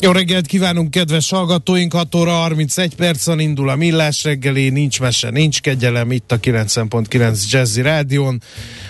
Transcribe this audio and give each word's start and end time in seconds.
Jó 0.00 0.10
reggelt 0.10 0.46
kívánunk, 0.46 0.90
kedves 0.90 1.30
hallgatóink! 1.30 1.92
6 1.92 2.14
óra 2.14 2.30
31 2.30 2.94
percen 2.94 3.40
indul 3.40 3.68
a 3.68 3.76
Millás 3.76 4.24
reggeli, 4.24 4.68
nincs 4.68 5.00
mese, 5.00 5.30
nincs 5.30 5.60
kegyelem 5.60 6.12
itt 6.12 6.32
a 6.32 6.40
90.9 6.40 7.50
Jazzy 7.50 7.82
Rádion. 7.82 8.42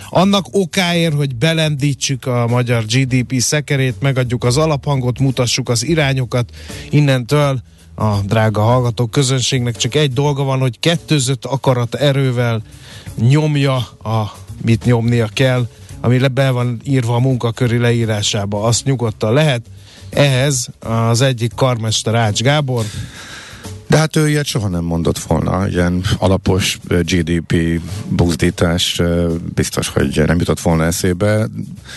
Annak 0.09 0.47
okáért, 0.51 1.15
hogy 1.15 1.35
belendítsük 1.35 2.27
a 2.27 2.47
magyar 2.47 2.85
GDP 2.85 3.41
szekerét, 3.41 3.95
megadjuk 4.01 4.45
az 4.45 4.57
alaphangot, 4.57 5.19
mutassuk 5.19 5.69
az 5.69 5.85
irányokat 5.85 6.51
innentől 6.91 7.63
a 7.95 8.17
drága 8.25 8.61
hallgatók 8.61 9.11
közönségnek 9.11 9.77
csak 9.77 9.95
egy 9.95 10.13
dolga 10.13 10.43
van, 10.43 10.59
hogy 10.59 10.79
kettőzött 10.79 11.45
akarat 11.45 11.95
erővel 11.95 12.63
nyomja, 13.21 13.77
a, 14.03 14.37
mit 14.65 14.85
nyomnia 14.85 15.29
kell, 15.33 15.69
ami 16.01 16.19
be 16.19 16.51
van 16.51 16.81
írva 16.85 17.15
a 17.15 17.21
munkaköri 17.21 17.79
leírásába, 17.79 18.63
azt 18.63 18.85
nyugodtan 18.85 19.33
lehet. 19.33 19.63
Ehhez 20.11 20.69
az 20.81 21.21
egyik 21.21 21.53
karmester 21.55 22.15
Ács 22.15 22.41
Gábor, 22.43 22.85
De 23.89 23.97
hát 23.97 24.17
ő 24.17 24.29
ilyet 24.29 24.45
soha 24.45 24.69
nem 24.69 24.85
mondott 24.85 25.19
volna, 25.19 25.69
ilyen 25.69 26.03
alapos 26.19 26.79
GDP 26.89 27.81
buzdítás 28.09 29.03
biztos, 29.55 29.89
hogy 29.89 30.23
nem 30.27 30.39
jutott 30.39 30.61
volna 30.61 30.85
eszébe. 30.85 31.49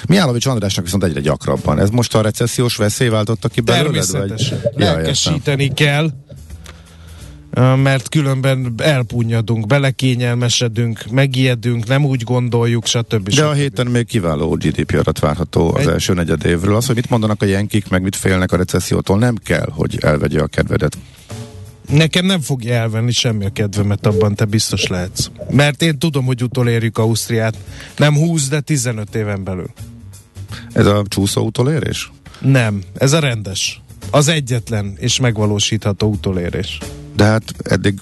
Mihálovics 0.07 0.45
Andrásnak 0.45 0.85
viszont 0.85 1.03
egyre 1.03 1.19
gyakrabban. 1.19 1.79
Ez 1.79 1.89
most 1.89 2.15
a 2.15 2.21
recessziós 2.21 2.75
veszély 2.75 3.07
váltotta 3.07 3.47
ki 3.47 3.61
belőled? 3.61 3.91
Természetesen. 3.91 4.59
Vagy? 4.63 4.83
Ja. 4.83 4.91
Lelkesíteni 4.93 5.73
kell, 5.73 6.09
mert 7.59 8.09
különben 8.09 8.73
elpunyadunk, 8.77 9.65
belekényelmesedünk, 9.65 11.05
megijedünk, 11.11 11.87
nem 11.87 12.05
úgy 12.05 12.23
gondoljuk, 12.23 12.85
stb. 12.85 13.29
De 13.29 13.43
a 13.45 13.49
stb. 13.49 13.57
héten 13.59 13.87
még 13.87 14.05
kiváló 14.05 14.49
GDP 14.49 14.95
adat 14.99 15.19
várható 15.19 15.73
az 15.75 15.81
Egy- 15.81 15.87
első 15.87 16.13
negyed 16.13 16.45
évről. 16.45 16.75
Az, 16.75 16.85
hogy 16.85 16.95
mit 16.95 17.09
mondanak 17.09 17.41
a 17.41 17.45
jenkik, 17.45 17.89
meg 17.89 18.01
mit 18.01 18.15
félnek 18.15 18.51
a 18.51 18.57
recessziótól, 18.57 19.17
nem 19.17 19.35
kell, 19.35 19.67
hogy 19.71 19.97
elvegye 20.01 20.41
a 20.41 20.47
kedvedet. 20.47 20.97
Nekem 21.89 22.25
nem 22.25 22.39
fogja 22.41 22.73
elvenni 22.73 23.11
semmi 23.11 23.45
a 23.45 23.49
kedvemet 23.49 24.05
abban, 24.05 24.35
te 24.35 24.45
biztos 24.45 24.87
lehetsz. 24.87 25.27
Mert 25.49 25.81
én 25.81 25.97
tudom, 25.99 26.25
hogy 26.25 26.43
utolérjük 26.43 26.97
Ausztriát. 26.97 27.57
Nem 27.97 28.15
20, 28.15 28.47
de 28.47 28.59
15 28.59 29.15
éven 29.15 29.43
belül. 29.43 29.69
Ez 30.73 30.85
a 30.85 31.03
csúszó 31.07 31.45
utolérés? 31.45 32.11
Nem, 32.39 32.81
ez 32.97 33.13
a 33.13 33.19
rendes. 33.19 33.81
Az 34.11 34.27
egyetlen 34.27 34.95
és 34.99 35.19
megvalósítható 35.19 36.07
utolérés. 36.09 36.77
De 37.15 37.23
hát 37.23 37.43
eddig 37.63 37.99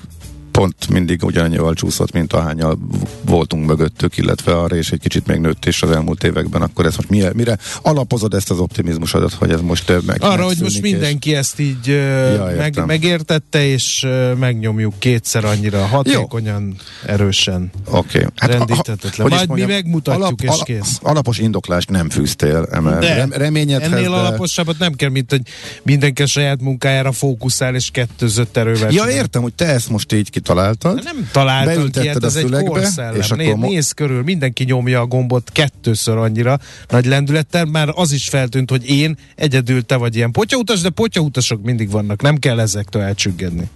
pont 0.52 0.90
mindig 0.90 1.24
ugyanannyival 1.24 1.74
csúszott, 1.74 2.12
mint 2.12 2.34
ahányal 2.34 2.78
voltunk 3.22 3.66
mögöttük, 3.66 4.18
illetve 4.18 4.58
arra 4.58 4.76
és 4.76 4.92
egy 4.92 5.00
kicsit 5.00 5.28
még 5.28 5.40
nőtt 5.40 5.66
is 5.66 5.82
az 5.82 5.92
elmúlt 5.92 6.24
években, 6.24 6.62
akkor 6.62 6.86
ez 6.86 6.96
most 6.96 7.10
mire, 7.10 7.32
mire 7.34 7.58
alapozod 7.82 8.34
ezt 8.34 8.52
az 8.52 8.60
optimizmusodat, 8.60 9.34
hogy 9.34 9.52
ez 9.52 9.62
most 9.62 9.90
ö, 9.90 9.98
meg 10.06 10.24
Arra, 10.24 10.44
hogy 10.44 10.58
most 10.60 10.62
megszűnik, 10.62 10.86
és- 10.86 10.92
mindenki 10.92 11.36
ezt 11.36 11.60
így 11.60 11.88
Ja, 11.88 12.52
meg, 12.58 12.86
megértette, 12.86 13.66
és 13.66 14.08
megnyomjuk 14.40 14.94
kétszer 15.00 15.46
annyira 15.46 15.86
hatékonyan, 15.86 16.76
erősen. 17.06 17.72
Oké. 17.86 18.18
Okay. 18.18 18.50
Rendíthetetlen. 18.50 19.30
hogy 19.30 19.42
is 19.42 19.48
Majd 19.48 19.60
mi 19.60 19.74
megmutatjuk, 19.74 20.42
és 20.44 20.62
kész. 20.64 21.00
Alapos 21.02 21.38
indoklást 21.38 21.90
nem 21.90 22.10
fűztél, 22.10 22.68
emel. 22.72 23.00
De 23.00 23.16
Rem, 23.16 23.32
reményedhez, 23.32 23.92
ennél 23.92 24.10
de... 24.10 24.16
alaposabbat 24.16 24.80
nem 24.80 24.94
kell, 24.94 25.10
mint 25.10 25.30
hogy 25.30 25.42
mindenki 25.84 26.22
a 26.22 26.26
saját 26.26 26.62
munkájára 26.62 27.12
fókuszál, 27.12 27.76
és 27.76 27.90
kettőzött 27.92 28.58
erővel. 28.58 28.92
Ja, 28.92 29.04
csinál. 29.04 29.10
értem, 29.10 29.42
hogy 29.42 29.54
te 29.54 29.66
ezt 29.66 29.90
most 29.90 30.14
így 30.14 30.30
kitaláltad. 30.40 31.04
Nem 31.04 31.30
találtam 31.32 31.74
Beültetted 31.74 32.04
ilyet, 32.04 32.24
a 32.24 32.26
ez 32.26 32.36
egy 32.36 32.50
korszellem. 32.50 33.16
és 33.16 33.30
Né, 33.30 33.50
akkor 33.52 33.70
nézz 33.70 33.92
körül, 33.92 34.24
mindenki 34.24 34.64
nyomja 34.64 35.00
a 35.00 35.06
gombot 35.06 35.50
kettőször 35.52 36.18
annyira 36.18 36.60
nagy 36.88 37.06
lendülettel, 37.06 37.66
már 37.66 37.90
az 37.96 38.12
is 38.12 38.30
feltűnt, 38.30 38.70
hogy 38.70 38.90
én 38.90 39.18
egyedül 39.36 39.86
te 39.86 39.96
vagy 39.96 40.16
ilyen 40.16 40.32
potyautas, 40.32 40.82
de 40.82 40.90
potyautasok 40.90 41.62
mindig 41.62 41.90
vannak, 41.90 42.22
nem 42.22 42.38
kell 42.38 42.60
ezektől 42.60 43.02
elcsüggedni. 43.02 43.70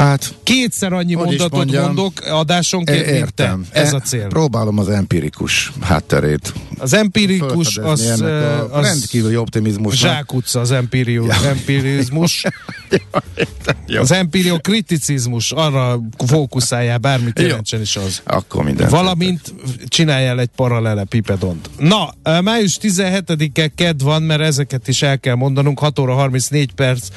Hát, 0.00 0.34
Kétszer 0.42 0.92
annyi 0.92 1.14
mondatot 1.14 1.52
mondjam, 1.52 1.84
mondok 1.84 2.20
adásonként, 2.20 3.10
mint 3.10 3.34
te. 3.34 3.56
Ez 3.70 3.92
E- 3.92 3.96
a 3.96 4.00
cél. 4.00 4.26
Próbálom 4.26 4.78
az 4.78 4.88
empirikus 4.88 5.72
hátterét. 5.80 6.52
Az 6.78 6.92
empirikus, 6.92 7.76
az, 7.76 8.20
a 8.20 8.68
az 8.76 8.84
rendkívüli 8.84 9.36
optimizmusnak. 9.36 10.12
zsákutca 10.12 10.60
az 10.60 10.70
empirius, 10.70 11.26
Ja. 11.42 11.48
empirizmus. 11.48 12.44
Jó. 13.86 14.00
Az 14.00 14.12
empiriokriticizmus, 14.12 15.52
arra 15.52 16.00
fókuszáljál, 16.26 16.98
bármit 16.98 17.38
jelentsen 17.38 17.80
is 17.80 17.96
az. 17.96 18.20
Akkor 18.24 18.64
minden. 18.64 18.88
Valamint 18.88 19.54
csináljál 19.88 20.40
egy 20.40 20.50
paralele 20.56 21.04
pipedont. 21.04 21.70
Na, 21.78 22.12
eh, 22.22 22.40
május 22.42 22.78
17-e 22.82 23.68
ked 23.68 24.02
van, 24.02 24.22
mert 24.22 24.40
ezeket 24.40 24.88
is 24.88 25.02
el 25.02 25.20
kell 25.20 25.34
mondanunk, 25.34 25.78
6 25.78 25.98
óra 25.98 26.14
34 26.14 26.72
perc, 26.72 27.08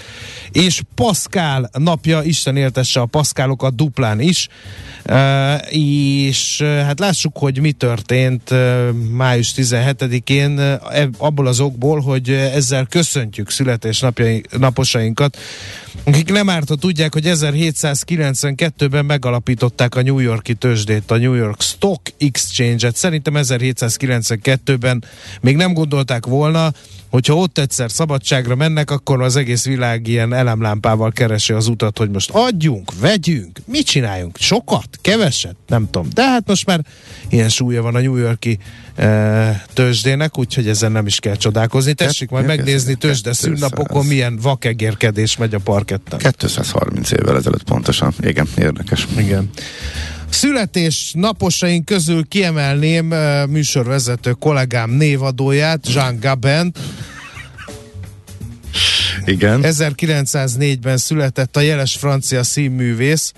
és 0.52 0.82
Pascal 0.96 1.70
napja, 1.78 2.22
Isten 2.24 2.58
éltesse 2.74 3.00
a 3.00 3.06
Pascalokat 3.06 3.76
duplán 3.76 4.20
is, 4.20 4.48
és 5.70 6.62
hát 6.62 7.00
lássuk, 7.00 7.38
hogy 7.38 7.60
mi 7.60 7.72
történt 7.72 8.54
május 9.12 9.54
17-én, 9.56 10.60
eh, 10.60 10.78
eb- 10.92 11.16
abból 11.18 11.48
az 11.48 11.60
okból, 11.60 12.00
hogy 12.00 12.30
ezzel 12.30 12.86
köszöntjük 12.86 13.50
születésnaposainkat, 13.50 15.38
akik 16.04 16.32
nem 16.32 16.50
árt, 16.50 16.70
ha 16.70 16.76
tudják, 16.76 17.14
hogy 17.14 17.24
1792-ben 17.26 19.06
megalapították 19.06 19.96
a 19.96 20.02
New 20.02 20.20
Yorki 20.20 20.54
tőzsdét, 20.54 21.12
a 21.12 21.18
New 21.18 21.34
York 21.34 21.62
Stock 21.62 22.14
Exchange-et. 22.18 22.96
Szerintem 22.96 23.34
1792-ben 23.38 25.04
még 25.42 25.56
nem 25.56 25.74
gondolták 25.74 26.26
volna, 26.26 26.72
hogyha 27.14 27.36
ott 27.36 27.58
egyszer 27.58 27.92
szabadságra 27.92 28.56
mennek, 28.56 28.92
akkor 28.92 29.22
az 29.22 29.36
egész 29.36 29.66
világ 29.66 30.08
ilyen 30.08 30.34
elemlámpával 30.34 31.12
keresi 31.12 31.54
az 31.54 31.68
utat, 31.68 31.98
hogy 31.98 32.10
most 32.10 32.30
adjunk, 32.30 32.92
vegyünk, 33.00 33.60
mit 33.66 33.86
csináljunk? 33.86 34.38
Sokat? 34.38 34.88
Keveset? 35.02 35.56
Nem 35.68 35.90
tudom. 35.92 36.08
De 36.14 36.24
hát 36.24 36.48
most 36.48 36.66
már 36.66 36.80
ilyen 37.30 37.50
súlya 37.50 37.82
van 37.82 37.96
a 37.96 38.00
New 38.00 38.16
Yorki 38.16 38.58
e, 38.96 39.66
tőzsdének, 39.74 40.38
úgyhogy 40.38 40.68
ezen 40.68 40.92
nem 40.92 41.06
is 41.06 41.20
kell 41.20 41.36
csodálkozni. 41.36 41.94
Tessék 41.94 42.30
majd 42.30 42.46
megnézni 42.46 42.96
tőzsde 42.96 43.30
200. 43.30 43.38
szűnnapokon 43.38 44.06
milyen 44.06 44.40
vakegérkedés 44.42 45.38
megy 45.38 45.54
a 45.54 45.60
parketten. 45.60 46.20
230 46.20 47.12
évvel 47.12 47.38
ezelőtt 47.38 47.64
pontosan. 47.64 48.14
Igen, 48.20 48.48
érdekes. 48.58 49.08
Igen. 49.18 49.50
Születés 50.34 51.12
naposaink 51.16 51.86
közül 51.86 52.28
kiemelném 52.28 53.06
műsorvezető 53.50 54.32
kollégám 54.32 54.90
névadóját, 54.90 55.94
Jean 55.94 56.20
Gabent. 56.20 56.80
Igen. 59.26 59.60
1904-ben 59.64 60.98
született 60.98 61.56
a 61.58 61.60
jeles 61.60 61.96
francia 61.96 62.44
színművész, 62.44 63.34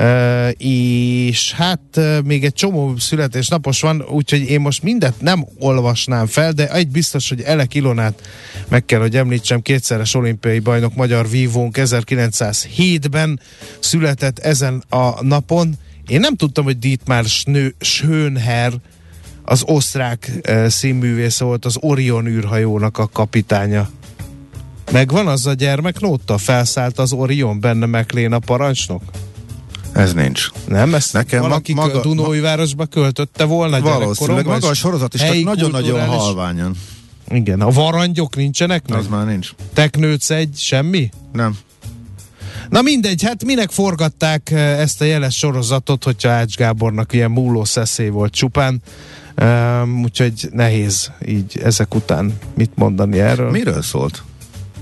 Uh, 0.00 0.50
és 0.58 1.52
hát 1.52 1.80
uh, 1.96 2.22
még 2.22 2.44
egy 2.44 2.52
csomó 2.52 2.96
születésnapos 2.96 3.80
van, 3.80 4.02
úgyhogy 4.02 4.50
én 4.50 4.60
most 4.60 4.82
mindet 4.82 5.20
nem 5.20 5.46
olvasnám 5.58 6.26
fel, 6.26 6.52
de 6.52 6.72
egy 6.72 6.88
biztos, 6.88 7.28
hogy 7.28 7.40
Elek 7.40 7.74
Ilonát 7.74 8.22
meg 8.68 8.84
kell, 8.84 9.00
hogy 9.00 9.16
említsem, 9.16 9.62
kétszeres 9.62 10.14
olimpiai 10.14 10.58
bajnok 10.58 10.94
magyar 10.94 11.28
vívónk 11.28 11.76
1907-ben 11.78 13.40
született 13.78 14.38
ezen 14.38 14.84
a 14.88 15.24
napon. 15.24 15.78
Én 16.08 16.20
nem 16.20 16.36
tudtam, 16.36 16.64
hogy 16.64 16.78
Dietmar 16.78 17.24
Schönherr 17.80 18.72
az 19.44 19.62
osztrák 19.66 20.32
uh, 20.48 20.66
színművész 20.66 21.38
volt, 21.38 21.64
az 21.64 21.76
Orion 21.80 22.26
űrhajónak 22.26 22.98
a 22.98 23.08
kapitánya. 23.12 23.88
Megvan 24.92 25.26
az 25.26 25.46
a 25.46 25.52
gyermeknóta? 25.52 26.38
Felszállt 26.38 26.98
az 26.98 27.12
Orion, 27.12 27.60
benne 27.60 27.86
McLean 27.86 28.32
a 28.32 28.38
parancsnok? 28.38 29.02
Ez 29.92 30.12
nincs. 30.12 30.48
Nem, 30.66 30.94
ezt 30.94 31.12
Nekem 31.12 31.40
valaki 31.40 31.74
maga, 31.74 31.86
maga, 31.86 32.00
Dunói 32.00 32.40
városba 32.40 32.86
költötte 32.86 33.44
volna 33.44 33.80
Valószínűleg 33.80 34.46
maga 34.46 34.68
a 34.68 34.74
sorozat 34.74 35.14
is 35.14 35.20
csak 35.20 35.42
nagyon-nagyon 35.42 36.06
halványan. 36.06 36.74
Igen, 37.28 37.60
a 37.60 37.70
varangyok 37.70 38.36
nincsenek 38.36 38.88
meg? 38.88 38.98
Az 38.98 39.06
már 39.06 39.26
nincs. 39.26 39.50
Teknőc 39.72 40.30
egy, 40.30 40.54
semmi? 40.56 41.10
Nem. 41.32 41.58
Na 42.68 42.82
mindegy, 42.82 43.22
hát 43.22 43.44
minek 43.44 43.70
forgatták 43.70 44.50
eh, 44.50 44.80
ezt 44.80 45.00
a 45.00 45.04
jeles 45.04 45.36
sorozatot, 45.36 46.04
hogyha 46.04 46.30
Ács 46.30 46.56
Gábornak 46.56 47.12
ilyen 47.12 47.30
múló 47.30 47.64
szeszély 47.64 48.08
volt 48.08 48.32
csupán. 48.32 48.82
Um, 49.42 50.02
úgyhogy 50.02 50.48
nehéz 50.52 51.10
így 51.26 51.60
ezek 51.64 51.94
után 51.94 52.38
mit 52.54 52.70
mondani 52.74 53.18
erről. 53.18 53.50
Miről 53.50 53.82
szólt? 53.82 54.22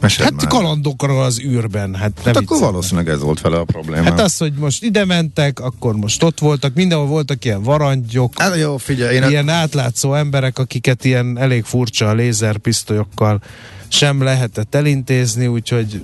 Mesed 0.01 0.25
hát 0.25 0.35
már. 0.35 0.47
kalandokra 0.47 1.23
az 1.23 1.41
űrben. 1.41 1.95
Hát, 1.95 2.13
hát 2.25 2.37
akkor 2.37 2.61
valószínűleg 2.61 3.09
ez 3.09 3.21
volt 3.21 3.41
vele 3.41 3.59
a 3.59 3.65
probléma. 3.65 4.05
Hát 4.05 4.21
az, 4.21 4.37
hogy 4.37 4.53
most 4.53 4.83
ide 4.83 5.05
mentek, 5.05 5.61
akkor 5.61 5.97
most 5.97 6.23
ott 6.23 6.39
voltak, 6.39 6.75
mindenhol 6.75 7.07
voltak 7.07 7.45
ilyen 7.45 7.63
varangyok, 7.63 8.33
hát 8.37 8.57
jó, 8.57 8.77
figyelj, 8.77 9.17
én 9.17 9.23
ilyen 9.23 9.49
a... 9.49 9.53
átlátszó 9.53 10.15
emberek, 10.15 10.59
akiket 10.59 11.05
ilyen 11.05 11.39
elég 11.39 11.65
furcsa 11.65 12.13
lézerpisztolyokkal 12.13 13.41
sem 13.89 14.23
lehetett 14.23 14.75
elintézni, 14.75 15.47
úgyhogy 15.47 16.01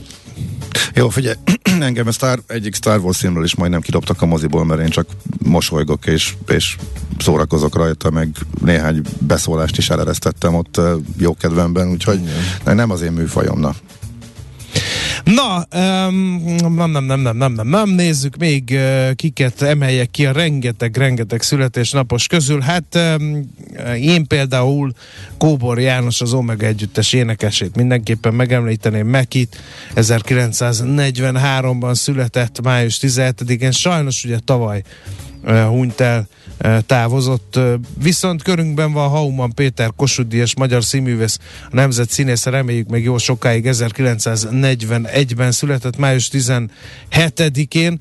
jó, 0.94 1.08
figyelj, 1.08 1.36
engem 1.80 2.06
a 2.06 2.10
Star, 2.10 2.42
egyik 2.46 2.74
Star 2.74 2.98
Wars 2.98 3.18
filmről 3.18 3.44
is 3.44 3.54
majdnem 3.54 3.80
kidobtak 3.80 4.22
a 4.22 4.26
moziból, 4.26 4.64
mert 4.64 4.80
én 4.80 4.88
csak 4.88 5.06
mosolygok 5.44 6.06
és, 6.06 6.34
és 6.46 6.76
szórakozok 7.18 7.74
rajta, 7.74 8.10
meg 8.10 8.28
néhány 8.60 9.02
beszólást 9.18 9.78
is 9.78 9.90
eleresztettem 9.90 10.54
ott 10.54 10.80
jó 11.16 11.34
kedvemben, 11.34 11.90
úgyhogy 11.90 12.20
Igen. 12.62 12.76
nem 12.76 12.90
az 12.90 13.00
én 13.00 13.12
műfajom, 13.12 13.60
na. 15.24 15.66
Um, 15.74 16.42
nem, 16.74 16.90
nem, 16.90 17.04
nem, 17.04 17.20
nem, 17.20 17.36
nem, 17.36 17.52
nem, 17.52 17.68
nem, 17.68 17.88
nézzük 17.88 18.36
még 18.36 18.70
uh, 18.72 19.14
kiket 19.14 19.62
emeljek 19.62 20.10
ki 20.10 20.26
a 20.26 20.32
rengeteg, 20.32 20.96
rengeteg 20.96 21.42
születésnapos 21.42 22.26
közül. 22.26 22.60
Hát 22.60 22.98
um, 23.18 23.50
én 24.00 24.26
például 24.26 24.92
Kóbor 25.38 25.80
János 25.80 26.20
az 26.20 26.32
Omega 26.32 26.66
együttes 26.66 27.12
énekesét 27.12 27.76
mindenképpen 27.76 28.34
megemlíteném 28.34 29.06
Mekit, 29.06 29.60
1943-ban 29.94 31.94
született 31.94 32.62
május 32.62 32.98
17-én, 33.02 33.70
sajnos 33.70 34.24
ugye 34.24 34.38
tavaly 34.44 34.82
uh, 35.44 35.64
hunyt 35.64 36.00
el 36.00 36.28
távozott. 36.86 37.58
Viszont 38.02 38.42
körünkben 38.42 38.92
van 38.92 39.08
Hauman 39.08 39.54
Péter 39.54 39.90
Kossuth 39.96 40.56
magyar 40.56 40.84
színművész, 40.84 41.38
a 41.70 41.74
nemzet 41.74 42.10
színésze, 42.10 42.50
reméljük 42.50 42.88
meg 42.88 43.02
jó 43.02 43.18
sokáig 43.18 43.66
1941-ben 43.68 45.52
született, 45.52 45.96
május 45.96 46.30
17-én. 46.32 48.00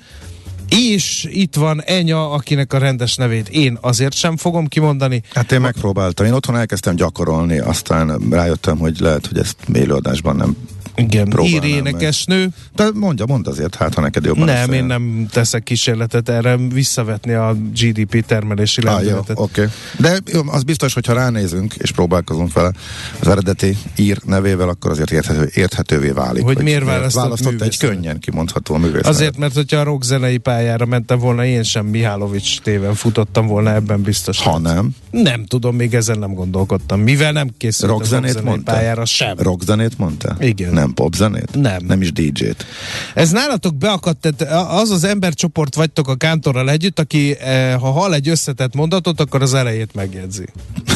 És 0.70 1.28
itt 1.30 1.56
van 1.56 1.82
Enya, 1.82 2.32
akinek 2.32 2.74
a 2.74 2.78
rendes 2.78 3.16
nevét 3.16 3.50
én 3.50 3.78
azért 3.82 4.14
sem 4.14 4.38
fogom 4.38 4.68
kimondani. 4.68 5.22
Hát 5.34 5.52
én 5.52 5.62
megpróbáltam. 5.62 6.26
Én 6.26 6.34
otthon 6.34 6.58
elkezdtem 6.58 6.96
gyakorolni, 6.96 7.60
aztán 7.60 8.20
rájöttem, 8.30 8.78
hogy 8.78 9.00
lehet, 9.00 9.28
hogy 9.28 9.38
ezt 9.38 9.56
élőadásban 9.74 10.36
nem 10.36 10.56
igen, 10.96 11.34
ír 11.44 11.64
énekesnő. 11.64 12.50
De 12.76 12.90
mondja, 12.94 13.26
mondd 13.26 13.48
azért, 13.48 13.76
hát 13.76 13.94
ha 13.94 14.02
neked 14.02 14.26
jobban 14.26 14.46
Nem, 14.46 14.72
én 14.72 14.84
nem 14.84 15.28
teszek 15.32 15.64
kísérletet 15.64 16.30
erre 16.30 16.58
visszavetni 16.58 17.34
a 17.34 17.56
GDP 17.74 18.26
termelési 18.26 18.82
lendületet. 18.82 19.38
Ah, 19.38 19.44
Oké, 19.44 19.62
okay. 19.62 19.74
De 20.00 20.32
jó, 20.34 20.42
az 20.46 20.64
biztos, 20.64 20.94
hogyha 20.94 21.14
ránézünk 21.14 21.74
és 21.74 21.92
próbálkozunk 21.92 22.54
vele 22.54 22.72
az 23.20 23.28
eredeti 23.28 23.78
ír 23.96 24.18
nevével, 24.26 24.70
akkor 24.70 24.92
azért 24.92 25.12
érthető, 25.12 25.50
érthetővé 25.54 26.10
válik. 26.10 26.44
Hogy, 26.44 26.56
hogy 26.56 26.64
miért 26.64 26.84
választott, 26.84 27.24
választott 27.24 27.62
egy 27.62 27.78
könnyen 27.78 28.20
kimondható 28.20 28.78
művész. 28.78 29.08
Azért, 29.08 29.38
mert 29.38 29.54
hogyha 29.54 29.78
a 29.78 29.84
rockzenei 29.84 30.38
pályára 30.38 30.86
mentem 30.86 31.20
volna, 31.20 31.46
én 31.46 31.64
sem 31.64 31.86
Mihálovics 31.86 32.62
téven 32.62 32.94
futottam 32.94 33.48
volna 33.48 33.74
ebben 33.74 34.02
biztos. 34.02 34.40
Ha 34.40 34.60
nem? 34.60 34.90
Nem 35.12 35.46
tudom, 35.46 35.76
még 35.76 35.94
ezen 35.94 36.20
nem 36.20 36.34
gondolkodtam. 36.34 37.00
Mivel 37.00 37.32
nem 37.32 37.50
készült 37.58 37.92
rockzenét 37.92 38.30
a 38.30 38.34
rockzenei 38.34 38.60
pályára 38.64 39.06
sem. 39.06 39.36
Rockzenét 39.38 39.98
mondta? 39.98 40.36
Igen. 40.40 40.74
Nem 40.74 40.91
popzenét? 40.94 41.56
Nem. 41.56 41.86
Nem 41.86 42.02
is 42.02 42.12
DJ-t? 42.12 42.66
Ez 43.14 43.32
nálatok 43.32 43.76
beakadt, 43.76 44.20
tehát 44.20 44.70
az 44.72 44.90
az 44.90 45.04
embercsoport 45.04 45.76
vagytok 45.76 46.08
a 46.08 46.16
kántorral 46.16 46.70
együtt, 46.70 47.00
aki 47.00 47.38
eh, 47.40 47.80
ha 47.80 47.92
hall 47.92 48.14
egy 48.14 48.30
összetett 48.30 48.76
mondatot, 48.76 49.20
akkor 49.20 49.42
az 49.42 49.54
elejét 49.54 49.94
megjegyzi. 49.94 50.46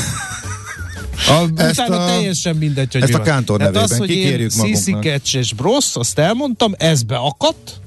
A, 1.27 1.62
ezt 1.62 1.80
utána 1.80 2.03
a, 2.03 2.07
teljesen 2.07 2.56
mindegy, 2.56 2.94
hogy 2.94 3.01
Ezt 3.01 3.13
a 3.13 3.21
kántor 3.21 3.59
nevében 3.59 3.83
az, 3.83 3.97
hogy 3.97 4.07
kikérjük 4.07 4.51
én 4.51 4.57
magunknak. 4.57 5.33
és 5.33 5.53
Brosz, 5.53 5.95
azt 5.95 6.19
elmondtam, 6.19 6.74
ez 6.77 7.03
beakadt, 7.03 7.80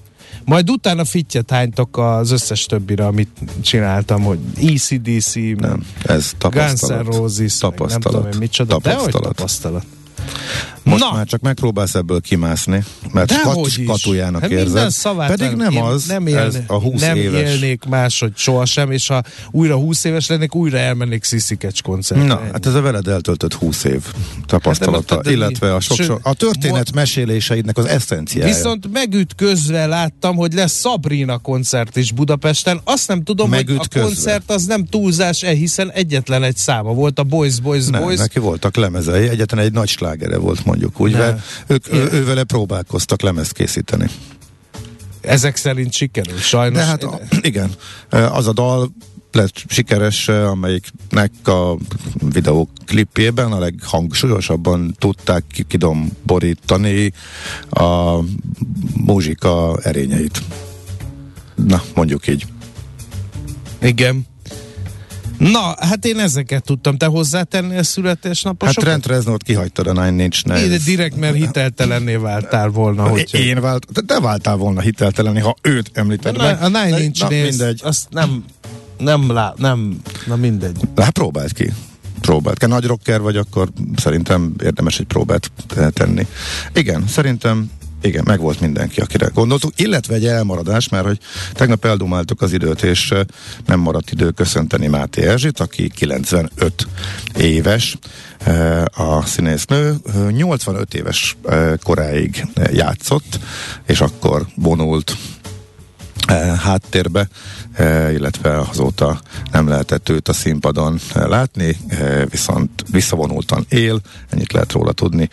majd 0.44 0.70
utána 0.70 1.04
fittyet 1.04 1.50
hánytok 1.50 1.98
az 1.98 2.30
összes 2.30 2.66
többire, 2.66 3.06
amit 3.06 3.28
csináltam, 3.60 4.22
hogy 4.22 4.38
ECDC, 4.56 5.34
nem, 5.34 5.86
ez 6.04 6.32
tapasztalat. 6.38 7.04
Guns 7.04 7.16
N' 7.16 7.20
Roses, 7.20 7.58
tapasztalat. 7.58 8.02
nem 8.02 8.12
tudom 8.12 8.32
én 8.32 8.38
micsoda, 8.38 8.72
tapasztalat. 8.72 9.12
de 9.12 9.18
hogy 9.18 9.34
tapasztalat. 9.34 9.84
Most 10.82 11.02
Na. 11.02 11.12
már 11.12 11.26
csak 11.26 11.40
megpróbálsz 11.40 11.94
ebből 11.94 12.20
kimászni, 12.20 12.84
mert 13.12 13.28
De 13.28 13.40
kat, 13.42 13.68
katujának 13.86 14.40
hát 14.40 14.50
érzed. 14.50 14.92
Pedig 15.26 15.50
nem 15.50 15.82
az, 15.82 16.06
nem 16.06 16.26
élne, 16.26 16.40
ez 16.40 16.58
a 16.66 16.74
20 16.74 17.00
nem 17.00 17.16
éves. 17.16 17.52
élnék 17.52 17.84
máshogy 17.84 18.32
sohasem, 18.36 18.90
és 18.90 19.06
ha 19.06 19.22
újra 19.50 19.76
20 19.76 20.04
éves 20.04 20.28
lennék, 20.28 20.54
újra 20.54 20.78
elmennék 20.78 21.24
Sziszikecs 21.24 21.82
koncertre. 21.82 22.26
Na, 22.26 22.40
hát 22.52 22.66
ez 22.66 22.74
a 22.74 22.80
veled 22.80 23.08
eltöltött 23.08 23.54
20 23.54 23.84
év 23.84 24.02
tapasztalata, 24.46 25.14
hát 25.14 25.26
illetve 25.26 25.74
a, 25.74 25.80
sok, 25.80 25.96
sok, 25.96 26.20
a 26.22 26.34
történet 26.34 26.92
meséléseidnek 26.92 27.76
az 27.76 27.84
eszenciája. 27.84 28.54
Viszont 28.54 28.92
megütközve 28.92 29.86
láttam, 29.86 30.36
hogy 30.36 30.52
lesz 30.52 30.80
Sabrina 30.80 31.38
koncert 31.38 31.96
is 31.96 32.12
Budapesten. 32.12 32.80
Azt 32.84 33.08
nem 33.08 33.22
tudom, 33.22 33.50
megütközve. 33.50 34.00
hogy 34.00 34.00
a 34.00 34.04
koncert 34.04 34.50
az 34.50 34.64
nem 34.64 34.84
túlzás-e, 34.84 35.50
hiszen 35.50 35.90
egyetlen 35.90 36.42
egy 36.42 36.56
száma 36.56 36.92
volt, 36.92 37.18
a 37.18 37.22
Boys, 37.22 37.60
Boys, 37.60 37.86
nem, 37.86 38.02
Boys. 38.02 38.18
neki 38.18 38.38
voltak 38.38 38.76
lemezei, 38.76 39.28
egyetlen 39.28 39.64
egy 39.64 39.72
nagy 39.72 39.88
slágere 40.08 40.38
volt 40.38 40.64
mondjuk 40.64 41.00
úgy, 41.00 41.12
mert 41.12 41.40
ők 41.66 41.92
ő, 41.92 42.08
ő 42.12 42.24
vele 42.24 42.44
próbálkoztak 42.44 43.22
lemezt 43.22 43.52
készíteni. 43.52 44.10
Ezek 45.20 45.56
szerint 45.56 45.92
sikerül, 45.92 46.38
sajnos. 46.38 46.78
De 46.78 46.84
hát 46.84 47.02
a, 47.02 47.20
igen, 47.40 47.70
az 48.10 48.46
a 48.46 48.52
dal 48.52 48.90
lett 49.32 49.62
sikeres, 49.68 50.28
amelyiknek 50.28 51.32
a 51.44 51.76
videóklipjében 52.32 53.52
a 53.52 53.58
leghangsúlyosabban 53.58 54.94
tudták 54.98 55.44
kidomborítani 55.68 57.12
a 57.70 58.18
muzsika 58.94 59.78
erényeit. 59.82 60.42
Na, 61.54 61.82
mondjuk 61.94 62.26
így. 62.26 62.46
Igen. 63.80 64.26
Na, 65.38 65.74
hát 65.78 66.04
én 66.04 66.18
ezeket 66.18 66.64
tudtam. 66.64 66.96
Te 66.96 67.06
hozzátenni 67.06 67.76
a 67.76 67.82
születésnaposokat? 67.82 68.84
Hát 68.84 68.84
Trent 68.84 69.06
Reznort 69.06 69.42
kihagytad 69.42 69.86
a 69.86 69.92
Nine 69.92 70.22
Inch 70.22 70.46
Nails. 70.46 70.84
direkt, 70.84 71.16
mert 71.16 71.34
hiteltelenné 71.34 72.16
váltál 72.16 72.68
volna. 72.68 73.08
Hogy 73.08 73.34
én 73.34 73.60
vált, 73.60 73.86
te, 74.06 74.20
váltál 74.20 74.56
volna 74.56 74.80
hiteltelenni, 74.80 75.40
ha 75.40 75.56
őt 75.62 75.90
említed 75.92 76.36
a, 76.36 76.42
meg. 76.42 76.62
A 76.62 76.68
Nine 76.68 77.02
Inch 77.02 77.20
na, 77.20 77.28
Nails, 77.28 77.48
mindegy. 77.48 77.80
azt 77.84 78.06
nem, 78.10 78.44
nem, 78.98 79.30
lá, 79.30 79.54
nem, 79.56 80.00
na 80.26 80.36
mindegy. 80.36 80.76
Hát 80.96 81.10
próbáld 81.10 81.52
ki 81.52 81.72
próbált. 82.20 82.58
Kell 82.58 82.68
nagy 82.68 82.84
rocker 82.84 83.20
vagy, 83.20 83.36
akkor 83.36 83.68
szerintem 83.96 84.54
érdemes 84.62 84.98
egy 84.98 85.06
próbát 85.06 85.50
tenni. 85.92 86.26
Igen, 86.72 87.04
szerintem 87.06 87.70
igen, 88.02 88.22
meg 88.26 88.40
volt 88.40 88.60
mindenki, 88.60 89.00
akire 89.00 89.30
gondoltuk, 89.34 89.72
illetve 89.76 90.14
egy 90.14 90.26
elmaradás, 90.26 90.88
mert 90.88 91.06
hogy 91.06 91.18
tegnap 91.52 91.84
eldumáltuk 91.84 92.42
az 92.42 92.52
időt, 92.52 92.82
és 92.82 93.14
nem 93.66 93.80
maradt 93.80 94.10
idő 94.10 94.30
köszönteni 94.30 94.86
Máté 94.86 95.22
Erzsit, 95.22 95.60
aki 95.60 95.88
95 95.88 96.86
éves, 97.36 97.98
a 98.90 99.22
színésznő. 99.26 99.94
85 100.30 100.94
éves 100.94 101.36
koráig 101.82 102.46
játszott, 102.72 103.38
és 103.86 104.00
akkor 104.00 104.46
vonult 104.54 105.16
háttérbe, 106.36 107.28
eh, 107.72 108.12
illetve 108.12 108.58
azóta 108.58 109.20
nem 109.52 109.68
lehetett 109.68 110.08
őt 110.08 110.28
a 110.28 110.32
színpadon 110.32 110.98
látni, 111.14 111.76
eh, 111.88 112.22
viszont 112.30 112.84
visszavonultan 112.90 113.66
él, 113.68 114.00
ennyit 114.28 114.52
lehet 114.52 114.72
róla 114.72 114.92
tudni. 114.92 115.28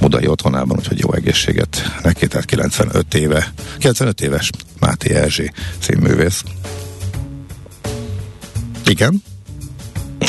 Budai 0.00 0.26
otthonában, 0.26 0.76
úgyhogy 0.76 0.98
jó 0.98 1.12
egészséget 1.12 1.98
neki, 2.02 2.26
tehát 2.26 2.46
95 2.46 3.14
éve, 3.14 3.52
95 3.78 4.20
éves 4.20 4.50
Máté 4.80 5.14
Erzsé 5.14 5.52
színművész. 5.78 6.42
Igen? 8.86 9.22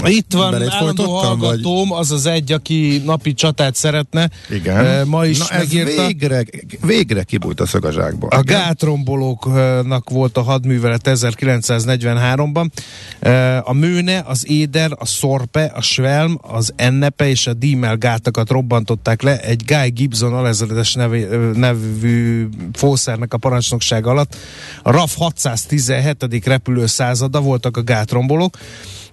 Itt 0.06 0.34
van 0.34 0.52
Belét 0.52 0.70
állandó 0.72 1.16
hallgatóm, 1.18 1.92
az 1.92 2.12
az 2.12 2.26
egy, 2.26 2.52
aki 2.52 3.02
napi 3.06 3.34
csatát 3.34 3.76
szeretne. 3.76 4.30
Igen. 4.50 4.86
E, 4.86 5.04
Ma 5.04 5.26
is 5.26 5.38
Na 5.38 5.46
ez 5.50 5.60
megírta. 5.60 6.06
végre, 6.06 6.44
végre 6.82 7.24
kibújt 7.24 7.60
a 7.60 7.66
szög 7.66 7.86
a 7.86 7.92
zsákból. 7.92 8.30
A 8.30 8.40
Igen? 8.40 8.60
gátrombolóknak 8.62 10.10
volt 10.10 10.38
a 10.38 10.42
hadművelet 10.42 11.02
1943-ban. 11.10 12.70
E, 13.20 13.58
A 13.66 13.74
Mőne, 13.74 14.24
az 14.28 14.50
Éder, 14.50 14.92
a 14.98 15.06
Szorpe, 15.06 15.64
a 15.76 15.82
Svelm, 15.82 16.38
az 16.42 16.74
Ennepe 16.76 17.30
és 17.30 17.48
a 17.48 17.54
Dímel 17.54 17.98
gátakat 17.98 18.50
robbantották 18.50 19.22
le 19.22 19.40
egy 19.42 19.64
Guy 19.66 19.90
Gibson 19.90 20.34
alezredes 20.34 20.94
nevű, 20.94 21.26
nevű 21.54 22.48
fószernek 22.74 23.34
a 23.34 23.38
parancsnokság 23.38 24.06
alatt. 24.08 24.36
A 24.84 24.92
RAF 24.92 25.16
617. 25.18 26.46
repülő 26.46 26.86
százada 26.86 27.42
voltak 27.42 27.78
a 27.78 27.84
gátrombolók. 27.84 28.58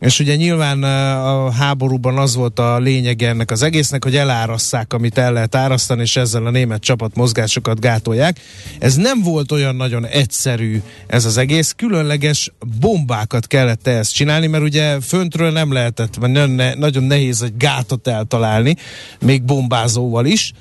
És 0.01 0.21
ugye 0.21 0.37
nyilván 0.37 0.83
a 0.83 1.51
háborúban 1.51 2.19
az 2.19 2.35
volt 2.35 2.59
a 2.59 2.79
lényeg 2.79 3.23
ennek 3.23 3.51
az 3.51 3.63
egésznek, 3.63 4.05
hogy 4.05 4.17
elárasszák, 4.17 4.93
amit 4.93 5.19
el 5.19 5.33
lehet 5.33 5.55
árasztani, 5.55 6.01
és 6.01 6.17
ezzel 6.17 6.47
a 6.47 6.51
német 6.51 6.83
csapat 6.83 7.15
mozgásokat 7.15 7.81
gátolják. 7.81 8.41
Ez 8.79 8.95
nem 8.95 9.23
volt 9.23 9.53
olyan 9.53 9.77
nagyon 9.77 10.07
egyszerű 10.07 10.83
ez 11.07 11.25
az 11.25 11.37
egész, 11.37 11.73
különleges 11.77 12.53
bombákat 12.81 13.47
kellett 13.47 13.87
ehhez 13.87 14.09
csinálni, 14.09 14.47
mert 14.47 14.65
ugye 14.65 15.01
föntről 15.01 15.51
nem 15.51 15.73
lehetett, 15.73 16.19
mert 16.19 16.77
nagyon 16.79 17.03
nehéz 17.03 17.43
egy 17.43 17.57
gátot 17.57 18.09
eltalálni, 18.09 18.77
még 19.21 19.43
bombázóval 19.43 20.27
is. 20.27 20.53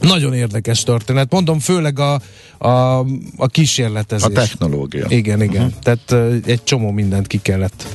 nagyon 0.00 0.34
érdekes 0.34 0.82
történet. 0.82 1.32
Mondom, 1.32 1.58
főleg 1.58 1.98
a, 1.98 2.20
a, 2.58 2.98
a 3.36 3.46
kísérletezés. 3.46 4.26
A 4.26 4.30
technológia. 4.32 5.06
Igen, 5.08 5.42
igen. 5.42 5.64
Uh-huh. 5.64 5.80
Tehát 5.82 6.10
uh, 6.10 6.36
egy 6.46 6.64
csomó 6.64 6.90
mindent 6.90 7.26
ki 7.26 7.40
kellett 7.42 7.86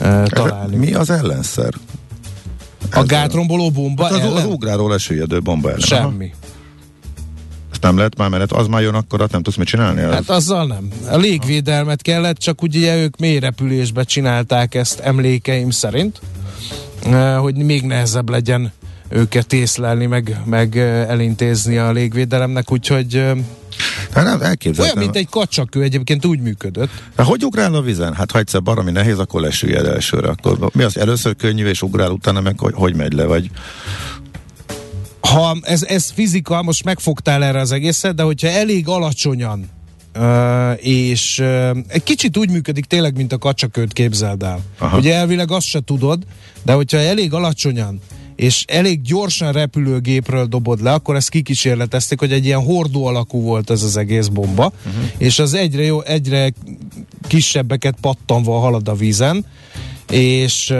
uh, 0.00 0.26
találni. 0.26 0.76
Mi 0.76 0.94
az 0.94 1.10
ellenszer? 1.10 1.74
A 2.92 3.02
gátromboló 3.02 3.70
bomba 3.70 4.02
Hát 4.04 4.12
az, 4.12 4.18
az 4.18 4.24
ellen? 4.24 4.46
ugráló 4.46 4.88
lesüllyedő 4.88 5.40
bomba 5.40 5.68
ellen. 5.68 5.82
Aha. 5.90 6.00
Semmi. 6.00 6.30
Ezt 7.70 7.82
nem 7.82 7.96
lehet 7.96 8.16
már, 8.16 8.28
mert 8.28 8.52
az 8.52 8.66
már 8.66 8.82
jön 8.82 8.94
akkor, 8.94 9.28
nem 9.30 9.42
tudsz 9.42 9.56
mit 9.56 9.66
csinálni? 9.66 10.00
Hát 10.00 10.30
azzal 10.30 10.66
nem. 10.66 10.88
A 11.10 11.16
légvédelmet 11.16 12.02
kellett, 12.02 12.36
csak 12.36 12.62
ugye 12.62 12.96
ők 12.96 13.16
mély 13.16 13.38
repülésbe 13.38 14.02
csinálták 14.02 14.74
ezt 14.74 15.00
emlékeim 15.00 15.70
szerint, 15.70 16.20
hogy 17.40 17.56
még 17.56 17.82
nehezebb 17.82 18.30
legyen 18.30 18.72
őket 19.12 19.52
észlelni, 19.52 20.06
meg, 20.06 20.40
meg 20.44 20.76
elintézni 21.08 21.76
a 21.76 21.92
légvédelemnek, 21.92 22.72
úgyhogy 22.72 23.24
hát 24.12 24.24
nem, 24.24 24.40
olyan, 24.78 24.98
mint 24.98 25.16
egy 25.16 25.28
kacsakő, 25.28 25.82
egyébként 25.82 26.24
úgy 26.24 26.40
működött. 26.40 26.90
Hát 27.16 27.26
hogy 27.26 27.44
ugrál 27.44 27.74
a 27.74 27.82
vízen? 27.82 28.14
Hát 28.14 28.30
ha 28.30 28.38
egyszer 28.38 28.62
baromi 28.62 28.90
nehéz, 28.90 29.18
akkor 29.18 29.40
lesüllyed 29.40 29.86
elsőre. 29.86 30.28
Akkor 30.28 30.70
mi 30.72 30.82
az 30.82 30.98
először 30.98 31.36
könnyű 31.36 31.66
és 31.66 31.82
ugrál, 31.82 32.10
utána 32.10 32.40
meg 32.40 32.58
hogy, 32.58 32.72
hogy 32.74 32.94
megy 32.94 33.12
le, 33.12 33.24
vagy 33.24 33.50
Ha 35.20 35.56
ez, 35.62 35.82
ez 35.82 36.10
fizika, 36.10 36.62
most 36.62 36.84
megfogtál 36.84 37.44
erre 37.44 37.60
az 37.60 37.72
egészet, 37.72 38.14
de 38.14 38.22
hogyha 38.22 38.48
elég 38.48 38.88
alacsonyan 38.88 39.70
Uh, 40.18 40.86
és 40.86 41.38
uh, 41.38 41.76
egy 41.86 42.02
kicsit 42.02 42.36
úgy 42.36 42.50
működik 42.50 42.84
tényleg, 42.84 43.16
mint 43.16 43.32
a 43.32 43.38
kacsakőt 43.38 43.92
képzeld 43.92 44.42
el. 44.42 44.60
Aha. 44.78 44.96
Ugye 44.96 45.14
elvileg 45.14 45.50
azt 45.50 45.66
se 45.66 45.80
tudod, 45.80 46.22
de 46.62 46.72
hogyha 46.72 46.98
elég 46.98 47.32
alacsonyan 47.32 48.00
és 48.36 48.64
elég 48.68 49.02
gyorsan 49.02 49.52
repülőgépről 49.52 50.46
dobod 50.46 50.82
le, 50.82 50.92
akkor 50.92 51.16
ezt 51.16 51.28
kikísérletezték, 51.28 52.18
hogy 52.18 52.32
egy 52.32 52.44
ilyen 52.44 52.62
hordó 52.62 53.06
alakú 53.06 53.40
volt 53.40 53.70
ez 53.70 53.82
az 53.82 53.96
egész 53.96 54.26
bomba, 54.26 54.72
uh-huh. 54.86 55.04
és 55.18 55.38
az 55.38 55.54
egyre, 55.54 55.82
jó, 55.82 56.02
egyre 56.02 56.52
kisebbeket 57.28 57.96
pattanva 58.00 58.58
halad 58.58 58.88
a 58.88 58.94
vízen, 58.94 59.44
és... 60.10 60.70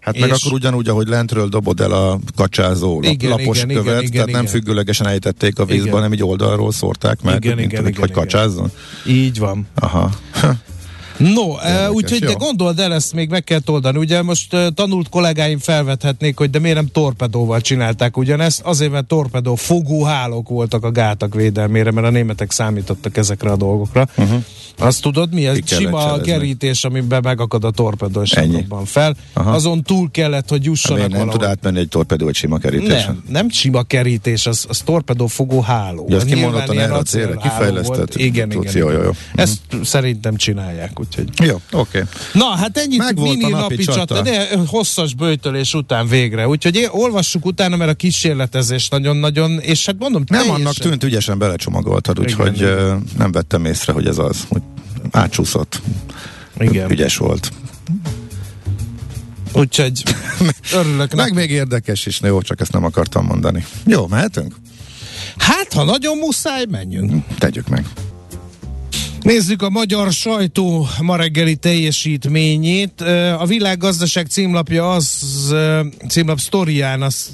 Hát 0.00 0.18
meg 0.18 0.30
és, 0.30 0.42
akkor 0.42 0.52
ugyanúgy, 0.52 0.88
ahogy 0.88 1.06
lentről 1.06 1.48
dobod 1.48 1.80
el 1.80 1.92
a 1.92 2.18
kacsázó 2.36 3.00
lap, 3.00 3.12
Igen, 3.12 3.30
lapos 3.30 3.62
igen, 3.62 3.68
követ, 3.68 3.84
igen, 3.84 3.94
tehát 3.94 4.08
igen, 4.08 4.24
nem 4.24 4.40
igen. 4.40 4.46
függőlegesen 4.46 5.06
ejtették 5.06 5.58
a 5.58 5.64
vízbe, 5.64 5.82
Igen. 5.82 5.94
hanem 5.94 6.12
így 6.12 6.22
oldalról 6.22 6.72
szórták 6.72 7.22
meg, 7.22 7.44
Igen, 7.44 7.56
mint 7.56 7.72
igen, 7.72 7.82
hogy, 7.82 7.92
igen, 7.92 8.00
hogy 8.00 8.10
igen. 8.10 8.22
kacsázzon. 8.22 8.70
Így 9.06 9.38
van. 9.38 9.66
Aha. 9.74 10.10
No, 11.16 11.42
uh, 11.42 11.90
úgyhogy 11.92 12.18
te 12.18 12.32
gondold 12.32 12.78
el, 12.78 12.94
ezt 12.94 13.12
még 13.12 13.28
meg 13.30 13.44
kell 13.44 13.60
oldani. 13.66 13.98
Ugye 13.98 14.22
most 14.22 14.54
uh, 14.54 14.66
tanult 14.74 15.08
kollégáim 15.08 15.58
felvethetnék, 15.58 16.38
hogy 16.38 16.50
de 16.50 16.58
miért 16.58 16.76
nem 16.76 16.86
torpedóval 16.86 17.60
csinálták 17.60 18.16
ugyanezt? 18.16 18.60
Azért, 18.60 18.90
mert 18.90 19.06
torpedó 19.06 19.54
fogóhálók 19.54 20.48
voltak 20.48 20.84
a 20.84 20.90
gátak 20.90 21.34
védelmére, 21.34 21.90
mert 21.90 22.06
a 22.06 22.10
németek 22.10 22.50
számítottak 22.50 23.16
ezekre 23.16 23.50
a 23.50 23.56
dolgokra. 23.56 24.08
Uh-huh. 24.16 24.44
Azt 24.78 25.02
tudod, 25.02 25.34
mi 25.34 25.46
ez? 25.46 25.58
Ki 25.58 25.74
Sima 25.74 26.00
cselezni. 26.02 26.24
kerítés, 26.24 26.84
amiben 26.84 27.20
megakad 27.24 27.64
a 27.64 27.70
torpedó, 27.70 28.22
és 28.22 28.34
robban 28.34 28.84
fel. 28.84 29.16
Aha. 29.32 29.50
Azon 29.50 29.82
túl 29.82 30.10
kellett, 30.10 30.48
hogy 30.48 30.64
jussanak 30.64 30.98
nem 30.98 31.10
valahol. 31.10 31.32
tud 31.32 31.42
átmenni 31.42 31.78
egy 31.78 31.88
torpedó 31.88 32.28
egy 32.28 32.34
sima 32.34 32.58
kerítésen? 32.58 33.06
Nem, 33.06 33.22
nem 33.28 33.50
sima 33.50 33.82
kerítés, 33.82 34.46
az, 34.46 34.64
az 34.68 34.78
torpedó 34.84 35.26
fogó 35.26 35.60
háló. 35.60 36.06
Ja, 36.08 36.16
Az 36.16 36.24
kimondottan 36.24 36.78
erre 36.78 36.94
a 36.94 37.02
célra 37.02 37.36
kifejlesztett. 37.36 38.14
Igen, 38.14 38.28
igen, 38.34 38.48
tudsz, 38.48 38.74
jó, 38.74 38.90
jó, 38.90 39.02
jó. 39.02 39.10
Ezt 39.34 39.58
szerintem 39.82 40.36
csinálják, 40.36 40.92
úgyhogy. 41.06 41.46
Jó, 41.46 41.60
oké. 41.72 42.04
Na, 42.32 42.44
hát 42.44 42.78
ennyit 42.78 42.98
Meg 42.98 43.16
volt 43.16 43.36
mini 43.36 43.44
a 43.52 43.56
napi, 43.56 43.74
napi 43.74 43.84
csata, 43.84 43.98
csata. 43.98 44.22
de 44.22 44.48
hosszas 44.66 45.14
böjtölés 45.14 45.74
után 45.74 46.06
végre. 46.06 46.48
Úgyhogy 46.48 46.76
én 46.76 46.88
olvassuk 46.90 47.46
utána, 47.46 47.76
mert 47.76 47.90
a 47.90 47.94
kísérletezés 47.94 48.88
nagyon-nagyon, 48.88 49.58
és 49.58 49.86
hát 49.86 49.96
mondom, 49.98 50.24
Nem 50.26 50.50
annak 50.50 50.74
tűnt, 50.74 51.04
ügyesen 51.04 51.38
belecsomagoltad, 51.38 52.20
úgyhogy 52.20 52.56
igen. 52.56 53.04
nem 53.18 53.32
vettem 53.32 53.64
észre, 53.64 53.92
hogy 53.92 54.06
ez 54.06 54.18
az, 54.18 54.44
hogy 54.48 54.62
átsúszott. 55.10 55.80
Igen. 56.58 56.90
Ügyes 56.90 57.16
volt. 57.16 57.52
Úgyhogy 59.52 60.02
örülök. 60.78 61.14
Meg 61.14 61.34
még 61.34 61.50
érdekes 61.50 62.06
is, 62.06 62.20
jó, 62.20 62.42
csak 62.42 62.60
ezt 62.60 62.72
nem 62.72 62.84
akartam 62.84 63.26
mondani. 63.26 63.66
Jó, 63.86 64.06
mehetünk? 64.06 64.54
Hát, 65.38 65.72
ha 65.72 65.84
nagyon 65.84 66.18
muszáj, 66.18 66.64
menjünk. 66.70 67.24
Tegyük 67.38 67.68
meg. 67.68 67.86
Nézzük 69.24 69.62
a 69.62 69.70
magyar 69.70 70.12
sajtó 70.12 70.86
ma 71.00 71.16
reggeli 71.16 71.56
teljesítményét. 71.56 73.00
A 73.38 73.46
világgazdaság 73.46 74.26
címlapja 74.26 74.90
az, 74.90 75.24
címlap 76.08 76.38
sztorián 76.38 77.02
az 77.02 77.30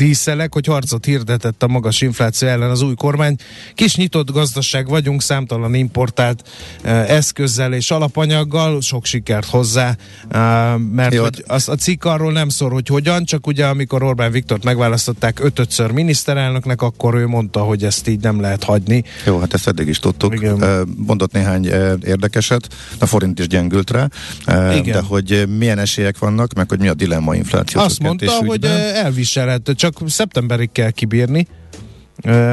díszelek, 0.00 0.52
hogy 0.52 0.66
harcot 0.66 1.04
hirdetett 1.04 1.62
a 1.62 1.68
magas 1.68 2.00
infláció 2.00 2.48
ellen 2.48 2.70
az 2.70 2.82
új 2.82 2.94
kormány. 2.94 3.36
Kis 3.74 3.96
nyitott 3.96 4.30
gazdaság 4.30 4.88
vagyunk, 4.88 5.22
számtalan 5.22 5.74
importált 5.74 6.48
ö, 6.82 6.88
eszközzel 6.88 7.72
és 7.72 7.90
alapanyaggal, 7.90 8.80
sok 8.80 9.04
sikert 9.04 9.46
hozzá, 9.46 9.96
ö, 10.28 10.38
mert 10.76 11.14
Jó, 11.14 11.22
hogy 11.22 11.44
az, 11.46 11.68
a 11.68 11.74
cikk 11.74 12.04
arról 12.04 12.32
nem 12.32 12.48
szól, 12.48 12.70
hogy 12.70 12.88
hogyan, 12.88 13.24
csak 13.24 13.46
ugye 13.46 13.66
amikor 13.66 14.02
Orbán 14.02 14.30
Viktort 14.30 14.64
megválasztották 14.64 15.40
ötötször 15.40 15.90
miniszterelnöknek, 15.90 16.82
akkor 16.82 17.14
ő 17.14 17.26
mondta, 17.26 17.60
hogy 17.60 17.84
ezt 17.84 18.08
így 18.08 18.20
nem 18.20 18.40
lehet 18.40 18.64
hagyni. 18.64 19.04
Jó, 19.26 19.38
hát 19.38 19.54
ezt 19.54 19.68
eddig 19.68 19.88
is 19.88 19.98
tudtuk. 19.98 20.34
Igen. 20.34 20.62
Ö, 20.62 20.82
Mondott 20.96 21.32
néhány 21.32 21.66
érdekeset, 22.04 22.68
a 22.98 23.06
forint 23.06 23.38
is 23.38 23.46
gyengült 23.46 23.90
rá, 23.90 24.08
Igen. 24.72 24.82
de 24.82 25.00
hogy 25.00 25.44
milyen 25.58 25.78
esélyek 25.78 26.18
vannak, 26.18 26.52
meg 26.52 26.68
hogy 26.68 26.78
mi 26.78 26.88
a 26.88 26.94
dilemma 26.94 27.34
infláció 27.34 27.80
Azt 27.80 28.02
mondta, 28.02 28.32
hogy 28.32 28.64
elviselhető, 28.94 29.74
csak 29.74 29.89
csak 29.92 30.08
szeptemberig 30.08 30.72
kell 30.72 30.90
kibírni, 30.90 31.46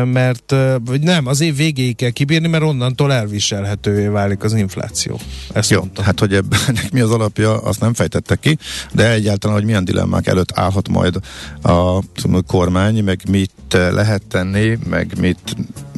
mert, 0.03 0.55
vagy 0.85 1.01
nem, 1.01 1.27
az 1.27 1.41
év 1.41 1.55
végéig 1.55 1.95
kell 1.95 2.09
kibírni, 2.09 2.47
mert 2.47 2.63
onnantól 2.63 3.13
elviselhetővé 3.13 4.07
válik 4.07 4.43
az 4.43 4.53
infláció. 4.53 5.19
Ezt 5.53 5.69
Jó, 5.69 5.79
mondta. 5.79 6.01
hát 6.01 6.19
hogy 6.19 6.33
ebben 6.33 6.59
mi 6.93 6.99
az 6.99 7.11
alapja, 7.11 7.57
azt 7.57 7.79
nem 7.79 7.93
fejtettek 7.93 8.39
ki, 8.39 8.57
de 8.93 9.11
egyáltalán, 9.11 9.55
hogy 9.55 9.65
milyen 9.65 9.85
dilemmák 9.85 10.27
előtt 10.27 10.57
állhat 10.57 10.89
majd 10.89 11.19
a 11.61 12.01
tudom, 12.13 12.45
kormány, 12.45 13.03
meg 13.03 13.21
mit 13.29 13.51
lehet 13.69 14.21
tenni, 14.27 14.77
meg 14.89 15.19
mit 15.19 15.55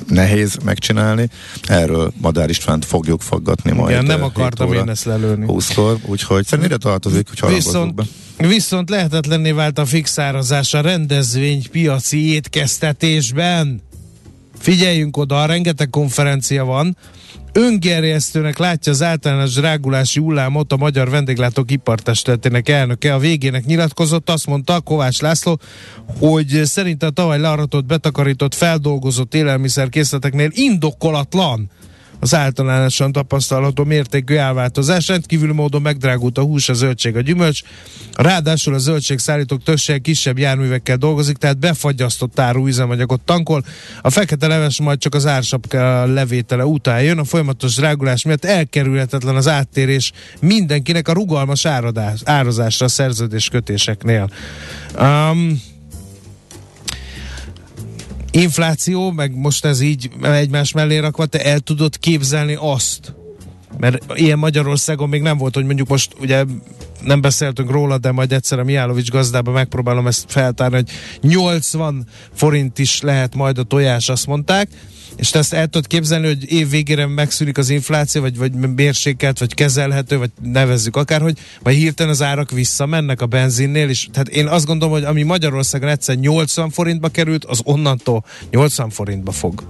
nehéz 0.09 0.57
megcsinálni. 0.63 1.29
Erről 1.67 2.13
Madár 2.21 2.49
Istvánt 2.49 2.85
fogjuk 2.85 3.21
faggatni 3.21 3.71
majd. 3.71 3.89
Igen, 3.89 4.05
nem 4.05 4.19
eh, 4.19 4.25
akartam 4.25 4.67
7 4.67 4.75
óra 4.75 4.85
én 4.85 4.91
ezt 4.91 5.05
lelőni. 5.05 5.45
20-kor, 5.47 5.97
úgyhogy 6.05 6.45
szerintem 6.45 6.75
ide 6.75 6.89
tartozik, 6.89 7.27
hogy 7.39 7.53
Viszont, 7.53 7.95
be. 7.95 8.03
viszont 8.37 8.89
lehetetlenné 8.89 9.51
vált 9.51 9.77
a 9.77 9.85
fixárazás 9.85 10.73
a 10.73 10.81
rendezvénypiaci 10.81 12.33
étkeztetésben. 12.33 13.81
Figyeljünk 14.59 15.17
oda, 15.17 15.45
rengeteg 15.45 15.89
konferencia 15.89 16.65
van. 16.65 16.97
Öngerjesztőnek 17.53 18.57
látja 18.57 18.91
az 18.91 19.01
általános 19.01 19.53
drágulási 19.53 20.19
hullámot 20.19 20.71
a 20.71 20.77
Magyar 20.77 21.09
Vendéglátók 21.09 21.71
Ipartestületének 21.71 22.69
elnöke. 22.69 23.13
A 23.13 23.19
végének 23.19 23.65
nyilatkozott, 23.65 24.29
azt 24.29 24.47
mondta 24.47 24.81
Kovács 24.81 25.21
László, 25.21 25.59
hogy 26.19 26.61
szerinte 26.63 27.05
a 27.05 27.09
tavaly 27.09 27.39
learatott, 27.39 27.85
betakarított, 27.85 28.55
feldolgozott 28.55 29.33
élelmiszerkészleteknél 29.33 30.49
indokolatlan 30.53 31.69
az 32.19 32.35
általánosan 32.35 33.11
tapasztalható 33.11 33.83
mértékű 33.83 34.35
elváltozás. 34.35 35.07
Rendkívül 35.07 35.53
módon 35.53 35.81
megdrágult 35.81 36.37
a 36.37 36.41
hús, 36.41 36.69
a 36.69 36.73
zöldség, 36.73 37.15
a 37.15 37.21
gyümölcs. 37.21 37.61
Ráadásul 38.13 38.73
a 38.73 38.77
zöldségszállítók 38.77 39.63
többsége 39.63 39.97
kisebb 39.99 40.37
járművekkel 40.37 40.97
dolgozik, 40.97 41.37
tehát 41.37 41.59
befagyasztott 41.59 42.39
áru 42.39 42.67
üzemanyagot 42.67 43.21
tankol. 43.21 43.63
A 44.01 44.09
fekete 44.09 44.47
leves 44.47 44.81
majd 44.81 44.99
csak 44.99 45.15
az 45.15 45.25
ársapka 45.25 46.05
levétele 46.05 46.65
után 46.65 47.03
jön. 47.03 47.19
A 47.19 47.23
folyamatos 47.23 47.75
drágulás 47.75 48.23
miatt 48.23 48.45
elkerülhetetlen 48.45 49.35
az 49.35 49.47
áttérés 49.47 50.11
mindenkinek 50.41 51.07
a 51.07 51.13
rugalmas 51.13 51.65
áradás, 51.65 52.19
árazásra 52.23 52.85
a 52.85 52.89
szerződéskötéseknél. 52.89 54.29
Um, 54.99 55.61
infláció, 58.31 59.11
meg 59.11 59.35
most 59.35 59.65
ez 59.65 59.81
így 59.81 60.09
egymás 60.21 60.71
mellé 60.71 60.97
rakva, 60.97 61.25
te 61.25 61.43
el 61.43 61.59
tudod 61.59 61.97
képzelni 61.97 62.57
azt, 62.59 63.13
mert 63.77 64.19
ilyen 64.19 64.39
Magyarországon 64.39 65.09
még 65.09 65.21
nem 65.21 65.37
volt, 65.37 65.53
hogy 65.53 65.65
mondjuk 65.65 65.87
most 65.87 66.15
ugye 66.19 66.43
nem 67.01 67.21
beszéltünk 67.21 67.71
róla, 67.71 67.97
de 67.97 68.11
majd 68.11 68.31
egyszer 68.31 68.59
a 68.59 68.63
Mijálovics 68.63 69.09
gazdában 69.09 69.53
megpróbálom 69.53 70.07
ezt 70.07 70.25
feltárni, 70.27 70.75
hogy 70.75 70.89
80 71.21 72.07
forint 72.33 72.79
is 72.79 73.01
lehet 73.01 73.35
majd 73.35 73.57
a 73.57 73.63
tojás, 73.63 74.09
azt 74.09 74.27
mondták, 74.27 74.69
és 75.19 75.29
te 75.29 75.39
ezt 75.39 75.53
el 75.53 75.67
tudod 75.67 75.87
képzelni, 75.87 76.27
hogy 76.27 76.51
év 76.51 76.69
végére 76.69 77.07
megszűnik 77.07 77.57
az 77.57 77.69
infláció, 77.69 78.21
vagy, 78.21 78.37
vagy 78.37 78.51
mérsékelt, 78.75 79.39
vagy 79.39 79.53
kezelhető, 79.53 80.17
vagy 80.17 80.31
nevezzük 80.41 80.95
akárhogy, 80.95 81.37
vagy 81.63 81.75
hirtelen 81.75 82.11
az 82.11 82.21
árak 82.21 82.51
visszamennek 82.51 83.21
a 83.21 83.25
benzinnél, 83.25 83.89
és 83.89 84.07
tehát 84.11 84.27
én 84.27 84.47
azt 84.47 84.65
gondolom, 84.65 84.93
hogy 84.93 85.03
ami 85.03 85.23
Magyarországon 85.23 85.89
egyszer 85.89 86.15
80 86.15 86.69
forintba 86.69 87.09
került, 87.09 87.45
az 87.45 87.61
onnantól 87.63 88.25
80 88.51 88.89
forintba 88.89 89.31
fog. 89.31 89.63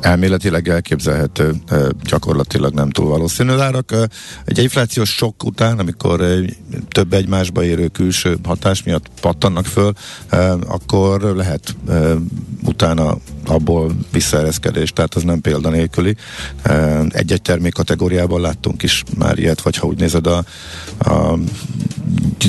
Elméletileg 0.00 0.68
elképzelhető, 0.68 1.54
gyakorlatilag 2.02 2.74
nem 2.74 2.90
túl 2.90 3.08
valószínű 3.08 3.52
árak. 3.52 3.94
Egy 4.44 4.58
inflációs 4.58 5.10
sok 5.10 5.44
után, 5.44 5.78
amikor 5.78 6.22
több 6.88 7.12
egymásba 7.12 7.64
érő 7.64 7.88
külső 7.88 8.36
hatás 8.44 8.82
miatt 8.82 9.06
pattannak 9.20 9.66
föl, 9.66 9.92
akkor 10.66 11.20
lehet 11.20 11.76
utána 12.64 13.16
abból 13.46 13.92
visszaereszkedés, 14.12 14.92
tehát 14.92 15.14
az 15.14 15.22
nem 15.22 15.40
példanélküli. 15.40 16.16
Egy-egy 17.08 17.42
termék 17.42 17.72
kategóriában 17.72 18.40
láttunk 18.40 18.82
is 18.82 19.02
már 19.18 19.38
ilyet, 19.38 19.62
vagy 19.62 19.76
ha 19.76 19.86
úgy 19.86 19.98
nézed 19.98 20.26
a, 20.26 20.44
a 20.98 21.38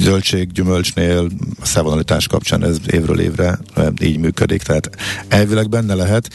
zöldség, 0.02 0.52
gyümölcsnél, 0.52 1.28
a 1.62 1.66
szevonalitás 1.66 2.28
kapcsán 2.28 2.64
ez 2.64 2.78
évről 2.92 3.20
évre 3.20 3.60
így 4.02 4.18
működik, 4.18 4.62
tehát 4.62 4.90
elvileg 5.28 5.70
benne 5.70 5.94
lehet, 5.94 6.30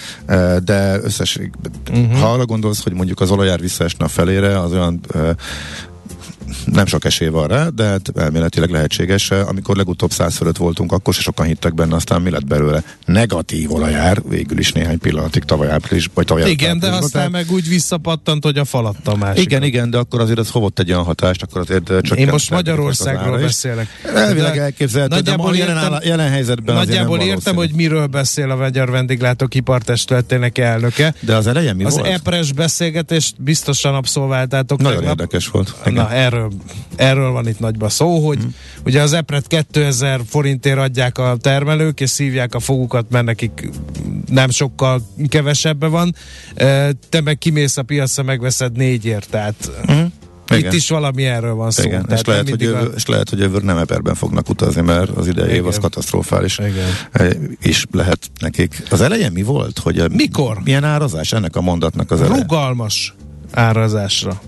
de 0.64 1.00
összességben, 1.02 1.72
uh-huh. 1.90 2.18
ha 2.18 2.32
arra 2.32 2.46
gondolsz, 2.46 2.82
hogy 2.82 2.92
mondjuk 2.92 3.20
az 3.20 3.30
olajár 3.30 3.60
visszaesne 3.60 4.04
a 4.04 4.08
felére, 4.08 4.60
az 4.60 4.72
olyan 4.72 5.00
nem 6.72 6.86
sok 6.86 7.04
esély 7.04 7.28
van 7.28 7.46
rá, 7.48 7.68
de 7.68 7.84
hát 7.84 8.12
elméletileg 8.16 8.70
lehetséges. 8.70 9.30
Amikor 9.30 9.76
legutóbb 9.76 10.10
100 10.12 10.36
fölött 10.36 10.56
voltunk, 10.56 10.92
akkor 10.92 11.14
se 11.14 11.20
sokan 11.20 11.46
hittek 11.46 11.74
benne, 11.74 11.94
aztán 11.94 12.22
mi 12.22 12.30
lett 12.30 12.46
belőle? 12.46 12.82
Negatív 13.06 13.72
olajár, 13.72 14.22
végül 14.28 14.58
is 14.58 14.72
néhány 14.72 14.98
pillanatig 14.98 15.44
tavaly 15.44 15.70
április, 15.70 16.10
vagy 16.14 16.24
tavaly 16.26 16.50
Igen, 16.50 16.78
de 16.78 16.86
aztán 16.88 17.10
tehát- 17.10 17.30
meg 17.30 17.50
úgy 17.50 17.68
visszapattant, 17.68 18.44
hogy 18.44 18.58
a 18.58 18.64
falatta 18.64 19.16
másik. 19.16 19.42
igen, 19.44 19.62
igen, 19.62 19.90
de 19.90 19.98
akkor 19.98 20.20
azért 20.20 20.38
ez 20.38 20.50
hovott 20.50 20.78
egy 20.78 20.90
olyan 20.92 21.04
hatást, 21.04 21.42
akkor 21.42 21.60
azért 21.60 21.84
csökkent. 21.86 22.18
Én 22.18 22.28
most 22.30 22.50
Magyarországról 22.50 23.38
beszélek. 23.38 23.86
Elvileg 24.14 24.54
De 24.54 24.60
elképzelhető, 24.62 25.14
de 25.14 25.20
nagyjából 25.20 25.46
ma 25.50 25.54
jelen, 25.56 25.76
értem- 25.76 25.92
áll- 25.92 26.04
jelen 26.04 26.30
helyzetben 26.30 26.74
Nagyjából 26.74 27.18
értem, 27.18 27.28
valószínű. 27.28 27.56
hogy 27.56 27.72
miről 27.74 28.06
beszél 28.06 28.50
a 28.50 28.56
Magyar 28.56 28.90
Vendéglátók 28.90 29.54
Ipartestületének 29.54 30.58
elnöke. 30.58 31.14
De 31.20 31.36
az 31.36 31.46
eleje 31.46 31.72
mi 31.72 31.84
Az 31.84 31.94
volt? 31.94 32.06
EPRES 32.06 32.52
beszélgetést 32.52 33.42
biztosan 33.42 33.94
abszolváltátok. 33.94 34.78
Nagyon 34.80 34.98
tegnap. 34.98 35.18
érdekes 35.20 35.48
volt. 35.48 35.74
Igen. 35.80 35.92
Na, 35.94 36.10
erről, 36.12 36.50
erről 36.96 37.30
van 37.30 37.48
itt 37.48 37.58
nagyba 37.58 37.88
szó, 37.88 38.26
hogy 38.26 38.38
hmm. 38.38 38.54
ugye 38.84 39.02
az 39.02 39.12
EPRET 39.12 39.46
2000 39.46 40.20
forintért 40.26 40.78
adják 40.78 41.18
a 41.18 41.36
termelők, 41.40 42.00
és 42.00 42.10
szívják 42.10 42.54
a 42.54 42.60
fogukat, 42.60 43.06
mert 43.10 43.24
nekik 43.24 43.70
nem 44.26 44.50
sokkal 44.50 45.02
kevesebbe 45.28 45.86
van. 45.86 46.14
Te 47.08 47.20
meg 47.24 47.38
kimész 47.38 47.76
a 47.76 47.82
piacra, 47.82 48.22
megveszed 48.22 48.76
négyért, 48.76 49.30
tehát 49.30 49.70
itt 50.50 50.58
Igen. 50.58 50.74
is 50.74 50.88
valami 50.88 51.24
erről 51.24 51.54
van 51.54 51.70
szó. 51.70 51.82
Igen, 51.82 52.06
és 52.10 52.24
lehet, 52.24 52.48
hogy 52.48 52.60
jövő, 52.60 52.92
és 52.96 53.06
lehet, 53.06 53.28
hogy 53.28 53.38
jövő 53.38 53.58
nem 53.62 53.76
eperben 53.76 54.14
fognak 54.14 54.48
utazni, 54.48 54.80
mert 54.80 55.10
az 55.10 55.26
idei 55.26 55.52
év 55.52 55.66
az 55.66 55.78
katasztrofális 55.78 56.58
Igen. 56.58 57.56
Is 57.62 57.86
lehet 57.90 58.30
nekik. 58.40 58.82
Az 58.90 59.00
eleje 59.00 59.30
mi 59.30 59.42
volt? 59.42 59.78
Hogy 59.78 59.98
a- 59.98 60.08
Mikor? 60.08 60.58
Milyen 60.64 60.84
árazás 60.84 61.32
ennek 61.32 61.56
a 61.56 61.60
mondatnak 61.60 62.10
az 62.10 62.20
eleje? 62.20 62.40
rugalmas 62.40 63.14
árazásra. 63.52 64.40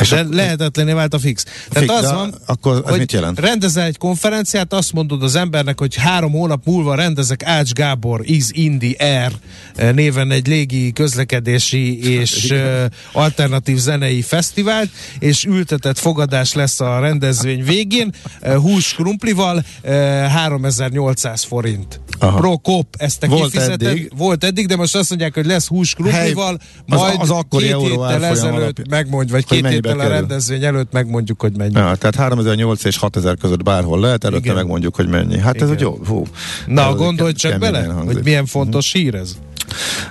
És 0.00 0.08
de 0.08 0.20
akkor- 0.20 0.34
lehetetlené 0.34 0.92
vált 0.92 1.14
a 1.14 1.18
fix. 1.18 1.44
Tehát 1.68 1.88
Fix, 1.90 2.02
az 2.02 2.12
van, 2.12 2.34
akkor 2.46 2.74
ez 2.84 2.90
hogy 2.90 2.98
mit 2.98 3.12
jelent? 3.12 3.40
rendezel 3.40 3.84
egy 3.86 3.98
konferenciát, 3.98 4.72
azt 4.72 4.92
mondod 4.92 5.22
az 5.22 5.34
embernek, 5.34 5.78
hogy 5.78 5.94
három 5.96 6.32
hónap 6.32 6.64
múlva 6.66 6.94
rendezek 6.94 7.42
Ács 7.44 7.72
Gábor 7.72 8.20
Is 8.24 8.44
Indi 8.50 8.96
Air 8.98 9.32
eh, 9.76 9.92
néven 9.92 10.30
egy 10.30 10.46
légi 10.46 10.92
közlekedési 10.92 12.10
és 12.18 12.50
eh, 12.50 12.84
alternatív 13.12 13.76
zenei 13.76 14.22
fesztivált, 14.22 14.90
és 15.18 15.44
ültetett 15.44 15.98
fogadás 15.98 16.52
lesz 16.54 16.80
a 16.80 16.98
rendezvény 17.00 17.64
végén, 17.64 18.12
eh, 18.40 18.54
hús 18.56 18.94
krumplival, 18.94 19.64
eh, 19.82 20.30
3800 20.32 21.42
forint. 21.44 22.00
Aha. 22.18 22.38
Pro 22.38 22.56
kop, 22.58 22.86
ezt 22.98 23.18
te 23.20 23.26
Volt 23.26 23.50
kifizeted. 23.50 23.82
eddig. 23.88 24.12
Volt 24.16 24.44
eddig, 24.44 24.66
de 24.66 24.76
most 24.76 24.96
azt 24.96 25.08
mondják, 25.08 25.34
hogy 25.34 25.46
lesz 25.46 25.66
hús 25.66 25.94
krumplival, 25.94 26.58
az- 26.88 26.98
majd 26.98 27.20
az 27.20 27.30
akkori 27.30 27.64
két 27.64 27.72
euró 27.72 27.84
héttel 27.86 28.24
ezelőtt 28.24 28.88
megmondj, 28.88 29.30
vagy 29.32 29.44
Hogy 29.48 29.54
két 29.56 29.62
mennyibe 29.62 29.87
héttel 29.92 30.10
a 30.10 30.14
rendezvény 30.14 30.64
előtt 30.64 30.92
megmondjuk, 30.92 31.40
hogy 31.40 31.56
mennyi. 31.56 31.72
Ja, 31.74 31.94
tehát 31.94 32.14
3008 32.14 32.84
és 32.84 32.96
6000 32.96 33.36
között 33.36 33.62
bárhol 33.62 34.00
lehet, 34.00 34.24
előtte 34.24 34.42
Igen. 34.44 34.54
megmondjuk, 34.56 34.96
hogy 34.96 35.08
mennyi. 35.08 35.38
Hát 35.38 35.54
ez 35.54 35.62
Igen. 35.62 35.72
egy 35.72 35.80
jó. 35.80 35.98
Hú, 36.06 36.22
Na, 36.66 36.88
Ez 36.88 36.94
gondolj 36.94 37.32
csak 37.32 37.58
bele, 37.58 37.84
hangzik. 37.84 38.14
hogy 38.14 38.24
milyen 38.24 38.46
fontos 38.46 38.92
hír 38.92 39.14
ez. 39.14 39.36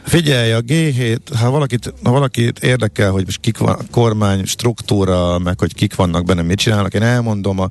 Figyelj, 0.04 0.52
a 0.52 0.62
G7, 0.62 1.18
ha 1.40 1.50
valakit, 1.50 1.94
ha 2.04 2.12
valakit 2.12 2.60
érdekel, 2.60 3.12
hogy 3.12 3.26
most 3.26 3.40
kik 3.40 3.58
van, 3.58 3.74
a 3.74 3.84
kormány 3.92 4.46
struktúra, 4.46 5.40
meg 5.40 5.60
hogy 5.60 5.74
kik 5.74 5.96
vannak 5.96 6.26
benne, 6.26 6.42
mit 6.42 6.58
csinálnak, 6.58 6.94
én 6.94 7.02
elmondom, 7.02 7.60
a, 7.60 7.70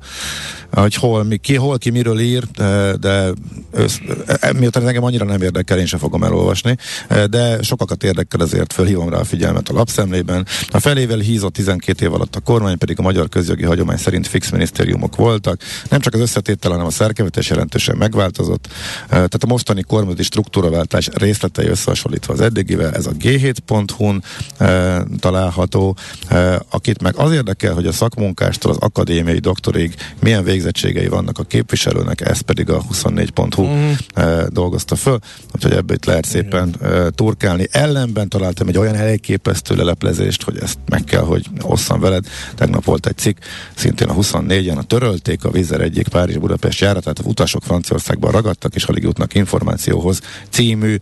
hogy 0.71 0.95
hol, 0.95 1.23
mi, 1.23 1.37
ki, 1.37 1.55
hol 1.55 1.77
ki 1.77 1.89
miről 1.89 2.19
ír, 2.19 2.43
de, 2.55 2.95
de 2.95 3.31
össz, 3.71 3.97
e- 4.25 4.53
miután 4.53 4.87
engem 4.87 5.03
annyira 5.03 5.25
nem 5.25 5.41
érdekel, 5.41 5.79
én 5.79 5.85
sem 5.85 5.99
fogom 5.99 6.23
elolvasni, 6.23 6.77
e, 7.07 7.27
de 7.27 7.61
sokakat 7.61 8.03
érdekel, 8.03 8.41
ezért 8.41 8.73
fölhívom 8.73 9.09
rá 9.09 9.17
a 9.17 9.23
figyelmet 9.23 9.69
a 9.69 9.73
lapszemlében. 9.73 10.45
A 10.69 10.79
felével 10.79 11.19
hízott 11.19 11.53
12 11.53 12.05
év 12.05 12.13
alatt 12.13 12.35
a 12.35 12.39
kormány, 12.39 12.77
pedig 12.77 12.99
a 12.99 13.01
magyar 13.01 13.29
közjogi 13.29 13.63
hagyomány 13.63 13.97
szerint 13.97 14.27
fix 14.27 14.49
minisztériumok 14.49 15.15
voltak. 15.15 15.61
Nem 15.89 15.99
csak 15.99 16.13
az 16.13 16.19
összetétel, 16.19 16.71
hanem 16.71 16.85
a 16.85 16.89
szerkezetes 16.89 17.49
jelentősen 17.49 17.97
megváltozott. 17.97 18.67
E, 19.03 19.07
Tehát 19.07 19.43
a 19.43 19.47
mostani 19.47 19.81
kormányzati 19.81 20.23
struktúraváltás 20.23 21.09
részletei 21.13 21.67
összehasonlítva 21.77 22.33
az 22.33 22.41
eddigivel, 22.41 22.93
ez 22.93 23.05
a 23.05 23.11
g7.hu-n 23.11 24.23
e, 24.57 25.03
található. 25.19 25.97
E, 26.27 26.61
akit 26.69 27.01
meg 27.01 27.15
az 27.15 27.31
érdekel, 27.31 27.73
hogy 27.73 27.85
a 27.85 27.91
szakmunkástól 27.91 28.71
az 28.71 28.77
akadémiai 28.77 29.39
doktorig 29.39 29.95
milyen 30.21 30.43
végzettségei 30.43 31.07
vannak 31.07 31.37
a 31.37 31.43
képviselőnek, 31.43 32.21
ez 32.21 32.39
pedig 32.39 32.69
a 32.69 32.81
24.hu 32.93 33.63
mm. 33.63 33.91
e, 34.13 34.47
dolgozta 34.49 34.95
föl, 34.95 35.19
úgyhogy 35.55 35.71
ebből 35.71 35.95
itt 35.95 36.05
lehet 36.05 36.25
szépen 36.25 36.75
e, 36.81 37.09
turkálni. 37.09 37.67
Ellenben 37.71 38.29
találtam 38.29 38.67
egy 38.67 38.77
olyan 38.77 38.95
elképesztő 38.95 39.75
leleplezést, 39.75 40.43
hogy 40.43 40.57
ezt 40.57 40.77
meg 40.85 41.03
kell, 41.03 41.23
hogy 41.23 41.45
osszam 41.61 41.99
veled. 41.99 42.25
Tegnap 42.55 42.83
volt 42.83 43.07
egy 43.07 43.17
cikk, 43.17 43.37
szintén 43.75 44.07
a 44.07 44.13
24-en, 44.13 44.77
a 44.77 44.83
törölték 44.83 45.43
a 45.43 45.51
vízer 45.51 45.81
egyik 45.81 46.07
Párizs-Budapest 46.07 46.79
járatát, 46.79 47.19
utasok 47.23 47.63
Franciaországban 47.63 48.31
ragadtak, 48.31 48.75
és 48.75 48.83
alig 48.83 49.03
jutnak 49.03 49.33
információhoz 49.33 50.21
című 50.49 50.97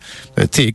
cikk, 0.50 0.65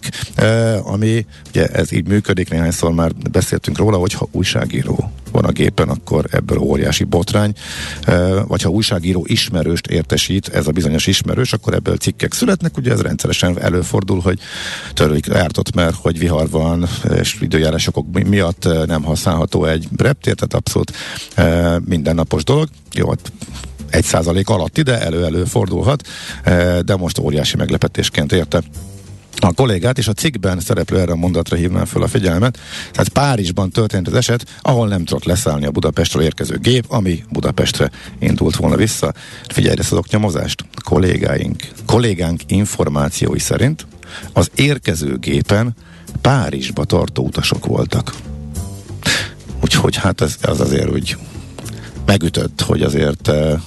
ami 0.84 1.26
ugye 1.50 1.68
ez 1.68 1.92
így 1.92 2.08
működik, 2.08 2.50
néhányszor 2.50 2.92
már 2.92 3.12
beszéltünk 3.32 3.78
róla, 3.78 3.98
hogyha 3.98 4.28
újságíró 4.32 5.12
van 5.32 5.44
a 5.44 5.52
gépen, 5.52 5.90
akkor 5.90 6.26
ebből 6.32 6.58
óriási 6.58 7.04
botrány, 7.04 7.54
vagy 8.48 8.62
ha 8.62 8.70
újságíró 8.70 9.26
ismerőst 9.28 9.88
értesít, 9.88 10.48
ez 10.48 10.68
a 10.68 10.72
bizonyos 10.72 11.08
ismerős, 11.08 11.54
akkor 11.54 11.74
ebből 11.74 11.96
cikkek 11.96 12.34
születnek, 12.34 12.78
ugye 12.78 12.92
ez 12.92 13.02
rendszeresen 13.02 13.62
előfordul, 13.62 14.20
hogy 14.20 14.40
törlik 14.94 15.30
ártott, 15.30 15.76
mert 15.76 15.96
hogy 15.96 16.20
vihar 16.20 16.50
van, 16.50 16.88
és 17.16 17.38
időjárások 17.42 18.06
miatt 18.12 18.68
nem 18.86 19.04
használható 19.04 19.66
egy 19.66 19.88
reptér, 19.98 20.36
tehát 20.36 20.54
abszolút 20.54 20.94
mindennapos 21.86 22.44
dolog. 22.44 22.68
Jó, 22.94 23.10
hát 23.10 23.32
egy 23.90 24.04
százalék 24.04 24.50
alatt 24.50 24.78
ide 24.78 25.02
elő-elő 25.02 25.44
fordulhat, 25.44 26.08
de 26.86 26.96
most 26.96 27.18
óriási 27.20 27.58
meglepetésként 27.58 28.32
érte 28.32 28.62
a 29.50 29.54
kollégát, 29.54 29.98
és 29.98 30.08
a 30.08 30.14
cikkben 30.14 30.60
szereplő 30.60 31.00
erre 31.00 31.12
a 31.12 31.16
mondatra 31.16 31.58
hívnám 31.58 31.86
fel 31.86 32.02
a 32.02 32.08
figyelmet. 32.08 32.60
Tehát 32.92 33.10
Párizsban 33.10 33.70
történt 33.70 34.08
az 34.08 34.14
eset, 34.14 34.46
ahol 34.62 34.88
nem 34.88 35.06
tudott 35.06 35.24
leszállni 35.24 35.66
a 35.66 35.72
Budapestről 35.72 36.24
érkező 36.24 36.58
gép, 36.58 36.86
ami 36.88 37.24
Budapestre 37.30 37.92
indult 38.20 38.56
volna 38.56 38.76
vissza. 38.76 39.14
Figyelj 39.48 39.76
ezt 39.80 39.92
az 39.92 39.98
oknyomozást. 39.98 40.66
Kollégáink, 40.84 41.68
kollégánk 41.86 42.42
információi 42.48 43.40
szerint 43.40 43.88
az 44.34 44.52
érkező 44.56 45.18
gépen 45.18 45.76
Párizsba 46.22 46.84
tartó 46.84 47.24
utasok 47.24 47.66
voltak. 47.66 48.14
Úgyhogy 49.62 49.96
hát 49.96 50.22
ez, 50.22 50.36
az 50.42 50.60
azért 50.60 50.92
úgy 50.92 51.18
megütött, 52.06 52.62
hogy 52.62 52.82
azért 52.82 53.28
uh, 53.28 53.60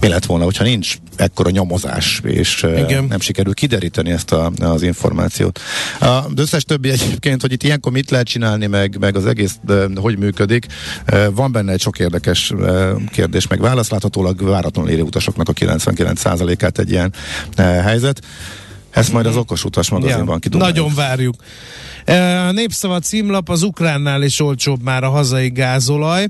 mi 0.00 0.08
lett 0.08 0.24
volna, 0.24 0.44
hogyha 0.44 0.64
nincs 0.64 0.96
ekkora 1.16 1.50
nyomozás, 1.50 2.20
és 2.24 2.62
Igen. 2.62 3.04
nem 3.04 3.20
sikerül 3.20 3.54
kideríteni 3.54 4.10
ezt 4.10 4.32
a, 4.32 4.52
az 4.58 4.82
információt. 4.82 5.60
A 6.00 6.18
összes 6.36 6.64
többi 6.64 6.90
egyébként, 6.90 7.40
hogy 7.40 7.52
itt 7.52 7.62
ilyenkor 7.62 7.92
mit 7.92 8.10
lehet 8.10 8.26
csinálni, 8.26 8.66
meg, 8.66 8.96
meg 9.00 9.16
az 9.16 9.26
egész 9.26 9.56
de, 9.62 9.86
hogy 9.94 10.18
működik, 10.18 10.66
van 11.34 11.52
benne 11.52 11.72
egy 11.72 11.80
sok 11.80 11.98
érdekes 11.98 12.52
kérdés, 13.10 13.46
meg 13.46 13.60
válasz, 13.60 13.90
láthatólag 13.90 14.42
váratlanul 14.42 14.90
érő 14.90 15.02
utasoknak 15.02 15.48
a 15.48 15.52
99%-át 15.52 16.78
egy 16.78 16.90
ilyen 16.90 17.12
helyzet. 17.56 18.20
Ezt 18.90 19.12
majd 19.12 19.26
az 19.26 19.36
okos 19.36 19.64
utas 19.64 19.90
magazinban 19.90 20.40
ja, 20.50 20.58
Nagyon 20.58 20.94
várjuk. 20.94 21.34
A 22.48 22.50
Népszava 22.52 22.98
címlap 22.98 23.48
az 23.48 23.62
ukránnál 23.62 24.22
is 24.22 24.40
olcsóbb 24.40 24.82
már 24.82 25.04
a 25.04 25.10
hazai 25.10 25.48
gázolaj. 25.48 26.26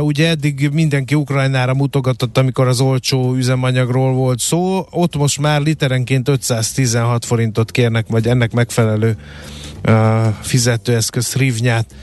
Ugye 0.00 0.28
eddig 0.28 0.68
mindenki 0.72 1.14
Ukrajnára 1.14 1.74
mutogatott, 1.74 2.38
amikor 2.38 2.68
az 2.68 2.80
olcsó 2.80 3.34
üzemanyagról 3.34 4.12
volt 4.12 4.38
szó. 4.38 4.86
Ott 4.90 5.16
most 5.16 5.38
már 5.38 5.60
literenként 5.60 6.28
516 6.28 7.24
forintot 7.24 7.70
kérnek, 7.70 8.06
vagy 8.08 8.26
ennek 8.26 8.52
megfelelő 8.52 9.16
fizetőeszköz 10.40 11.34
rivnyát 11.34 11.94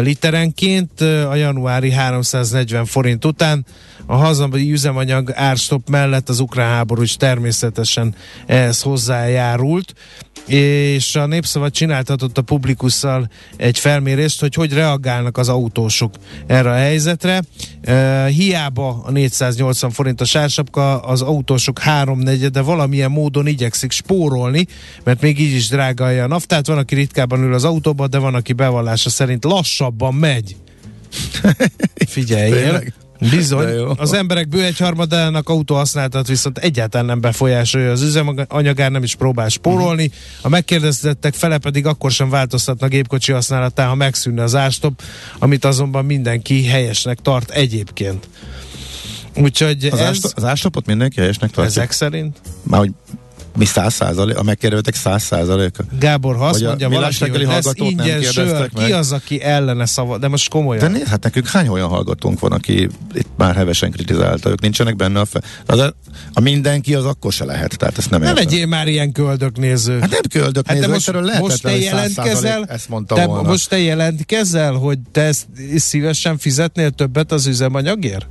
literenként. 0.00 1.00
A 1.00 1.34
januári 1.34 1.90
340 1.90 2.84
forint 2.84 3.24
után 3.24 3.66
a 4.06 4.16
hazai 4.16 4.72
üzemanyag 4.72 5.32
árstop 5.34 5.88
mellett 5.88 6.28
az 6.28 6.40
ukrán 6.40 6.68
háború 6.68 7.02
is 7.02 7.16
természetesen 7.16 8.14
ehhez 8.46 8.82
hozzájárult 8.82 9.94
és 10.46 11.14
a 11.14 11.26
Népszava 11.26 11.70
csináltatott 11.70 12.38
a 12.38 12.42
publikusszal 12.42 13.30
egy 13.56 13.78
felmérést, 13.78 14.40
hogy 14.40 14.54
hogy 14.54 14.72
reagálnak 14.72 15.38
az 15.38 15.48
autósok 15.48 16.14
erre 16.46 16.70
a 16.70 16.74
helyzetre. 16.74 17.42
Hiába 18.28 19.02
a 19.04 19.10
480 19.10 19.90
forint 19.90 20.20
a 20.20 20.24
sársapka, 20.24 21.00
az 21.00 21.22
autósok 21.22 21.78
háromnegyede 21.78 22.60
valamilyen 22.60 23.10
módon 23.10 23.46
igyekszik 23.46 23.90
spórolni, 23.90 24.66
mert 25.04 25.20
még 25.20 25.40
így 25.40 25.54
is 25.54 25.68
drága 25.68 26.04
a 26.04 26.26
naftát. 26.26 26.66
Van, 26.66 26.78
aki 26.78 26.94
ritkában 26.94 27.42
ül 27.42 27.54
az 27.54 27.64
autóba, 27.64 28.06
de 28.06 28.18
van, 28.18 28.34
aki 28.34 28.52
bevallása 28.52 29.10
szerint 29.10 29.44
lassabban 29.44 30.14
megy. 30.14 30.56
Figyelj, 32.06 32.52
Bizony. 33.20 33.94
Az 33.96 34.12
emberek 34.12 34.48
bő 34.48 34.64
egyharmadának 34.64 35.48
autóhasználatot 35.48 36.26
viszont 36.26 36.58
egyáltalán 36.58 37.06
nem 37.06 37.20
befolyásolja 37.20 37.90
az 37.90 38.02
üzemanyagár, 38.02 38.90
nem 38.90 39.02
is 39.02 39.14
próbál 39.14 39.48
spórolni. 39.48 40.10
A 40.42 40.48
megkérdezettek 40.48 41.34
fele 41.34 41.58
pedig 41.58 41.86
akkor 41.86 42.10
sem 42.10 42.30
változtatna 42.30 42.88
gépkocsi 42.88 43.32
használatán, 43.32 43.88
ha 43.88 43.94
megszűnne 43.94 44.42
az 44.42 44.54
árstop, 44.54 45.02
amit 45.38 45.64
azonban 45.64 46.04
mindenki 46.04 46.64
helyesnek 46.64 47.18
tart 47.18 47.50
egyébként. 47.50 48.28
Úgyhogy 49.36 49.88
az, 49.92 49.98
ez, 49.98 50.32
az 50.34 50.44
árstopot 50.44 50.86
mindenki 50.86 51.20
helyesnek 51.20 51.50
tartja? 51.50 51.82
Ezek 51.82 51.92
szerint? 51.92 52.40
Már 52.62 52.80
hogy 52.80 52.92
mi 53.58 53.64
száz 53.64 53.94
százalék? 53.94 54.36
A 54.36 54.42
megkérdőtek 54.42 54.94
száz 54.94 55.22
százalék? 55.22 55.76
Gábor, 55.98 56.36
ha 56.36 56.46
azt 56.46 56.62
mondja 56.62 56.88
valaki, 56.88 57.28
hogy 57.28 57.42
lesz 57.42 57.70
ingyen 57.74 58.22
sör, 58.22 58.70
ki 58.74 58.92
az, 58.92 59.12
aki 59.12 59.42
ellene 59.42 59.86
szava? 59.86 60.18
De 60.18 60.28
most 60.28 60.48
komolyan. 60.50 60.82
De 60.82 60.98
nézd, 60.98 61.08
hát 61.08 61.22
nekünk 61.22 61.48
hány 61.48 61.68
olyan 61.68 61.88
hallgatónk 61.88 62.40
van, 62.40 62.52
aki 62.52 62.88
itt 63.14 63.28
már 63.36 63.54
hevesen 63.54 63.90
kritizálta, 63.90 64.50
ők 64.50 64.60
nincsenek 64.60 64.96
benne 64.96 65.20
a 65.20 65.24
fe... 65.24 65.40
A, 65.66 65.94
a 66.32 66.40
mindenki 66.40 66.94
az 66.94 67.04
akkor 67.04 67.32
se 67.32 67.44
lehet, 67.44 67.76
tehát 67.76 67.98
ezt 67.98 68.10
nem 68.10 68.20
Ne 68.20 68.32
legyél 68.32 68.66
már 68.66 68.88
ilyen 68.88 69.12
köldöknéző. 69.12 70.00
Hát 70.00 70.10
nem 70.10 70.20
köldöknéző, 70.30 70.80
hát 70.80 71.02
de 71.02 71.20
most, 71.22 71.40
most 71.40 71.62
te 71.62 71.76
jelentkezel, 71.76 72.64
ezt 72.64 72.88
mondta 72.88 73.14
te 73.14 73.26
volna. 73.26 73.48
most 73.48 73.68
te 73.68 73.78
jelentkezel, 73.78 74.72
hogy 74.72 74.98
te 75.12 75.20
ezt 75.20 75.46
szívesen 75.76 76.38
fizetnél 76.38 76.90
többet 76.90 77.32
az 77.32 77.46
üzemanyagért? 77.46 78.26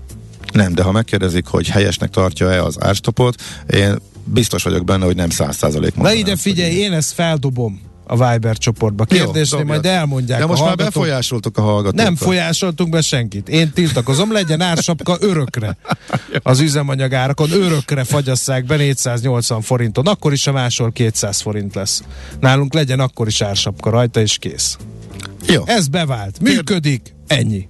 Nem, 0.54 0.74
de 0.74 0.84
ha 0.84 0.92
megkérdezik, 0.92 1.46
hogy 1.46 1.68
helyesnek 1.68 2.10
tartja-e 2.10 2.64
az 2.64 2.78
árstopot, 2.80 3.42
én 3.74 4.00
biztos 4.24 4.64
vagyok 4.64 4.84
benne, 4.84 5.06
hogy 5.06 5.16
nem 5.16 5.30
száz 5.30 5.56
százalék. 5.56 5.96
Na 5.96 6.14
ide 6.14 6.36
figyelj, 6.36 6.74
én 6.74 6.94
ezt 6.94 7.14
feldobom 7.14 7.82
a 8.08 8.32
Viber 8.32 8.58
csoportba. 8.58 9.06
Kérdésnél 9.06 9.64
majd 9.64 9.86
elmondják 9.86 10.40
De 10.40 10.46
most 10.46 10.64
már 10.64 10.76
befolyásoltuk 10.76 11.58
a 11.58 11.62
hallgatókat. 11.62 12.06
Nem 12.06 12.16
folyásoltunk 12.16 12.90
be 12.90 13.02
senkit. 13.02 13.50
Én 13.50 13.72
tiltakozom, 13.72 14.32
legyen 14.32 14.62
ársapka 14.62 15.18
örökre. 15.20 15.78
Az 16.44 16.60
üzemanyagárakon 16.60 17.52
örökre 17.52 18.04
fagyasszák 18.04 18.66
be 18.66 18.76
480 18.76 19.62
forinton. 19.62 20.06
Akkor 20.08 20.34
is 20.34 20.48
a 20.48 20.52
másol 20.52 20.92
200 20.92 21.42
forint 21.42 21.76
lesz. 21.76 22.04
Nálunk 22.40 22.74
legyen 22.74 23.00
akkor 23.00 23.28
is 23.28 23.42
ársapka 23.42 23.90
rajta, 23.90 24.20
és 24.20 24.38
kész. 24.38 24.78
Jó. 25.48 25.64
Ez 25.66 25.88
bevált. 25.88 26.40
Működik. 26.40 27.16
Ennyi 27.28 27.68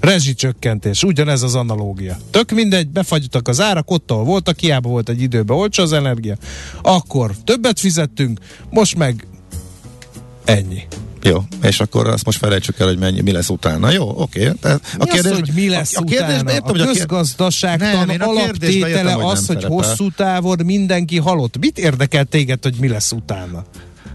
rezsicsökkentés, 0.00 1.02
ugyanez 1.02 1.42
az 1.42 1.54
analógia. 1.54 2.18
Tök 2.30 2.50
mindegy, 2.50 2.88
befagytak 2.88 3.48
az 3.48 3.60
árak, 3.60 3.90
ott 3.90 4.10
ahol 4.10 4.24
voltak, 4.24 4.58
hiába 4.58 4.88
volt 4.88 5.08
egy 5.08 5.22
időben 5.22 5.56
olcsó 5.56 5.82
az 5.82 5.92
energia, 5.92 6.36
akkor 6.82 7.30
többet 7.44 7.80
fizettünk, 7.80 8.40
most 8.70 8.96
meg 8.96 9.26
ennyi. 10.44 10.82
Jó, 11.22 11.42
és 11.62 11.80
akkor 11.80 12.08
azt 12.08 12.24
most 12.24 12.38
felejtsük 12.38 12.78
el, 12.78 12.86
hogy 12.86 12.98
mennyi, 12.98 13.20
mi 13.20 13.32
lesz 13.32 13.48
utána. 13.48 13.90
Jó, 13.90 14.08
oké. 14.20 14.48
Okay. 14.48 14.72
A 14.72 14.80
mi 14.98 15.04
kérdés, 15.04 15.32
az, 15.32 15.38
hogy 15.38 15.50
mi 15.54 15.68
lesz 15.68 15.96
a, 15.96 16.00
a 16.00 16.04
kérdés, 16.04 16.40
utána? 16.40 16.52
Értem, 16.52 16.80
a 16.80 16.84
közgazdaságtan 16.84 18.06
nem, 18.06 18.16
alaptétele 18.20 18.88
értem, 18.88 19.24
az, 19.24 19.46
hogy, 19.46 19.64
hogy 19.64 19.72
hosszú 19.72 20.10
távon 20.10 20.58
mindenki 20.64 21.18
halott. 21.18 21.58
Mit 21.58 21.78
érdekel 21.78 22.24
téged, 22.24 22.62
hogy 22.62 22.74
mi 22.80 22.88
lesz 22.88 23.12
utána? 23.12 23.64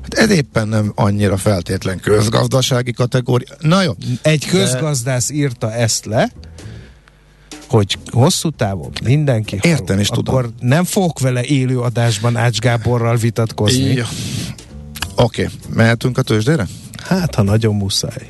Hát 0.04 0.14
ez 0.14 0.30
éppen 0.30 0.68
nem 0.68 0.92
annyira 0.96 1.38
feltétlen 1.38 2.00
közgazdasági 2.00 2.92
kategória. 2.92 3.56
Na 3.60 3.82
jó. 3.82 3.92
Egy 4.22 4.46
közgazdász 4.46 5.28
de... 5.28 5.34
írta 5.34 5.74
ezt 5.74 6.06
le, 6.06 6.32
hogy 7.68 7.98
hosszú 8.12 8.50
távon 8.50 8.92
mindenki 9.04 9.60
Értem 9.62 9.86
haló, 9.86 10.00
és 10.00 10.08
tudom. 10.08 10.36
Akkor 10.36 10.50
nem 10.60 10.84
fogok 10.84 11.20
vele 11.20 11.44
élő 11.44 11.80
adásban 11.80 12.38
Ács 12.38 12.60
Gáborral 12.60 13.16
vitatkozni. 13.16 13.90
Oké, 13.92 14.06
okay. 15.16 15.48
mehetünk 15.74 16.18
a 16.18 16.22
tőzsdére? 16.22 16.68
Hát, 17.04 17.36
ha 17.36 17.42
nagyon 17.42 17.76
muszáj. 17.76 18.30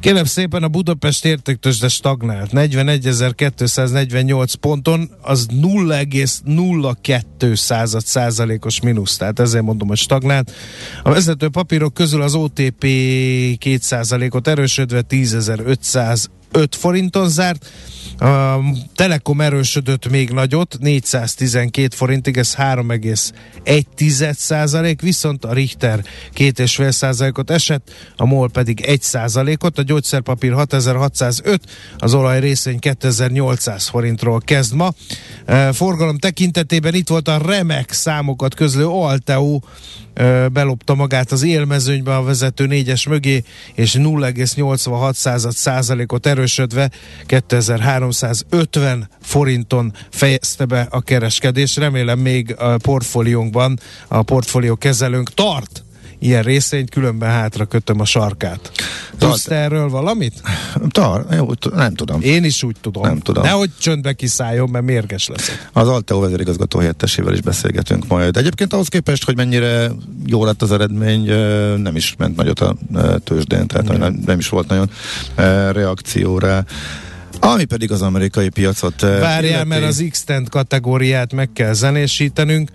Kérem 0.00 0.24
szépen 0.24 0.62
a 0.62 0.68
Budapest 0.68 1.24
értéktősde 1.24 1.88
stagnált 1.88 2.50
41.248 2.52 4.52
ponton, 4.60 5.10
az 5.20 5.46
0,02 5.50 7.54
század 7.54 8.04
százalékos 8.04 8.80
mínusz, 8.80 9.16
tehát 9.16 9.40
ezért 9.40 9.64
mondom, 9.64 9.88
hogy 9.88 9.98
stagnált. 9.98 10.52
A 11.02 11.10
vezető 11.10 11.48
papírok 11.48 11.94
közül 11.94 12.22
az 12.22 12.34
OTP 12.34 12.80
2 12.80 13.56
százalékot 13.80 14.48
erősödve 14.48 15.02
10.500 15.08 16.24
5 16.52 16.76
forinton 16.76 17.28
zárt, 17.28 17.70
a 18.18 18.58
Telekom 18.94 19.40
erősödött 19.40 20.10
még 20.10 20.30
nagyot, 20.30 20.76
412 20.80 21.96
forintig, 21.96 22.36
ez 22.36 22.54
3,1 22.54 24.32
százalék, 24.32 25.00
viszont 25.00 25.44
a 25.44 25.52
Richter 25.52 26.04
2,5 26.34 26.90
százalékot 26.90 27.50
esett, 27.50 27.90
a 28.16 28.24
MOL 28.24 28.50
pedig 28.50 28.80
1 28.80 29.02
százalékot, 29.02 29.78
a 29.78 29.82
gyógyszerpapír 29.82 30.52
6605, 30.52 31.60
az 31.98 32.14
olaj 32.14 32.40
részvény 32.40 32.78
2800 32.78 33.88
forintról 33.88 34.40
kezd 34.40 34.74
ma. 34.74 34.92
Forgalom 35.72 36.18
tekintetében 36.18 36.94
itt 36.94 37.08
volt 37.08 37.28
a 37.28 37.38
remek 37.46 37.92
számokat 37.92 38.54
közlő 38.54 38.86
Alteo, 38.86 39.60
belopta 40.52 40.94
magát 40.94 41.32
az 41.32 41.42
élmezőnybe 41.42 42.16
a 42.16 42.22
vezető 42.22 42.66
négyes 42.66 43.06
mögé, 43.06 43.42
és 43.74 43.92
0,86 43.98 45.52
százalékot 45.52 46.26
erősödve 46.26 46.90
2350 47.98 49.08
forinton 49.20 49.92
fejezte 50.10 50.64
be 50.64 50.86
a 50.90 51.00
kereskedés. 51.00 51.76
Remélem 51.76 52.18
még 52.18 52.54
a 52.58 52.76
portfóliónkban 52.76 53.78
a 54.08 54.22
portfólió 54.22 54.76
kezelőnk 54.76 55.34
tart 55.34 55.84
ilyen 56.18 56.42
részényt, 56.42 56.90
különben 56.90 57.30
hátra 57.30 57.64
kötöm 57.64 58.00
a 58.00 58.04
sarkát. 58.04 58.70
Tudsz 59.18 59.42
te 59.42 59.54
erről 59.54 59.88
valamit? 59.88 60.40
Tar, 60.90 61.26
jó, 61.30 61.48
nem 61.74 61.94
tudom. 61.94 62.20
Én 62.20 62.44
is 62.44 62.62
úgy 62.62 62.76
tudom. 62.80 63.02
Nem 63.02 63.18
tudom. 63.18 63.42
Nehogy 63.42 63.70
csöndbe 63.80 64.12
kiszálljon, 64.12 64.70
mert 64.70 64.84
mérges 64.84 65.28
leszek. 65.28 65.70
Az 65.72 65.88
Alteo 65.88 66.20
vezérigazgató 66.20 66.78
helyettesével 66.78 67.32
is 67.32 67.40
beszélgetünk 67.40 68.06
majd. 68.06 68.36
Egyébként 68.36 68.72
ahhoz 68.72 68.88
képest, 68.88 69.24
hogy 69.24 69.36
mennyire 69.36 69.90
jó 70.26 70.44
lett 70.44 70.62
az 70.62 70.72
eredmény, 70.72 71.24
nem 71.82 71.96
is 71.96 72.14
ment 72.18 72.36
nagyot 72.36 72.60
a 72.60 72.76
tőzsdén, 73.24 73.66
tehát 73.66 73.98
nem, 73.98 74.22
nem 74.26 74.38
is 74.38 74.48
volt 74.48 74.68
nagyon 74.68 74.90
reakció 75.72 76.38
rá. 76.38 76.64
Ami 77.44 77.64
pedig 77.64 77.92
az 77.92 78.02
amerikai 78.02 78.48
piacot... 78.48 79.00
Várjál, 79.00 79.42
illeti... 79.42 79.68
mert 79.68 79.84
az 79.84 80.04
x 80.10 80.24
kategóriát 80.50 81.32
meg 81.32 81.52
kell 81.52 81.72
zenésítenünk 81.72 82.70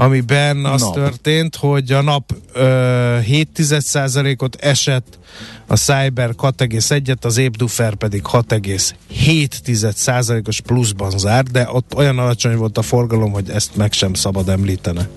amiben 0.00 0.64
az 0.64 0.80
nap. 0.80 0.94
történt, 0.94 1.56
hogy 1.56 1.92
a 1.92 2.02
nap 2.02 2.34
ö, 2.52 3.18
7,1%-ot 3.28 4.56
esett, 4.56 5.18
a 5.66 5.76
Cyber 5.76 6.30
6,1-et, 6.36 7.20
az 7.20 7.36
Ébdufer 7.36 7.94
pedig 7.94 8.22
6,7%-os 8.32 10.60
pluszban 10.60 11.18
zárt, 11.18 11.50
de 11.50 11.68
ott 11.72 11.94
olyan 11.94 12.18
alacsony 12.18 12.56
volt 12.56 12.78
a 12.78 12.82
forgalom, 12.82 13.32
hogy 13.32 13.50
ezt 13.50 13.76
meg 13.76 13.92
sem 13.92 14.14
szabad 14.14 14.48
említene. 14.48 15.08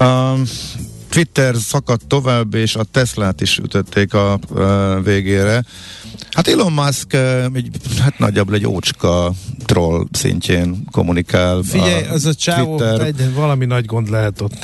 Um, 0.00 0.42
Twitter 1.14 1.54
szakadt 1.56 2.06
tovább, 2.06 2.54
és 2.54 2.74
a 2.76 2.84
Teslát 2.84 3.40
is 3.40 3.58
ütötték 3.58 4.14
a, 4.14 4.32
a 4.32 5.00
végére. 5.00 5.64
Hát 6.30 6.48
Elon 6.48 6.72
Musk 6.72 7.14
egy, 7.54 7.70
hát 8.00 8.18
nagyjából 8.18 8.54
egy 8.54 8.66
ócska 8.66 9.32
troll 9.64 10.06
szintjén 10.12 10.84
kommunikál. 10.90 11.62
Figyelj, 11.62 12.06
a 12.06 12.12
az 12.12 12.24
a 12.24 12.34
csávó, 12.34 12.82
egy, 12.82 13.34
valami 13.34 13.64
nagy 13.64 13.84
gond 13.84 14.10
lehet 14.10 14.40
ott 14.40 14.54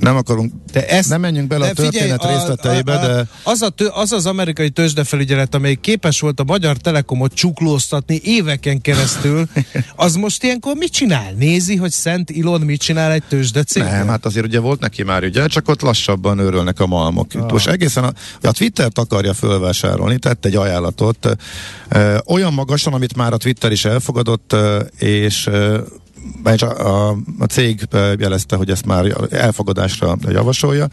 nem 0.00 0.16
akarunk, 0.16 0.52
de 0.72 0.88
ezt, 0.88 1.08
nem 1.08 1.20
menjünk 1.20 1.48
bele 1.48 1.68
a 1.68 1.72
történet 1.72 2.20
figyelj, 2.20 2.36
részleteibe, 2.36 2.92
a, 2.92 3.02
a, 3.02 3.06
de... 3.06 3.28
Az, 3.42 3.62
a 3.62 3.68
tő, 3.68 3.86
az 3.86 4.12
az 4.12 4.26
amerikai 4.26 4.70
tőzsdefelügyelet, 4.70 5.54
amely 5.54 5.74
képes 5.74 6.20
volt 6.20 6.40
a 6.40 6.44
magyar 6.44 6.76
telekomot 6.76 7.34
csuklóztatni 7.34 8.20
éveken 8.24 8.80
keresztül, 8.80 9.48
az 9.96 10.14
most 10.14 10.44
ilyenkor 10.44 10.74
mit 10.74 10.92
csinál? 10.92 11.32
Nézi, 11.36 11.76
hogy 11.76 11.90
Szent 11.90 12.30
Ilon 12.30 12.60
mit 12.60 12.80
csinál 12.80 13.12
egy 13.12 13.22
tőzsdecég? 13.28 13.82
Nem, 13.82 14.08
hát 14.08 14.24
azért 14.24 14.46
ugye 14.46 14.58
volt 14.58 14.80
neki 14.80 15.02
már 15.02 15.24
ugye, 15.24 15.46
csak 15.46 15.68
ott 15.68 15.80
lassabban 15.80 16.38
őrölnek 16.38 16.80
a 16.80 16.86
malmok. 16.86 17.26
Ah. 17.34 17.50
Most 17.50 17.68
egészen 17.68 18.04
a, 18.04 18.12
a 18.42 18.52
Twittert 18.52 18.98
akarja 18.98 19.34
fölvásárolni, 19.34 20.18
tett 20.18 20.44
egy 20.44 20.56
ajánlatot, 20.56 21.36
ö, 21.88 22.16
olyan 22.26 22.52
magasan, 22.52 22.92
amit 22.92 23.16
már 23.16 23.32
a 23.32 23.36
Twitter 23.36 23.72
is 23.72 23.84
elfogadott, 23.84 24.52
ö, 24.52 24.80
és 24.98 25.46
ö, 25.46 25.78
a, 26.62 27.08
a, 27.10 27.16
a 27.38 27.44
cég 27.44 27.88
jelezte, 28.18 28.56
hogy 28.56 28.70
ezt 28.70 28.86
már 28.86 29.28
elfogadásra 29.30 30.16
javasolja. 30.28 30.88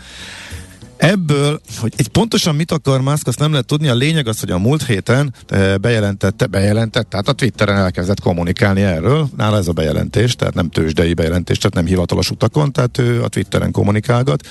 Ebből, 0.98 1.62
hogy 1.80 1.94
egy 1.98 2.08
pontosan 2.08 2.56
mit 2.56 2.72
akar 2.72 3.02
Musk, 3.02 3.28
azt 3.28 3.40
nem 3.40 3.52
lehet 3.52 3.66
tudni. 3.66 3.88
A 3.88 3.96
lényeg 3.96 4.28
az, 4.28 4.40
hogy 4.40 4.52
a 4.52 4.58
múlt 4.58 4.86
héten 4.86 5.34
bejelentette, 5.82 6.46
bejelentett, 6.46 7.10
tehát 7.10 7.28
a 7.28 7.34
Twitteren 7.34 7.78
elkezdett 7.78 8.20
kommunikálni 8.20 8.82
erről. 8.82 9.30
Nála 9.38 9.58
ez 9.58 9.68
a 9.68 9.72
bejelentés, 9.72 10.36
tehát 10.36 10.54
nem 10.54 10.70
tőzsdei 10.70 11.14
bejelentés, 11.14 11.58
tehát 11.58 11.74
nem 11.74 11.86
hivatalos 11.86 12.30
utakon, 12.30 12.72
tehát 12.72 12.98
ő 12.98 13.24
a 13.24 13.28
Twitteren 13.28 13.72
kommunikálgat 13.72 14.48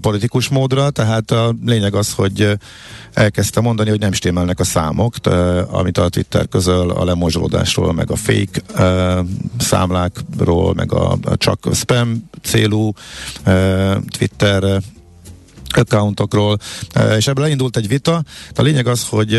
politikus 0.00 0.48
módra, 0.48 0.90
tehát 0.90 1.30
a 1.30 1.54
lényeg 1.64 1.94
az, 1.94 2.12
hogy 2.12 2.58
elkezdte 3.12 3.60
mondani, 3.60 3.90
hogy 3.90 4.00
nem 4.00 4.12
stémelnek 4.12 4.60
a 4.60 4.64
számok, 4.64 5.14
amit 5.70 5.98
a 5.98 6.08
Twitter 6.08 6.48
közöl 6.48 6.90
a 6.90 7.04
lemozsolódásról, 7.04 7.92
meg 7.92 8.10
a 8.10 8.16
fake 8.16 8.60
számlákról, 9.58 10.74
meg 10.74 10.92
a 10.92 11.18
csak 11.36 11.68
spam 11.72 12.28
célú 12.42 12.92
Twitter 14.18 14.82
accountokról, 15.76 16.58
és 17.16 17.26
ebből 17.26 17.44
elindult 17.44 17.76
egy 17.76 17.88
vita. 17.88 18.22
A 18.54 18.62
lényeg 18.62 18.86
az, 18.86 19.06
hogy 19.08 19.34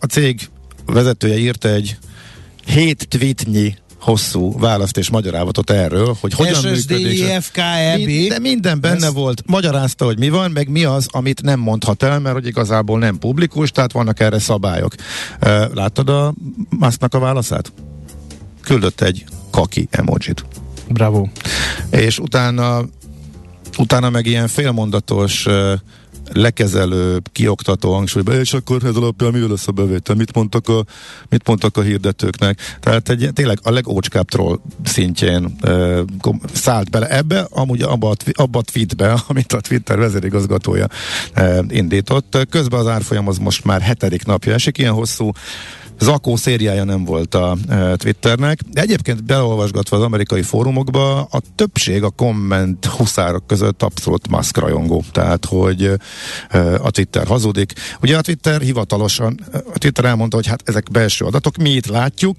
a 0.00 0.06
cég 0.08 0.48
vezetője 0.86 1.38
írta 1.38 1.68
egy 1.68 1.96
hét 2.66 3.08
tweetnyi 3.08 3.76
hosszú 4.00 4.58
választ 4.58 4.96
és 4.96 5.10
magyarázatot 5.10 5.70
erről, 5.70 6.16
hogy 6.20 6.32
hogyan 6.34 6.74
SSD, 6.74 6.90
működik. 6.90 7.24
FKEB. 7.40 8.28
De 8.28 8.38
minden 8.38 8.80
benne 8.80 9.06
Ezt... 9.06 9.14
volt. 9.14 9.42
Magyarázta, 9.46 10.04
hogy 10.04 10.18
mi 10.18 10.28
van, 10.28 10.50
meg 10.50 10.68
mi 10.68 10.84
az, 10.84 11.06
amit 11.10 11.42
nem 11.42 11.60
mondhat 11.60 12.02
el, 12.02 12.18
mert 12.18 12.34
hogy 12.34 12.46
igazából 12.46 12.98
nem 12.98 13.18
publikus, 13.18 13.70
tehát 13.70 13.92
vannak 13.92 14.20
erre 14.20 14.38
szabályok. 14.38 14.94
Láttad 15.74 16.08
a 16.08 16.34
Musknak 16.78 17.14
a 17.14 17.18
válaszát? 17.18 17.72
Küldött 18.62 19.00
egy 19.00 19.24
kaki 19.50 19.88
emojit. 19.90 20.44
Bravo. 20.88 21.26
És 21.90 22.18
utána 22.18 22.84
utána 23.78 24.10
meg 24.10 24.26
ilyen 24.26 24.48
félmondatos 24.48 25.46
lekezelő, 26.32 27.20
kioktató 27.32 27.92
hangsúlyba, 27.92 28.32
és 28.32 28.52
akkor 28.52 28.84
ez 28.84 28.96
alapján 28.96 29.32
mi 29.32 29.48
lesz 29.48 29.68
a 29.68 29.72
bevétel, 29.72 30.14
mit 30.14 30.34
mondtak 30.34 30.68
a, 30.68 30.84
mit 31.28 31.46
mondtak 31.46 31.76
a 31.76 31.80
hirdetőknek. 31.80 32.58
Tehát 32.80 33.08
egy, 33.08 33.30
tényleg 33.32 33.58
a 33.62 33.70
legócskább 33.70 34.28
troll 34.28 34.60
szintjén 34.84 35.56
e, 35.60 36.00
szállt 36.52 36.90
bele 36.90 37.08
ebbe, 37.08 37.46
amúgy 37.50 37.82
abba 37.82 38.10
a, 38.10 38.14
abba 38.32 38.58
a 38.58 38.62
tweetbe, 38.62 39.12
amit 39.28 39.52
a 39.52 39.60
Twitter 39.60 39.98
vezérigazgatója 39.98 40.86
e, 41.32 41.64
indított. 41.68 42.46
Közben 42.50 42.80
az 42.80 42.86
árfolyam 42.86 43.28
az 43.28 43.38
most 43.38 43.64
már 43.64 43.80
hetedik 43.80 44.24
napja 44.24 44.52
esik, 44.52 44.78
ilyen 44.78 44.92
hosszú 44.92 45.32
zakó 46.00 46.36
szériája 46.36 46.84
nem 46.84 47.04
volt 47.04 47.34
a 47.34 47.56
e, 47.68 47.96
Twitternek. 47.96 48.60
De 48.72 48.80
egyébként 48.80 49.24
beolvasgatva 49.24 49.96
az 49.96 50.02
amerikai 50.02 50.42
fórumokba, 50.42 51.20
a 51.22 51.40
többség 51.54 52.02
a 52.02 52.10
komment 52.10 52.84
huszárok 52.84 53.46
között 53.46 53.82
abszolút 53.82 54.28
Musk 54.28 54.56
rajongó. 54.56 55.02
Tehát, 55.12 55.44
hogy 55.44 55.90
e, 56.48 56.74
a 56.74 56.90
Twitter 56.90 57.26
hazudik. 57.26 57.72
Ugye 58.02 58.16
a 58.16 58.20
Twitter 58.20 58.60
hivatalosan, 58.60 59.40
a 59.74 59.78
Twitter 59.78 60.04
elmondta, 60.04 60.36
hogy 60.36 60.46
hát 60.46 60.62
ezek 60.64 60.90
belső 60.90 61.24
adatok, 61.24 61.56
mi 61.56 61.70
itt 61.70 61.86
látjuk, 61.86 62.36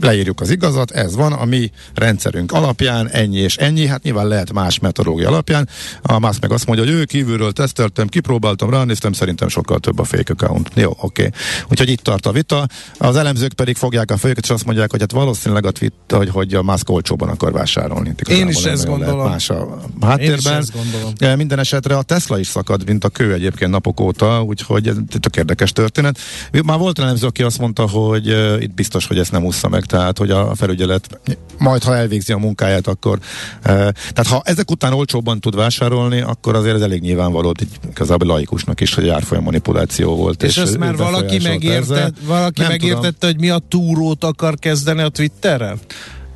leírjuk 0.00 0.40
az 0.40 0.50
igazat, 0.50 0.90
ez 0.90 1.16
van, 1.16 1.32
a 1.32 1.44
mi 1.44 1.70
rendszerünk 1.94 2.52
alapján, 2.52 3.08
ennyi 3.08 3.38
és 3.38 3.56
ennyi, 3.56 3.86
hát 3.86 4.02
nyilván 4.02 4.26
lehet 4.26 4.52
más 4.52 4.78
metodológia 4.78 5.28
alapján. 5.28 5.68
A 6.02 6.18
Musk 6.18 6.40
meg 6.40 6.52
azt 6.52 6.66
mondja, 6.66 6.84
hogy 6.84 6.94
ő 6.94 7.04
kívülről 7.04 7.52
teszteltem, 7.52 8.08
kipróbáltam, 8.08 8.70
ránéztem, 8.70 9.12
szerintem 9.12 9.48
sokkal 9.48 9.78
több 9.78 9.98
a 9.98 10.04
fake 10.04 10.32
account. 10.32 10.70
Jó, 10.74 10.90
oké. 10.90 11.02
Okay. 11.02 11.30
Úgyhogy 11.70 11.88
itt 11.88 12.00
tart 12.00 12.26
a 12.26 12.32
vita. 12.32 12.66
Az 12.98 13.16
elemzők 13.16 13.52
pedig 13.52 13.76
fogják 13.76 14.10
a 14.10 14.16
főket, 14.16 14.44
és 14.44 14.50
azt 14.50 14.64
mondják, 14.64 14.90
hogy 14.90 15.00
hát 15.00 15.12
valószínűleg 15.12 15.66
a 15.66 15.70
Twitter, 15.70 16.18
hogy, 16.18 16.30
hogy 16.30 16.54
a 16.54 16.62
Musk 16.62 16.90
olcsóban 16.90 17.28
akar 17.28 17.52
vásárolni. 17.52 18.14
Én 18.28 18.48
is 18.48 18.64
ezt 18.64 18.86
gondolom. 18.86 19.28
Más 19.28 19.50
a 19.50 19.78
háttérben. 20.00 20.30
Én 20.30 20.36
is 20.36 20.44
ezt 20.44 20.72
gondolom. 20.72 21.36
Minden 21.38 21.58
esetre 21.58 21.96
a 21.96 22.02
Tesla 22.02 22.38
is 22.38 22.46
szakad, 22.46 22.86
mint 22.86 23.04
a 23.04 23.08
kő 23.08 23.32
egyébként 23.32 23.70
napok 23.70 24.00
óta, 24.00 24.42
úgyhogy 24.42 24.88
ez 24.88 24.96
tök 25.20 25.36
érdekes 25.36 25.72
történet. 25.72 26.18
Már 26.64 26.78
volt 26.78 26.98
elemző, 26.98 27.26
aki 27.26 27.42
azt 27.42 27.58
mondta, 27.58 27.88
hogy 27.88 28.26
itt 28.62 28.74
biztos, 28.74 29.06
hogy 29.06 29.18
ezt 29.18 29.32
nem 29.32 29.44
ússza 29.44 29.68
meg 29.68 29.84
tehát 29.90 30.18
hogy 30.18 30.30
a 30.30 30.54
felügyelet 30.54 31.20
majd, 31.58 31.82
ha 31.82 31.96
elvégzi 31.96 32.32
a 32.32 32.38
munkáját, 32.38 32.86
akkor 32.86 33.18
e, 33.62 33.72
tehát 34.12 34.26
ha 34.26 34.42
ezek 34.44 34.70
után 34.70 34.92
olcsóbban 34.92 35.40
tud 35.40 35.54
vásárolni, 35.54 36.20
akkor 36.20 36.54
azért 36.54 36.74
ez 36.74 36.80
elég 36.80 37.00
nyilvánvaló, 37.00 37.46
hogy 37.46 37.66
igazából 37.90 38.28
laikusnak 38.28 38.80
is, 38.80 38.94
hogy 38.94 39.08
árfolyam 39.08 39.44
manipuláció 39.44 40.16
volt. 40.16 40.42
És, 40.42 40.56
és 40.56 40.62
ezt 40.62 40.78
már 40.78 40.96
valaki, 40.96 41.38
megértett, 41.42 42.14
valaki 42.24 42.62
megértette, 42.62 43.26
hogy 43.26 43.38
mi 43.38 43.50
a 43.50 43.58
túrót 43.68 44.24
akar 44.24 44.54
kezdeni 44.54 45.02
a 45.02 45.08
Twitterrel? 45.08 45.78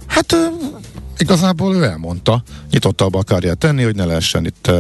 Hát 0.07 0.37
igazából 1.19 1.75
ő 1.75 1.85
elmondta, 1.85 2.43
nyitottabb 2.71 3.15
akarja 3.15 3.55
tenni, 3.55 3.83
hogy 3.83 3.95
ne 3.95 4.05
lehessen 4.05 4.45
itt 4.45 4.71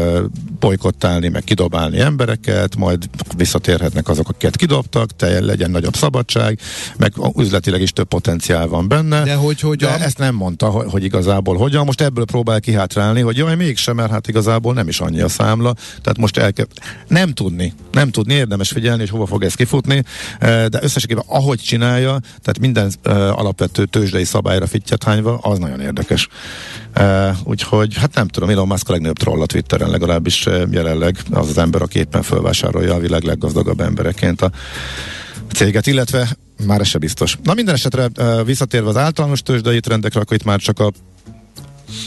bolykottálni, 0.60 1.28
meg 1.28 1.44
kidobálni 1.44 2.00
embereket, 2.00 2.76
majd 2.76 3.08
visszatérhetnek 3.36 4.08
azok, 4.08 4.28
akiket 4.28 4.56
kidobtak, 4.56 5.16
te 5.16 5.40
legyen 5.40 5.70
nagyobb 5.70 5.96
szabadság, 5.96 6.58
meg 6.96 7.12
üzletileg 7.36 7.80
is 7.80 7.90
több 7.92 8.08
potenciál 8.08 8.68
van 8.68 8.88
benne. 8.88 9.22
De 9.22 9.34
hogy 9.34 9.60
hogyan? 9.60 9.98
De 9.98 10.04
ezt 10.04 10.18
nem 10.18 10.34
mondta, 10.34 10.68
hogy, 10.68 11.04
igazából 11.04 11.56
hogyan. 11.56 11.84
Most 11.84 12.00
ebből 12.00 12.24
próbál 12.24 12.60
kihátrálni, 12.60 13.20
hogy 13.20 13.36
jaj, 13.36 13.56
mégsem, 13.56 13.96
mert 13.96 14.10
hát 14.10 14.28
igazából 14.28 14.74
nem 14.74 14.88
is 14.88 15.00
annyi 15.00 15.20
a 15.20 15.28
számla. 15.28 15.74
Tehát 16.02 16.18
most 16.18 16.36
el 16.36 16.52
kell, 16.52 16.66
nem 17.08 17.32
tudni, 17.32 17.72
nem 17.92 18.10
tudni, 18.10 18.34
érdemes 18.34 18.68
figyelni, 18.68 19.00
hogy 19.00 19.10
hova 19.10 19.26
fog 19.26 19.44
ez 19.44 19.54
kifutni, 19.54 20.04
de 20.40 20.78
összességében 20.80 21.24
ahogy 21.26 21.58
csinálja, 21.60 22.18
tehát 22.20 22.58
minden 22.58 22.92
alapvető 23.30 23.84
tőzsdei 23.84 24.24
szabályra 24.24 24.66
fittyet 24.66 25.04
hányva, 25.04 25.38
az 25.38 25.58
nagyon 25.58 25.80
érdekes. 25.80 26.23
Uh, 26.98 27.36
úgyhogy, 27.44 27.96
hát 27.96 28.14
nem 28.14 28.28
tudom, 28.28 28.48
Elon 28.48 28.66
Musk 28.66 28.88
a 28.88 28.92
legnagyobb 28.92 29.18
troll 29.18 29.40
a 29.40 29.46
Twitteren, 29.46 29.90
legalábbis 29.90 30.46
jelenleg 30.70 31.16
az 31.30 31.48
az 31.48 31.58
ember, 31.58 31.82
aki 31.82 31.98
éppen 31.98 32.22
fölvásárolja 32.22 32.94
a 32.94 32.98
világ 32.98 33.22
leggazdagabb 33.22 33.80
embereként 33.80 34.42
a 34.42 34.50
céget, 35.52 35.86
illetve 35.86 36.28
már 36.66 36.80
ez 36.80 36.86
se 36.86 36.98
biztos. 36.98 37.38
Na 37.42 37.54
minden 37.54 37.74
esetre 37.74 38.08
uh, 38.18 38.44
visszatérve 38.44 38.88
az 38.88 38.96
általános 38.96 39.42
tőzsdei 39.42 39.80
trendekre, 39.80 40.20
akkor 40.20 40.36
itt 40.36 40.44
már 40.44 40.60
csak 40.60 40.78
a 40.78 40.92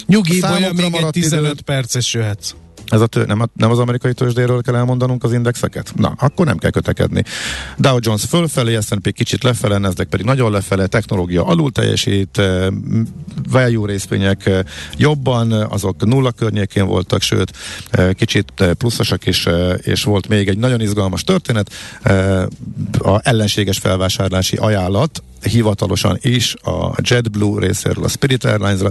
Nyugi, 0.05 0.43
olyan 0.43 0.75
még 0.75 0.85
egy 0.85 0.91
maradt 0.91 1.13
15 1.13 1.51
idő. 1.51 1.61
perces 1.65 2.13
jöhetsz. 2.13 2.53
Ez 2.91 3.01
a 3.01 3.07
tő, 3.07 3.25
nem, 3.25 3.41
a- 3.41 3.49
nem 3.55 3.71
az 3.71 3.79
amerikai 3.79 4.13
tőzsdéről 4.13 4.61
kell 4.61 4.75
elmondanunk 4.75 5.23
az 5.23 5.33
indexeket? 5.33 5.93
Na, 5.95 6.13
akkor 6.17 6.45
nem 6.45 6.57
kell 6.57 6.69
kötekedni. 6.69 7.23
Dow 7.77 7.97
Jones 8.01 8.23
fölfelé, 8.23 8.77
S&P 8.81 9.11
kicsit 9.13 9.43
lefele, 9.43 9.77
Nasdaq 9.77 10.09
pedig 10.09 10.25
nagyon 10.25 10.51
lefele, 10.51 10.87
technológia 10.87 11.45
alul 11.45 11.71
teljesít, 11.71 12.37
eh, 12.37 12.67
value 13.49 13.87
részvények 13.87 14.45
eh, 14.45 14.59
jobban, 14.97 15.51
azok 15.51 16.05
nulla 16.05 16.31
környékén 16.31 16.85
voltak, 16.85 17.21
sőt, 17.21 17.51
eh, 17.89 18.13
kicsit 18.13 18.53
pluszosak 18.77 19.25
is, 19.25 19.47
és 19.81 20.03
volt 20.03 20.27
még 20.27 20.47
egy 20.47 20.57
nagyon 20.57 20.81
izgalmas 20.81 21.23
történet, 21.23 21.71
a 22.99 23.19
ellenséges 23.23 23.77
felvásárlási 23.77 24.55
ajánlat, 24.55 25.23
hivatalosan 25.41 26.17
is 26.21 26.53
a 26.61 26.95
JetBlue 26.97 27.65
részéről 27.65 28.03
a 28.03 28.07
Spirit 28.07 28.43
Airlines-ra. 28.43 28.89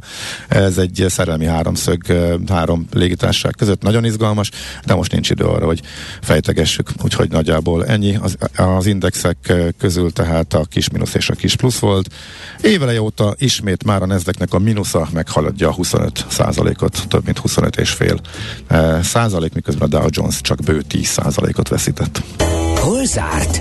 Ez 0.49 0.79
egy 0.79 1.05
szerelmi 1.09 1.45
háromszög 1.45 2.03
három 2.49 2.87
légitársaság 2.93 3.55
között 3.59 3.83
nagyon 3.83 4.05
izgalmas, 4.05 4.51
de 4.85 4.95
most 4.95 5.13
nincs 5.13 5.31
idő 5.31 5.45
arra, 5.45 5.67
hogy 5.67 5.83
fejtegessük. 6.23 6.91
Úgyhogy 7.03 7.31
nagyjából 7.31 7.87
ennyi. 7.87 8.17
Az, 8.17 8.37
az 8.57 8.87
indexek 8.87 9.55
közül 9.79 10.13
tehát 10.13 10.55
a 10.55 10.65
kis 10.65 10.91
mínusz 10.91 11.15
és 11.15 11.29
a 11.29 11.35
kis 11.35 11.57
plusz 11.57 11.79
volt. 11.79 12.09
Éveleje 12.63 13.03
óta 13.03 13.35
ismét 13.39 13.85
már 13.85 14.03
a 14.03 14.07
nezdeknek 14.07 14.55
a 14.55 14.59
mínusza 14.59 15.09
meghaladja 15.13 15.69
a 15.69 15.73
25 15.73 16.27
százalékot, 16.29 17.05
több 17.09 17.25
mint 17.25 17.39
25 17.39 17.77
és 17.77 17.91
fél 17.91 18.21
százalék, 19.03 19.55
miközben 19.55 19.89
a 19.89 19.99
Dow 19.99 20.07
Jones 20.11 20.41
csak 20.41 20.59
bő 20.59 20.83
10 20.83 21.07
százalékot 21.07 21.69
veszített. 21.69 22.23
Hol 22.75 23.05
zárt? 23.05 23.61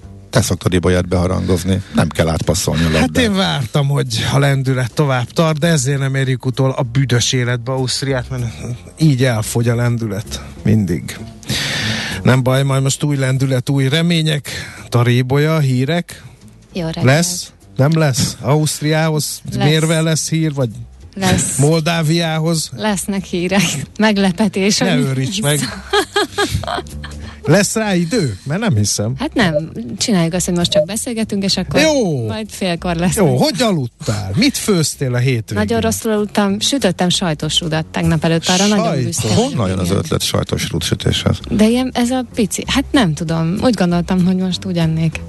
Te 0.31 0.41
szoktad 0.41 0.73
Ibolyát 0.73 1.07
beharangozni, 1.07 1.81
nem 1.95 2.07
kell 2.07 2.27
átpasszolni 2.27 2.81
a 2.81 2.83
labdát. 2.83 3.01
Hát 3.01 3.17
én 3.17 3.33
vártam, 3.33 3.87
hogy 3.87 4.25
a 4.33 4.39
lendület 4.39 4.93
tovább 4.93 5.31
tart, 5.31 5.59
de 5.59 5.67
ezért 5.67 5.99
nem 5.99 6.15
érjük 6.15 6.45
utol 6.45 6.71
a 6.71 6.81
büdös 6.81 7.33
életbe 7.33 7.71
Ausztriát, 7.71 8.29
mert 8.29 8.43
így 8.97 9.23
elfogy 9.23 9.69
a 9.69 9.75
lendület. 9.75 10.41
Mindig. 10.63 11.17
Nem 12.23 12.43
baj, 12.43 12.63
majd 12.63 12.83
most 12.83 13.03
új 13.03 13.15
lendület, 13.15 13.69
új 13.69 13.89
remények, 13.89 14.49
tarébolya, 14.89 15.59
hírek. 15.59 16.23
Jó 16.73 16.85
reggelt. 16.85 17.05
Lesz? 17.05 17.51
Nem 17.75 17.97
lesz? 17.97 18.37
Ausztriához 18.41 19.41
Lesz. 19.53 19.65
mérve 19.65 20.01
lesz 20.01 20.29
hír, 20.29 20.53
vagy 20.53 20.69
Lesz. 21.15 21.57
Moldáviához? 21.57 22.69
Lesznek 22.75 23.23
hírek. 23.23 23.63
Meglepetés. 23.97 24.77
Ne 24.77 24.95
őríts 24.95 25.41
meg. 25.41 25.59
Lesz. 27.45 27.75
Rá 27.75 27.95
idő? 27.95 28.37
Mert 28.43 28.59
nem 28.59 28.75
hiszem. 28.75 29.13
Hát 29.17 29.33
nem, 29.33 29.71
csináljuk 29.97 30.33
azt, 30.33 30.45
hogy 30.45 30.55
most 30.55 30.71
csak 30.71 30.85
beszélgetünk, 30.85 31.43
és 31.43 31.57
akkor 31.57 31.79
Jó. 31.81 32.25
majd 32.27 32.49
félkor 32.49 32.95
lesz. 32.95 33.15
Jó, 33.15 33.35
hogy 33.37 33.61
aludtál? 33.61 34.31
Mit 34.35 34.57
főztél 34.57 35.13
a 35.13 35.17
hétvégén? 35.17 35.63
Nagyon 35.63 35.79
rosszul 35.81 36.11
aludtam, 36.11 36.59
sütöttem 36.59 37.09
sajtos 37.09 37.59
rudat 37.59 37.85
tegnap 37.85 38.23
előtt, 38.23 38.47
arra 38.47 38.57
Sajtos. 38.57 38.77
nagyon 38.77 39.03
büszke 39.03 39.27
vagyok, 39.27 39.43
Honnan 39.43 39.69
jön 39.69 39.79
az 39.79 39.89
ötlet 39.91 40.21
sajtos 40.23 40.69
rúdsütéshez? 40.69 41.39
De 41.49 41.67
ilyen, 41.69 41.91
ez 41.93 42.09
a 42.09 42.25
pici, 42.35 42.63
hát 42.67 42.85
nem 42.91 43.13
tudom, 43.13 43.55
úgy 43.63 43.73
gondoltam, 43.73 44.25
hogy 44.25 44.35
most 44.35 44.65
úgy 44.65 44.77
ennék. 44.77 45.19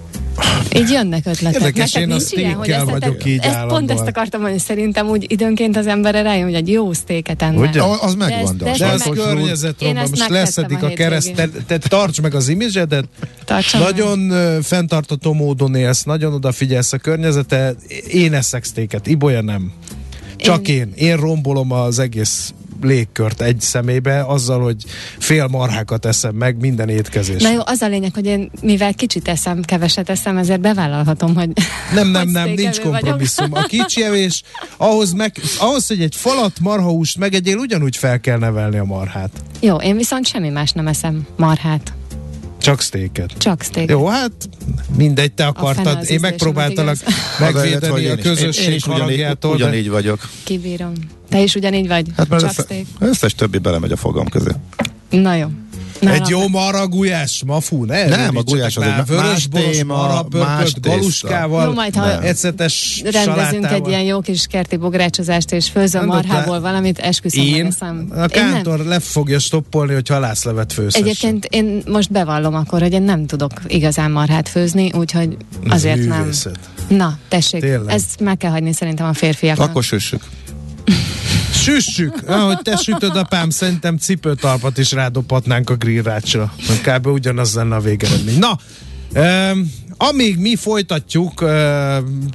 Így 0.77 0.91
jönnek 0.91 1.27
ötletek. 1.27 1.61
Érdekes, 1.61 1.93
Neked 1.93 2.09
én 2.09 2.15
a 2.15 2.19
hogy 2.19 2.23
sztékkel 2.23 2.81
ezt- 2.81 2.91
vagyok 2.91 3.25
így 3.25 3.39
ezt, 3.43 3.67
Pont 3.67 3.91
ezt 3.91 4.07
akartam 4.07 4.41
mondani, 4.41 4.61
szerintem 4.63 5.09
úgy 5.09 5.25
időnként 5.33 5.77
az 5.77 5.87
ember 5.87 6.15
rájön, 6.15 6.45
hogy 6.45 6.55
egy 6.55 6.69
jó 6.69 6.93
sztéket 6.93 7.43
enne. 7.43 7.59
Ugye? 7.69 7.83
Az 7.83 8.15
megvan, 8.15 8.57
de, 8.57 8.65
de 8.79 8.97
De 8.97 9.11
környezetromba, 9.15 10.01
ezt 10.01 10.11
most 10.11 10.21
megtettem 10.29 10.31
leszedik 10.45 10.83
a 10.83 10.87
a 10.87 10.93
kereszt, 10.93 11.33
te, 11.35 11.43
hétvégén. 11.43 11.67
te 11.67 11.79
tarts 12.03 12.21
meg 12.21 12.35
az 12.35 12.49
imidzsedet, 12.49 13.05
Tartsam 13.45 13.81
meg. 13.81 13.91
nagyon 13.91 14.31
ö, 14.31 14.59
fenntartató 14.63 15.33
módon 15.33 15.75
élsz, 15.75 16.03
nagyon 16.03 16.33
odafigyelsz 16.33 16.93
a 16.93 16.99
környezete, 16.99 17.75
én 18.09 18.33
eszek 18.35 18.65
sztéket, 18.65 19.07
Ibolya 19.07 19.43
nem. 19.43 19.73
Csak 20.37 20.69
én. 20.69 20.77
én. 20.77 20.93
Én 20.95 21.17
rombolom 21.17 21.73
az 21.73 21.99
egész 21.99 22.53
légkört 22.85 23.41
egy 23.41 23.61
szemébe, 23.61 24.25
azzal, 24.25 24.61
hogy 24.63 24.77
fél 25.19 25.47
marhákat 25.47 26.07
eszem 26.07 26.35
meg 26.35 26.57
minden 26.61 26.89
étkezés. 26.89 27.43
Na 27.43 27.51
jó, 27.51 27.61
az 27.65 27.81
a 27.81 27.89
lényeg, 27.89 28.15
hogy 28.15 28.27
én 28.27 28.51
mivel 28.63 28.95
kicsit 28.95 29.29
eszem, 29.29 29.63
keveset 29.63 30.11
eszem, 30.11 30.37
ezért 30.37 30.61
bevállalhatom, 30.61 31.35
hogy 31.35 31.49
Nem, 31.95 32.09
nem, 32.09 32.29
nem, 32.29 32.49
nincs 32.49 32.61
sztékelő 32.61 32.91
vagyok. 32.91 33.01
kompromisszum. 33.01 33.49
A 33.53 33.63
kicsi 33.63 34.03
evés, 34.05 34.43
ahhoz, 34.77 35.13
meg, 35.13 35.37
ahhoz, 35.59 35.87
hogy 35.87 36.01
egy 36.03 36.15
falat 36.17 36.61
marhahúst 36.61 37.19
megegyél, 37.19 37.57
ugyanúgy 37.57 37.97
fel 37.97 38.21
kell 38.21 38.39
nevelni 38.39 38.79
a 38.79 38.85
marhát. 38.85 39.31
Jó, 39.61 39.77
én 39.77 39.97
viszont 39.97 40.27
semmi 40.27 40.49
más 40.49 40.71
nem 40.71 40.87
eszem 40.87 41.27
marhát, 41.37 41.93
Csak 42.63 42.81
sztéket. 42.81 43.33
csak 43.39 43.63
steak. 43.63 43.91
Jó, 43.91 44.07
hát 44.07 44.33
mindegy, 44.97 45.33
te 45.33 45.47
akartad. 45.47 46.05
Én 46.11 46.19
megpróbáltalak 46.21 46.97
megvédeni 47.39 48.07
a 48.07 48.11
én 48.13 48.17
is. 48.17 48.23
közösség 48.23 48.69
én 48.69 48.75
is 48.75 48.87
ugyanígy, 48.87 49.03
haragjától. 49.03 49.57
de- 49.57 49.65
ugyanígy 49.65 49.89
vagyok. 49.91 50.29
Kibírom. 50.45 50.93
Te 51.29 51.41
is 51.43 51.55
ugyanígy 51.55 51.89
vagy? 51.89 52.07
Hát 52.17 52.29
mert 52.29 52.41
csak 52.43 52.51
össze, 52.51 52.63
steak. 52.63 52.87
összes 52.99 53.35
többi 53.35 53.59
belemegy 53.59 53.93
a 53.93 53.97
fogam 53.97 54.29
közé. 54.29 54.51
Na 55.11 55.35
jó. 55.35 55.47
Nálam 56.03 56.23
Egy 56.23 56.29
jó 56.29 56.49
marha 56.49 56.87
gulyás, 56.89 57.43
mafú, 57.47 57.85
ne? 57.85 58.05
Nem, 58.07 58.37
a 58.37 58.43
gulyás 58.43 58.77
az 58.77 58.83
egy 58.83 59.17
más 59.17 59.49
téma, 59.51 59.97
marha 59.97 60.15
más 60.31 60.31
pörkölt 60.31 60.81
tészta. 60.81 60.89
galuskával, 60.97 61.65
Jó, 61.67 61.73
majd, 61.73 61.95
ha 61.97 62.23
ecetes 62.23 63.01
Rendezünk 63.03 63.35
salátával. 63.35 63.69
egy 63.75 63.89
ilyen 63.89 64.03
jó 64.03 64.21
kis 64.21 64.47
kerti 64.47 64.77
bográcsozást, 64.77 65.53
és 65.53 65.69
főzöm 65.69 66.01
Nem, 66.01 66.11
de 66.11 66.15
marhából 66.17 66.55
te- 66.55 66.61
valamit, 66.61 66.99
esküszöm, 66.99 67.45
Én? 67.45 67.67
eszem. 67.67 68.07
A 68.11 68.21
Én 68.23 68.29
kántor 68.29 68.79
le 68.79 69.01
fogja 69.01 69.39
stoppolni, 69.39 69.93
hogy 69.93 70.09
halászlevet 70.09 70.73
főzhessen. 70.73 71.03
Egyébként 71.09 71.45
én 71.51 71.83
most 71.87 72.11
bevallom 72.13 72.55
akkor, 72.55 72.81
hogy 72.81 72.93
én 72.93 73.03
nem 73.03 73.27
tudok 73.27 73.53
igazán 73.67 74.11
marhát 74.11 74.49
főzni, 74.49 74.93
úgyhogy 74.93 75.37
azért 75.69 76.07
nem. 76.07 76.31
Na, 76.89 77.19
tessék, 77.29 77.61
Tényleg. 77.61 77.95
ezt 77.95 78.21
meg 78.21 78.37
kell 78.37 78.51
hagyni 78.51 78.73
szerintem 78.73 79.07
a 79.07 79.13
férfiaknak. 79.13 79.69
Akkor 79.69 79.83
süssük. 79.83 80.23
Süssük! 81.63 82.23
Ahogy 82.27 82.59
te 82.63 82.77
sütöd, 82.77 83.17
apám, 83.17 83.51
szerintem 83.51 83.97
cipőtalpat 83.97 84.79
is 84.79 84.93
rádobhatnánk 84.93 85.71
a 85.71 85.75
grillrácsra. 85.75 86.53
Kb. 86.83 87.07
ugyanaz 87.07 87.55
lenne 87.55 87.75
a 87.75 87.81
végeredmény. 87.81 88.39
Na, 88.39 88.59
um, 89.53 89.73
amíg 89.97 90.39
mi 90.39 90.57
folytatjuk 90.57 91.41
uh, 91.41 91.51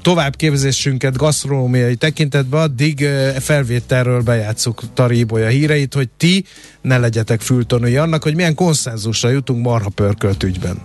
továbbképzésünket 0.01 1.17
gasztronómiai 1.17 1.95
tekintetben, 1.95 2.61
addig 2.61 2.99
uh, 2.99 3.29
felvételről 3.29 4.21
bejátszuk 4.21 4.81
Tari 4.93 5.17
Ibolya 5.17 5.47
híreit, 5.47 5.93
hogy 5.93 6.09
ti 6.17 6.45
ne 6.81 6.97
legyetek 6.97 7.41
fültanúi 7.41 7.97
annak, 7.97 8.23
hogy 8.23 8.35
milyen 8.35 8.55
konszenzusra 8.55 9.29
jutunk 9.29 9.63
marha 9.63 9.89
pörkölt 9.89 10.43
ügyben. 10.43 10.81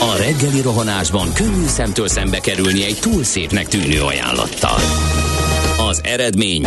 A 0.00 0.16
reggeli 0.16 0.60
rohanásban 0.60 1.32
könnyű 1.32 1.66
szemtől 1.66 2.08
szembe 2.08 2.38
kerülni 2.38 2.84
egy 2.84 2.98
túl 3.00 3.24
szépnek 3.24 3.68
tűnő 3.68 4.00
ajánlattal. 4.02 4.78
Az 5.88 6.00
eredmény 6.04 6.66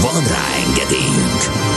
Van 0.00 0.22
rá 0.26 0.44
engedélyünk! 0.66 1.72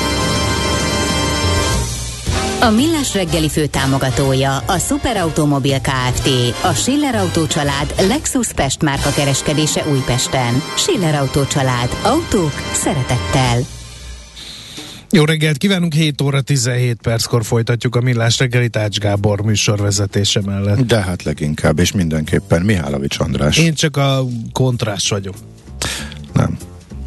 A 2.61 2.69
Millás 2.69 3.13
reggeli 3.13 3.49
fő 3.49 3.65
támogatója 3.65 4.57
a 4.57 4.77
Superautomobil 4.77 5.79
KFT, 5.79 6.29
a 6.63 6.73
Schiller 6.73 7.15
Auto 7.15 7.47
család 7.47 7.93
Lexus 8.07 8.53
Pest 8.53 8.81
márka 8.81 9.09
kereskedése 9.09 9.85
Újpesten. 9.91 10.61
Schiller 10.75 11.15
Auto 11.15 11.45
család. 11.45 11.89
Autók 12.03 12.53
szeretettel. 12.73 13.59
Jó 15.11 15.23
reggelt 15.23 15.57
kívánunk, 15.57 15.93
7 15.93 16.21
óra 16.21 16.41
17 16.41 16.97
perckor 17.01 17.45
folytatjuk 17.45 17.95
a 17.95 18.01
Millás 18.01 18.39
reggeli 18.39 18.69
Ács 18.73 18.97
Gábor 18.97 19.41
műsorvezetése 19.41 20.41
mellett. 20.45 20.79
De 20.79 21.01
hát 21.01 21.23
leginkább, 21.23 21.79
és 21.79 21.91
mindenképpen 21.91 22.61
Mihálovics 22.61 23.19
András. 23.19 23.57
Én 23.57 23.73
csak 23.73 23.97
a 23.97 24.25
kontrás 24.51 25.09
vagyok. 25.09 25.35
Nem. 26.33 26.57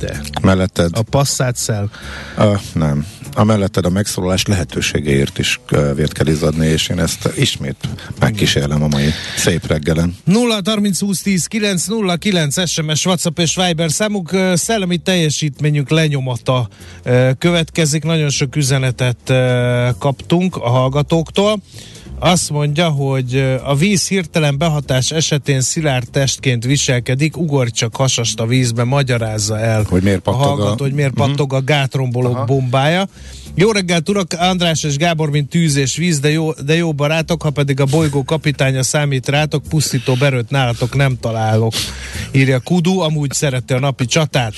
De. 0.01 0.21
Melletted? 0.43 0.91
A 0.93 1.03
passzát 1.03 1.57
szel. 1.57 1.91
A, 2.37 2.61
nem. 2.73 3.07
A 3.35 3.45
melletted 3.45 3.85
a 3.85 3.91
megszólalás 3.91 4.47
lehetőségeért 4.47 5.39
is 5.39 5.61
vért 5.95 6.13
kell 6.13 6.27
izzadni, 6.27 6.67
és 6.67 6.89
én 6.89 6.99
ezt 6.99 7.29
ismét 7.37 7.77
megkísérlem 8.21 8.83
a 8.83 8.87
mai 8.89 9.09
szép 9.37 9.67
reggelen. 9.67 10.17
0 10.25 10.61
30 10.65 11.01
20 11.01 11.23
10 11.23 11.47
9 11.47 11.87
0 11.87 12.17
9 12.17 12.69
SMS, 12.69 13.07
WhatsApp 13.07 13.39
és 13.39 13.57
Viber 13.57 13.91
számuk 13.91 14.31
szellemi 14.55 14.97
teljesítményünk 14.97 15.91
lenyomata 15.91 16.69
következik. 17.39 18.05
Nagyon 18.05 18.31
sok 18.31 18.57
üzenetet 18.57 19.33
kaptunk 19.99 20.57
a 20.57 20.69
hallgatóktól. 20.69 21.61
Azt 22.23 22.51
mondja, 22.51 22.89
hogy 22.89 23.59
a 23.65 23.75
víz 23.75 24.09
hirtelen 24.09 24.59
behatás 24.59 25.11
esetén 25.11 25.61
szilárd 25.61 26.11
testként 26.11 26.65
viselkedik, 26.65 27.37
ugorj 27.37 27.71
csak 27.71 27.97
hasast 27.97 28.41
a 28.41 28.47
vízbe, 28.47 28.85
magyarázza 28.85 29.59
el 29.59 29.85
hogy 29.89 30.03
miért 30.03 30.27
a 30.27 30.31
hallgató, 30.31 30.85
a... 30.85 30.87
hogy 30.87 30.93
miért 30.93 31.11
uh-huh. 31.11 31.27
pattog 31.27 31.53
a 31.53 31.63
gátrombolók 31.65 32.35
Aha. 32.35 32.45
bombája. 32.45 33.09
Jó 33.55 33.71
reggelt, 33.71 34.09
urak! 34.09 34.33
András 34.39 34.83
és 34.83 34.97
Gábor, 34.97 35.31
mint 35.31 35.49
tűz 35.49 35.77
és 35.77 35.97
víz, 35.97 36.21
de 36.21 36.31
jó, 36.31 36.53
de 36.53 36.77
jó 36.77 36.93
barátok, 36.93 37.43
ha 37.43 37.51
pedig 37.51 37.81
a 37.81 37.85
bolygó 37.85 38.25
kapitánya 38.25 38.83
számít 38.83 39.29
rátok, 39.29 39.63
pusztító 39.69 40.15
berőt 40.15 40.51
nálatok 40.51 40.97
nem 40.97 41.19
találok. 41.21 41.73
Írja 42.33 42.61
Kudu, 42.61 42.99
amúgy 42.99 43.33
szerette 43.33 43.75
a 43.75 43.79
napi 43.79 44.07
csatát. 44.07 44.55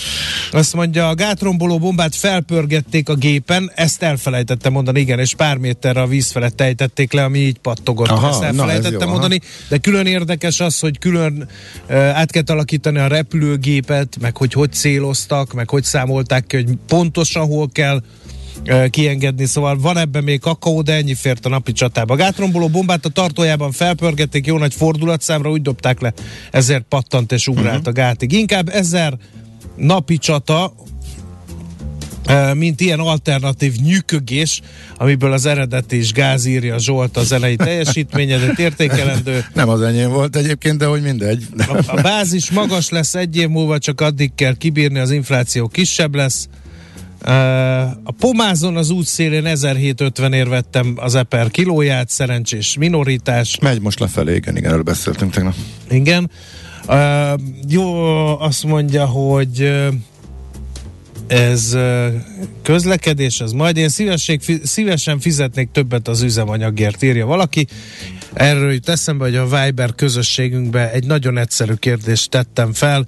Azt 0.53 0.75
mondja, 0.75 1.09
a 1.09 1.15
gátromboló 1.15 1.79
bombát 1.79 2.15
felpörgették 2.15 3.09
a 3.09 3.15
gépen, 3.15 3.73
ezt 3.75 4.03
elfelejtette 4.03 4.69
mondani, 4.69 5.01
igen, 5.01 5.19
és 5.19 5.35
pár 5.35 5.57
méterre 5.57 6.01
a 6.01 6.07
víz 6.07 6.31
felett 6.31 6.61
ejtették 6.61 7.13
le, 7.13 7.25
ami 7.25 7.39
így 7.39 7.59
pattogott. 7.59 8.09
Aha, 8.09 8.29
ezt 8.29 8.41
na, 8.41 8.47
ez 8.47 8.55
elfelejtette 8.55 9.05
jó, 9.05 9.11
mondani, 9.11 9.41
de 9.69 9.79
külön 9.79 10.07
érdekes 10.07 10.61
az, 10.61 10.79
hogy 10.79 10.99
külön 10.99 11.49
uh, 11.89 11.97
át 11.97 12.31
kell 12.31 12.43
alakítani 12.47 12.99
a 12.99 13.07
repülőgépet, 13.07 14.17
meg 14.21 14.37
hogy 14.37 14.53
hogy 14.53 14.73
céloztak, 14.73 15.53
meg 15.53 15.71
hogy 15.71 15.85
számolták 15.85 16.47
ki, 16.47 16.57
hogy 16.57 16.77
pontosan 16.87 17.47
hol 17.47 17.69
kell 17.73 18.03
kiengedni, 18.91 19.47
szóval 19.47 19.79
van 19.79 19.99
ebben 19.99 20.25
még 20.25 20.41
kakaó, 20.41 20.83
de 20.83 20.93
ennyi 20.95 21.15
fért 21.15 21.47
a 21.47 21.49
napi 21.49 21.73
csatába. 21.73 22.15
A 22.15 22.17
gátromboló 22.17 22.69
bombát 22.69 23.05
a 23.05 23.09
tartójában 23.09 23.73
felpörgették, 23.73 24.47
jó 24.47 24.59
nagy 24.59 24.75
fordulatszámra, 24.75 25.51
úgy 25.51 25.63
dobták 25.63 26.01
le, 26.01 26.13
ezért 26.51 26.85
pattant 26.89 27.33
és 27.33 27.47
ugrált 27.47 27.79
uh-huh. 27.79 27.89
a 27.89 27.93
gátig. 27.93 28.33
Inkább 28.33 28.69
ezer 28.69 29.19
napi 29.77 30.19
csata, 30.19 30.75
mint 32.55 32.81
ilyen 32.81 32.99
alternatív 32.99 33.75
nyűkögés, 33.75 34.61
amiből 34.97 35.33
az 35.33 35.47
eredeti 35.47 35.97
is 35.97 36.13
gáz 36.13 36.45
írja 36.45 36.79
Zsolt 36.79 37.17
a 37.17 37.23
zenei 37.23 37.57
teljesítményedet 37.57 38.59
értékelendő. 38.59 39.45
Nem 39.55 39.69
az 39.69 39.83
enyém 39.83 40.11
volt 40.11 40.37
egyébként, 40.37 40.79
de 40.79 40.87
hogy 40.87 41.03
mindegy. 41.03 41.47
A, 41.57 41.83
a 41.87 42.01
bázis 42.01 42.51
magas 42.51 42.89
lesz 42.89 43.15
egy 43.15 43.37
év 43.37 43.49
múlva, 43.49 43.79
csak 43.79 44.01
addig 44.01 44.35
kell 44.35 44.57
kibírni, 44.57 44.99
az 44.99 45.11
infláció 45.11 45.69
kisebb 45.69 46.15
lesz. 46.15 46.49
A 48.03 48.13
pomázon 48.19 48.77
az 48.77 48.91
útszélén 48.91 49.47
1750 49.47 50.33
ér 50.33 50.49
vettem 50.49 50.95
az 50.97 51.15
eper 51.15 51.51
kilóját, 51.51 52.09
szerencsés 52.09 52.77
minoritás. 52.79 53.59
Megy 53.61 53.81
most 53.81 54.01
lefelé, 54.01 54.35
igen, 54.35 54.57
igen, 54.57 54.71
erről 54.71 54.83
beszéltünk 54.83 55.33
tegnap. 55.33 55.55
Igen. 55.91 56.31
Uh, 56.87 57.41
jó, 57.69 57.85
azt 58.41 58.65
mondja, 58.65 59.07
hogy 59.07 59.73
ez 61.27 61.77
közlekedés, 62.63 63.41
az 63.41 63.53
majd 63.53 63.77
én 63.77 63.89
szívesség, 63.89 64.41
szívesen 64.63 65.21
fizetnék 65.21 65.71
többet 65.73 66.09
az 66.09 66.23
üzemanyagért, 66.23 67.03
írja 67.03 67.27
valaki. 67.27 67.67
Erről 68.33 68.73
jut 68.73 68.89
eszembe, 68.89 69.25
hogy 69.25 69.37
a 69.37 69.47
Viber 69.47 69.95
közösségünkbe 69.95 70.93
egy 70.93 71.07
nagyon 71.07 71.39
egyszerű 71.39 71.75
kérdést 71.75 72.31
tettem 72.31 72.73
fel. 72.73 73.07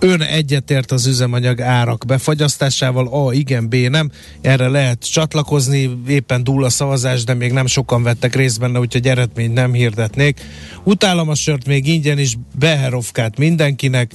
Ön 0.00 0.22
egyetért 0.22 0.92
az 0.92 1.06
üzemanyag 1.06 1.60
árak 1.60 2.04
befagyasztásával? 2.06 3.06
A, 3.26 3.32
igen, 3.32 3.68
B, 3.68 3.74
nem. 3.74 4.10
Erre 4.40 4.68
lehet 4.68 5.10
csatlakozni, 5.10 5.98
éppen 6.08 6.44
dúl 6.44 6.64
a 6.64 6.68
szavazás, 6.68 7.24
de 7.24 7.34
még 7.34 7.52
nem 7.52 7.66
sokan 7.66 8.02
vettek 8.02 8.34
részt 8.34 8.60
benne, 8.60 8.78
úgyhogy 8.78 9.08
eredményt 9.08 9.54
nem 9.54 9.72
hirdetnék. 9.72 10.40
Utálom 10.84 11.28
a 11.28 11.34
sört 11.34 11.66
még 11.66 11.86
ingyen 11.88 12.18
is, 12.18 12.36
Beherovkát 12.58 13.38
mindenkinek 13.38 14.10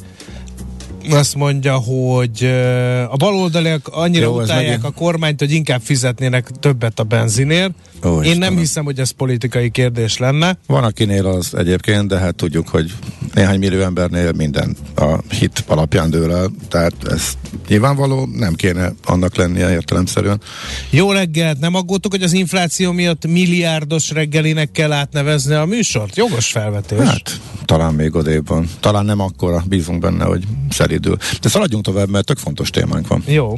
azt 1.10 1.36
mondja, 1.36 1.76
hogy 1.76 2.44
a 3.10 3.16
baloldaliak 3.16 3.88
annyira 3.88 4.24
Jó, 4.26 4.42
utálják 4.42 4.66
megint- 4.68 4.86
a 4.86 4.92
kormányt, 4.92 5.40
hogy 5.40 5.52
inkább 5.52 5.82
fizetnének 5.82 6.50
többet 6.60 7.00
a 7.00 7.04
benzinért. 7.04 7.72
Ó, 8.06 8.22
Én 8.24 8.38
nem 8.38 8.58
hiszem, 8.58 8.84
hogy 8.84 9.00
ez 9.00 9.10
politikai 9.12 9.70
kérdés 9.70 10.18
lenne. 10.18 10.58
Van 10.68 10.84
akinél 10.84 11.26
az 11.26 11.56
egyébként, 11.56 12.08
de 12.08 12.18
hát 12.18 12.36
tudjuk, 12.36 12.68
hogy 12.68 12.92
néhány 13.34 13.60
millió 13.60 13.82
embernél 13.82 14.32
minden 14.32 14.76
a 14.96 15.18
hit 15.30 15.64
alapján 15.68 16.10
dől 16.10 16.32
el, 16.32 16.52
tehát 16.70 16.94
ez 17.10 17.24
nyilvánvaló, 17.68 18.30
nem 18.34 18.54
kéne 18.54 18.94
annak 19.04 19.36
lennie 19.36 19.72
értelemszerűen. 19.72 20.42
Jó 20.90 21.12
reggelt, 21.12 21.60
nem 21.60 21.76
aggódtok, 21.76 22.12
hogy 22.12 22.24
az 22.24 22.34
infláció 22.34 22.92
miatt 22.92 23.28
milliárdos 23.28 24.10
reggelinek 24.10 24.72
kell 24.72 24.92
átnevezni 24.92 25.54
a 25.54 25.66
műsort? 25.66 26.16
Jogos 26.16 26.52
felvetés. 26.52 27.08
Hát, 27.08 27.40
talán 27.66 27.94
még 27.94 28.16
odébb 28.16 28.48
van. 28.48 28.70
Talán 28.80 29.06
nem 29.06 29.20
akkora, 29.20 29.64
bízunk 29.68 30.00
benne, 30.00 30.24
hogy 30.24 30.44
szelidül. 30.70 31.18
De 31.42 31.50
szaladjunk 31.50 31.84
tovább, 31.84 32.10
mert 32.10 32.26
tök 32.26 32.38
fontos 32.38 32.70
témánk 32.70 33.08
van. 33.08 33.24
Jó. 33.28 33.58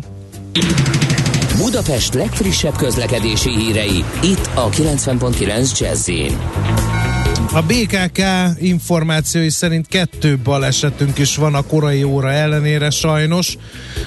Budapest 1.57 2.13
legfrissebb 2.13 2.75
közlekedési 2.75 3.49
hírei, 3.49 4.03
itt 4.21 4.49
a 4.53 4.69
90.9 4.69 5.79
jazz 5.79 6.09
A 7.51 7.61
BKK 7.61 8.21
információi 8.59 9.49
szerint 9.49 9.87
kettő 9.87 10.37
balesetünk 10.43 11.17
is 11.17 11.35
van 11.35 11.55
a 11.55 11.61
korai 11.61 12.03
óra 12.03 12.31
ellenére 12.31 12.89
sajnos. 12.89 13.57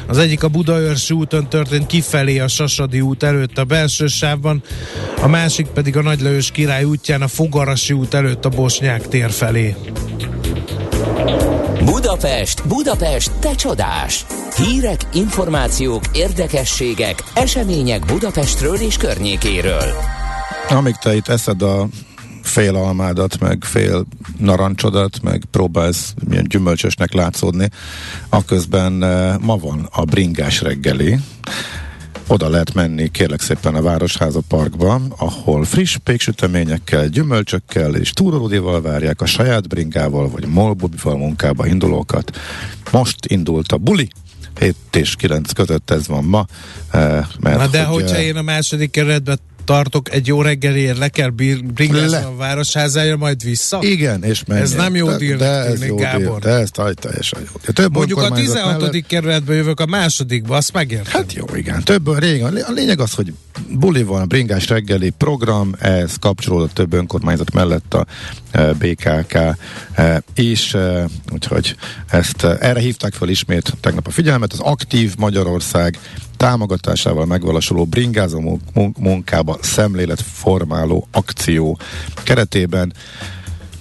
Az 0.06 0.18
egyik 0.18 0.42
a 0.42 0.48
Budaörsi 0.48 1.14
úton 1.14 1.48
történt 1.48 1.86
kifelé 1.86 2.38
a 2.38 2.48
Sasadi 2.48 3.00
út 3.00 3.22
előtt 3.22 3.58
a 3.58 3.64
belső 3.64 4.06
sávban, 4.06 4.62
a 5.22 5.26
másik 5.26 5.66
pedig 5.66 5.96
a 5.96 6.02
Nagylajos 6.02 6.50
király 6.50 6.84
útján 6.84 7.22
a 7.22 7.28
Fogarasi 7.28 7.92
út 7.92 8.14
előtt 8.14 8.44
a 8.44 8.48
Bosnyák 8.48 9.08
tér 9.08 9.30
felé. 9.30 9.74
Budapest, 11.84 12.66
Budapest, 12.66 13.30
te 13.40 13.54
csodás! 13.54 14.24
Hírek, 14.56 15.00
információk, 15.12 16.02
érdekességek, 16.12 17.22
események 17.34 18.04
Budapestről 18.04 18.76
és 18.76 18.96
környékéről. 18.96 19.94
Amíg 20.68 20.94
te 20.94 21.14
itt 21.14 21.28
eszed 21.28 21.62
a 21.62 21.88
fél 22.46 22.74
almádat, 22.76 23.40
meg 23.40 23.64
fél 23.64 24.06
narancsodat, 24.38 25.22
meg 25.22 25.44
próbálsz 25.50 26.14
milyen 26.28 26.44
gyümölcsösnek 26.48 27.12
látszódni, 27.12 27.70
aközben 28.28 29.02
eh, 29.02 29.38
ma 29.38 29.56
van 29.56 29.88
a 29.92 30.04
bringás 30.04 30.60
reggeli, 30.60 31.18
oda 32.26 32.48
lehet 32.48 32.74
menni 32.74 33.10
kérlek 33.10 33.40
szépen 33.40 33.74
a 33.74 33.82
Városháza 33.82 34.40
Parkba, 34.48 35.00
ahol 35.16 35.64
friss 35.64 35.96
péksüteményekkel, 36.04 37.08
gyümölcsökkel 37.08 37.94
és 37.94 38.10
túrolódival 38.10 38.82
várják 38.82 39.20
a 39.20 39.26
saját 39.26 39.68
bringával 39.68 40.28
vagy 40.28 40.46
molbobival 40.46 41.16
munkába 41.16 41.66
indulókat. 41.66 42.38
Most 42.90 43.26
indult 43.26 43.72
a 43.72 43.76
buli, 43.76 44.08
7 44.60 44.76
és 44.92 45.16
9 45.16 45.52
között 45.52 45.90
ez 45.90 46.06
van 46.06 46.24
ma. 46.24 46.46
eh, 46.90 47.24
Mert 47.40 47.58
Na 47.58 47.66
de 47.66 47.84
hogy, 47.84 48.02
hogyha 48.02 48.16
eh, 48.16 48.24
én 48.24 48.36
a 48.36 48.42
második 48.42 48.90
keretbe 48.90 49.36
tartok, 49.66 50.12
egy 50.12 50.26
jó 50.26 50.42
reggelért 50.42 50.98
le 50.98 51.08
kell 51.08 51.28
bringázni 51.74 52.08
Le. 52.10 52.18
a 52.18 52.36
városházára, 52.36 53.16
majd 53.16 53.42
vissza? 53.44 53.78
Igen, 53.82 54.24
és 54.24 54.44
menjen. 54.44 54.66
Ez 54.66 54.72
nem 54.72 54.94
jó 54.94 55.06
deal, 55.16 55.36
de 55.36 55.46
ez 55.46 55.84
jó 55.86 55.96
Gábor. 55.96 56.20
Deal, 56.22 56.38
de 56.38 56.50
ez 56.50 56.70
taj- 56.70 56.94
teljesen 56.94 57.40
jó. 57.40 57.72
Több 57.72 57.92
Mondjuk 57.94 58.18
a 58.18 58.22
önkormányzat 58.22 58.54
16. 58.54 58.80
mellett- 58.80 59.06
kerületbe 59.06 59.54
jövök 59.54 59.80
a 59.80 59.86
másodikba, 59.86 60.56
azt 60.56 60.72
megértem. 60.72 61.12
Hát 61.12 61.32
jó, 61.32 61.44
igen. 61.54 61.82
Több 61.84 62.18
régen. 62.18 62.56
A 62.56 62.70
lényeg 62.70 63.00
az, 63.00 63.12
hogy 63.12 63.32
buli 63.70 64.02
van, 64.02 64.28
bringás 64.28 64.68
reggeli 64.68 65.10
program, 65.10 65.74
ez 65.78 66.14
kapcsolódott 66.20 66.74
több 66.74 66.92
önkormányzat 66.92 67.52
mellett 67.52 67.94
a 67.94 68.06
BKK 68.78 69.34
e, 69.94 70.22
is, 70.34 70.74
e, 70.74 71.04
úgyhogy 71.32 71.76
ezt 72.10 72.44
erre 72.44 72.80
hívták 72.80 73.12
fel 73.12 73.28
ismét 73.28 73.72
tegnap 73.80 74.06
a 74.06 74.10
figyelmet. 74.10 74.52
Az 74.52 74.60
aktív 74.60 75.14
Magyarország 75.18 75.98
támogatásával 76.36 77.26
megvalósuló 77.26 77.84
bringázó 77.84 78.40
mun- 78.40 78.62
mun- 78.74 78.98
munkába 78.98 79.58
szemléletformáló 79.60 81.08
akció 81.10 81.78
keretében 82.22 82.92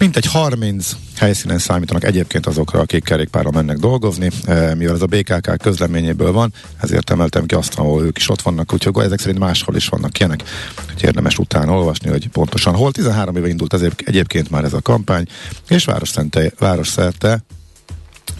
Mintegy 0.05 0.25
30 0.25 0.95
helyszínen 1.17 1.57
számítanak 1.57 2.03
egyébként 2.03 2.45
azokra, 2.45 2.79
akik 2.79 3.03
kerékpárral 3.03 3.51
mennek 3.51 3.77
dolgozni, 3.77 4.29
e, 4.45 4.75
mivel 4.75 4.95
ez 4.95 5.01
a 5.01 5.05
BKK 5.05 5.57
közleményéből 5.57 6.31
van, 6.31 6.53
ezért 6.81 7.09
emeltem 7.09 7.45
ki 7.45 7.55
azt, 7.55 7.79
ahol 7.79 8.03
ők 8.03 8.17
is 8.17 8.29
ott 8.29 8.41
vannak, 8.41 8.73
úgyhogy 8.73 9.03
ezek 9.03 9.19
szerint 9.19 9.39
máshol 9.39 9.75
is 9.75 9.87
vannak 9.87 10.19
ilyenek, 10.19 10.43
hogy 10.93 11.03
érdemes 11.03 11.37
utána 11.37 11.71
olvasni, 11.71 12.09
hogy 12.09 12.27
pontosan 12.27 12.75
hol. 12.75 12.91
13 12.91 13.35
éve 13.35 13.47
indult 13.47 13.73
ezért 13.73 14.01
egyébként 14.05 14.49
már 14.49 14.63
ez 14.63 14.73
a 14.73 14.81
kampány, 14.81 15.27
és 15.69 15.85
városszerte, 15.85 16.51
városszerte 16.59 17.43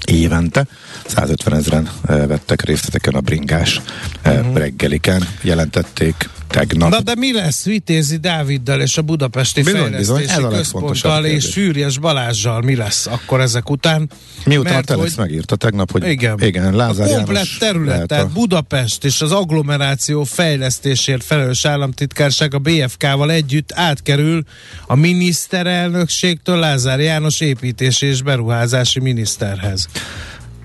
évente 0.06 0.68
150 1.06 1.54
ezeren 1.58 1.90
e, 2.06 2.28
vettek 2.28 2.62
részt 2.62 2.88
ezeken 2.88 3.14
a 3.14 3.22
bringás 3.22 3.82
Mhm. 4.24 4.56
reggeliken, 4.56 5.28
jelentették 5.42 6.30
tegnap. 6.48 6.90
Na 6.90 7.02
de 7.02 7.16
mi 7.16 7.34
lesz 7.34 7.64
Vitézi 7.64 8.18
Dáviddal 8.18 8.82
és 8.82 8.98
a 8.98 9.02
Budapesti 9.02 9.62
Bizony, 9.62 9.92
bizony, 9.92 10.16
Fejlesztési 10.16 10.42
legfontosabb 10.42 10.92
Központtal 10.92 11.26
és. 11.26 11.46
Fűrjes 11.46 11.98
Balázsjal 11.98 12.62
mi 12.62 12.76
lesz 12.76 13.06
akkor 13.08 13.42
ezek 13.42 13.70
után? 13.70 14.10
Miután 14.46 14.74
Mert 14.74 14.90
a 14.90 14.94
Telex 14.94 15.16
hogy- 15.16 15.26
megírta 15.26 15.56
tegnap, 15.56 15.92
hogy 15.92 16.08
Igen, 16.10 16.42
igen 16.42 16.76
Lázár 16.76 17.08
a 17.12 17.16
komplet 17.16 17.36
János 17.36 17.58
terület, 17.58 18.08
tehát 18.08 18.24
a- 18.24 18.30
Budapest 18.34 19.04
és 19.06 19.22
az 19.22 19.32
agglomeráció 19.32 20.24
fejlesztésért 20.24 21.24
felelős 21.24 21.66
államtitkárság 21.66 22.54
a 22.54 22.60
BFK-val 22.60 23.32
együtt 23.32 23.72
átkerül 23.74 24.44
a 24.88 24.96
miniszterelnökségtől 24.96 26.60
Lázár 26.60 27.00
János 27.00 27.40
építési 27.40 28.06
és 28.06 28.22
beruházási 28.22 29.00
miniszterhez. 29.00 29.88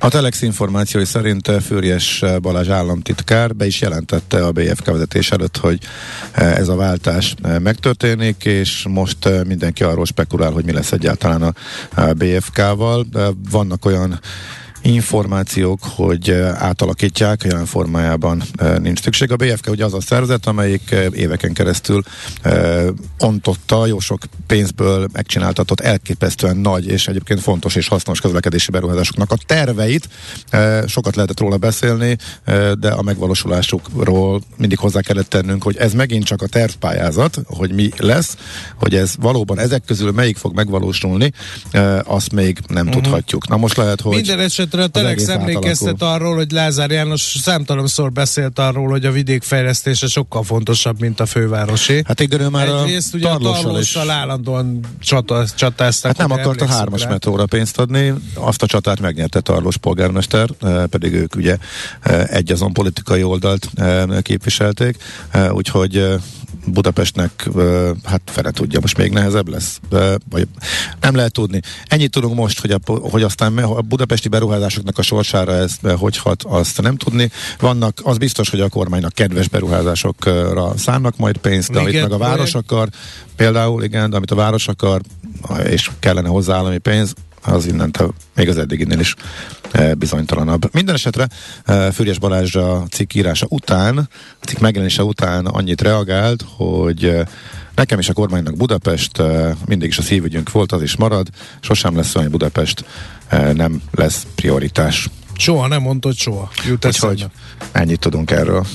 A 0.03 0.09
Telex 0.09 0.43
információi 0.43 1.05
szerint 1.05 1.49
eh, 1.49 1.61
Fürjes 1.61 2.23
eh, 2.23 2.39
Balázs 2.39 2.69
államtitkár 2.69 3.55
be 3.55 3.67
is 3.67 3.81
jelentette 3.81 4.47
a 4.47 4.53
BFK 4.53 4.85
vezetés 4.85 5.31
előtt, 5.31 5.57
hogy 5.57 5.79
eh, 6.33 6.57
ez 6.57 6.69
a 6.69 6.77
váltás 6.77 7.35
megtörténik, 7.63 8.45
és 8.45 8.87
most 8.89 9.29
mindenki 9.47 9.83
arról 9.83 10.05
spekulál, 10.05 10.51
hogy 10.51 10.65
mi 10.65 10.73
lesz 10.73 10.93
egyáltalán 10.93 11.43
a 11.43 11.53
BFK-val. 12.13 13.07
Vannak 13.51 13.85
olyan 13.85 14.21
információk, 14.83 15.81
hogy 15.83 16.31
átalakítják, 16.55 17.43
jelen 17.43 17.67
formájában 17.67 18.43
nincs 18.79 19.03
szükség. 19.03 19.33
A 19.33 19.37
BFK 19.37 19.71
ugye 19.71 19.85
az 19.85 19.95
a 19.95 20.01
szervezet, 20.01 20.47
amelyik 20.47 20.95
éveken 21.13 21.53
keresztül 21.53 22.03
ontotta, 23.19 23.87
jó 23.87 23.99
sok 23.99 24.23
pénzből 24.47 25.09
megcsináltatott 25.13 25.81
elképesztően 25.81 26.57
nagy 26.57 26.87
és 26.87 27.09
egyébként 27.09 27.41
fontos 27.41 27.75
és 27.75 27.89
hasznos 27.89 28.21
közlekedési 28.21 28.71
beruházásoknak 28.71 29.33
a 29.33 29.37
terveit. 29.47 30.09
Sokat 30.87 31.17
lehetett 31.17 31.41
róla 31.41 31.57
beszélni, 31.57 32.17
de 32.79 32.91
a 32.91 33.03
megvalósulásukról 33.03 34.43
mindig 34.57 34.79
hozzá 34.79 35.01
kellett 35.01 35.29
tennünk, 35.29 35.63
hogy 35.63 35.77
ez 35.77 35.93
megint 35.93 36.25
csak 36.25 36.43
a 36.43 36.47
tervpályázat, 36.47 37.39
hogy 37.47 37.73
mi 37.73 37.91
lesz, 37.97 38.37
hogy 38.79 38.95
ez 38.95 39.15
valóban 39.19 39.59
ezek 39.59 39.85
közül 39.85 40.13
melyik 40.13 40.37
fog 40.37 40.55
megvalósulni, 40.55 41.33
azt 42.05 42.33
még 42.33 42.59
nem 42.67 42.87
uh-huh. 42.87 43.03
tudhatjuk. 43.03 43.49
Na 43.49 43.57
most 43.57 43.77
lehet, 43.77 44.01
hogy 44.01 44.15
Minden 44.15 44.39
esetre 44.75 45.01
a 45.01 45.03
Telex 45.03 45.29
emlékeztet 45.29 46.03
arról, 46.03 46.35
hogy 46.35 46.51
Lázár 46.51 46.91
János 46.91 47.21
számtalanszor 47.21 48.13
beszélt 48.13 48.59
arról, 48.59 48.89
hogy 48.89 49.05
a 49.05 49.11
vidék 49.11 49.43
fejlesztése 49.43 50.07
sokkal 50.07 50.43
fontosabb, 50.43 51.01
mint 51.01 51.21
a 51.21 51.27
fővárosi. 51.27 52.03
Hát 52.07 52.21
igen, 52.21 52.41
ő 52.41 52.49
már 52.49 52.69
Egyrészt 52.69 53.15
a 53.15 53.17
ugye 53.17 53.29
a 53.29 53.31
Tarlossal 53.31 53.81
is 53.81 53.93
Tarlossal 53.93 54.11
állandóan 54.11 54.81
csata, 55.01 55.45
csatáztak. 55.55 56.17
Hát 56.17 56.29
nem 56.29 56.31
akarta 56.31 56.51
emlékszünk 56.51 56.79
hármas 56.79 57.07
metróra 57.07 57.47
pénzt 57.47 57.79
adni, 57.79 58.15
azt 58.35 58.63
a 58.63 58.67
csatát 58.67 59.01
megnyerte 59.01 59.41
Tarlós 59.41 59.77
polgármester, 59.77 60.49
eh, 60.61 60.85
pedig 60.87 61.13
ők 61.13 61.35
ugye 61.35 61.57
eh, 62.01 62.27
egy 62.27 62.53
azon 62.53 62.73
politikai 62.73 63.23
oldalt 63.23 63.69
eh, 63.75 64.05
képviselték, 64.23 64.97
úgyhogy 65.53 66.19
Budapestnek, 66.67 67.49
hát 68.05 68.21
fele 68.25 68.51
tudja, 68.51 68.81
most 68.81 68.97
még 68.97 69.13
nehezebb 69.13 69.49
lesz, 69.49 69.81
vagy 70.31 70.49
nem 71.01 71.15
lehet 71.15 71.33
tudni. 71.33 71.61
Ennyit 71.87 72.11
tudunk 72.11 72.35
most, 72.35 72.61
hogy, 72.61 72.71
a, 72.71 72.79
hogy 72.85 73.23
aztán 73.23 73.59
a 73.59 73.81
budapesti 73.81 74.29
beruházásoknak 74.29 74.99
a 74.99 75.03
sorsára 75.03 75.53
ez 75.53 75.73
hogy 75.97 76.17
hat, 76.17 76.43
azt 76.43 76.83
nem 76.83 76.97
tudni. 76.97 77.31
Vannak, 77.59 78.01
az 78.03 78.19
biztos, 78.19 78.51
hogy 78.51 78.61
a 78.61 78.69
kormánynak 78.69 79.13
kedves 79.13 79.49
beruházásokra 79.49 80.77
szánnak 80.77 81.17
majd 81.17 81.37
pénzt, 81.37 81.71
de 81.71 81.79
amit 81.79 82.01
meg 82.01 82.13
a 82.13 82.19
város 82.19 82.55
akar, 82.55 82.89
például 83.37 83.85
igen, 83.85 84.11
de 84.11 84.17
amit 84.17 84.31
a 84.31 84.35
város 84.35 84.69
akar, 84.69 85.01
és 85.65 85.91
kellene 85.99 86.29
hozzá 86.29 86.57
állami 86.57 86.79
pénz, 86.79 87.15
az 87.43 87.67
innentől 87.67 88.15
még 88.35 88.49
az 88.49 88.59
eddiginél 88.59 88.99
is 88.99 89.15
e, 89.71 89.95
bizonytalanabb. 89.95 90.69
Minden 90.73 90.95
esetre 90.95 91.29
e, 91.65 91.91
Fürjes 91.91 92.19
Balázs 92.19 92.55
a 92.55 92.85
cikk 92.91 93.15
írása 93.15 93.47
után, 93.49 93.99
a 94.41 94.45
cikk 94.45 94.59
megjelenése 94.59 95.03
után 95.03 95.47
annyit 95.47 95.81
reagált, 95.81 96.45
hogy 96.57 97.05
e, 97.05 97.29
nekem 97.75 97.99
is 97.99 98.09
a 98.09 98.13
kormánynak 98.13 98.57
Budapest 98.57 99.23
mindig 99.67 99.89
is 99.89 99.99
a 99.99 100.03
szívügyünk 100.03 100.53
volt, 100.53 100.73
az 100.73 100.83
is 100.83 100.97
marad, 100.97 101.29
sosem 101.61 101.97
lesz 101.97 102.15
olyan, 102.15 102.29
hogy 102.31 102.39
Budapest 102.39 102.85
nem 103.53 103.83
lesz 103.91 104.27
prioritás. 104.35 105.09
Soha 105.37 105.67
nem 105.67 105.83
mondtad 105.83 106.15
soha. 106.15 106.51
Jut 106.67 106.87
Úgyhogy 106.87 107.27
ennyit 107.73 108.01
tudunk 108.01 108.31
erről. 108.31 108.67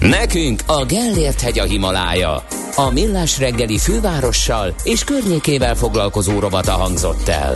Nekünk 0.00 0.62
a 0.66 0.84
Gellért 0.84 1.40
hegy 1.40 1.58
a 1.58 1.64
Himalája. 1.64 2.44
A 2.74 2.90
Millás 2.92 3.38
reggeli 3.38 3.78
fővárossal 3.78 4.74
és 4.84 5.04
környékével 5.04 5.74
foglalkozó 5.74 6.38
rovata 6.38 6.70
hangzott 6.70 7.28
el. 7.28 7.54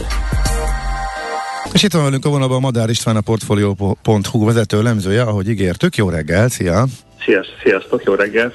És 1.72 1.82
itt 1.82 1.92
van 1.92 2.04
velünk 2.04 2.24
a 2.24 2.28
vonalban 2.28 2.60
Madár 2.60 2.88
István, 2.88 3.16
a 3.16 3.20
Portfolio.hu 3.20 4.44
vezető 4.44 4.82
lemzője, 4.82 5.22
ahogy 5.22 5.48
ígértük. 5.48 5.96
Jó 5.96 6.08
reggel, 6.08 6.48
szia! 6.48 6.86
Sziasztok, 7.24 7.56
sziasztok, 7.62 8.02
jó 8.04 8.14
reggelt! 8.14 8.54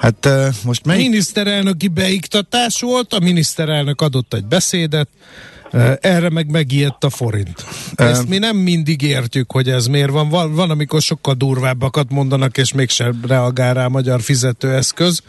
Hát 0.00 0.26
e, 0.26 0.48
most 0.64 0.86
melyik 0.86 1.08
Miniszterelnöki 1.08 1.88
beiktatás 1.88 2.80
volt, 2.80 3.12
a 3.12 3.18
miniszterelnök 3.18 4.00
adott 4.00 4.34
egy 4.34 4.44
beszédet, 4.44 5.08
eh, 5.08 5.59
erre 6.00 6.30
meg 6.30 6.50
megijedt 6.50 7.04
a 7.04 7.10
forint. 7.10 7.64
Ezt 7.94 8.28
mi 8.28 8.38
nem 8.38 8.56
mindig 8.56 9.02
értjük, 9.02 9.52
hogy 9.52 9.68
ez 9.68 9.86
miért 9.86 10.10
van. 10.10 10.28
Van, 10.28 10.54
van 10.54 10.70
amikor 10.70 11.02
sokkal 11.02 11.34
durvábbakat 11.34 12.10
mondanak, 12.10 12.58
és 12.58 12.72
mégsem 12.72 13.20
reagál 13.26 13.74
rá 13.74 13.84
a 13.84 13.88
magyar 13.88 14.20
fizetőeszköz. 14.22 15.22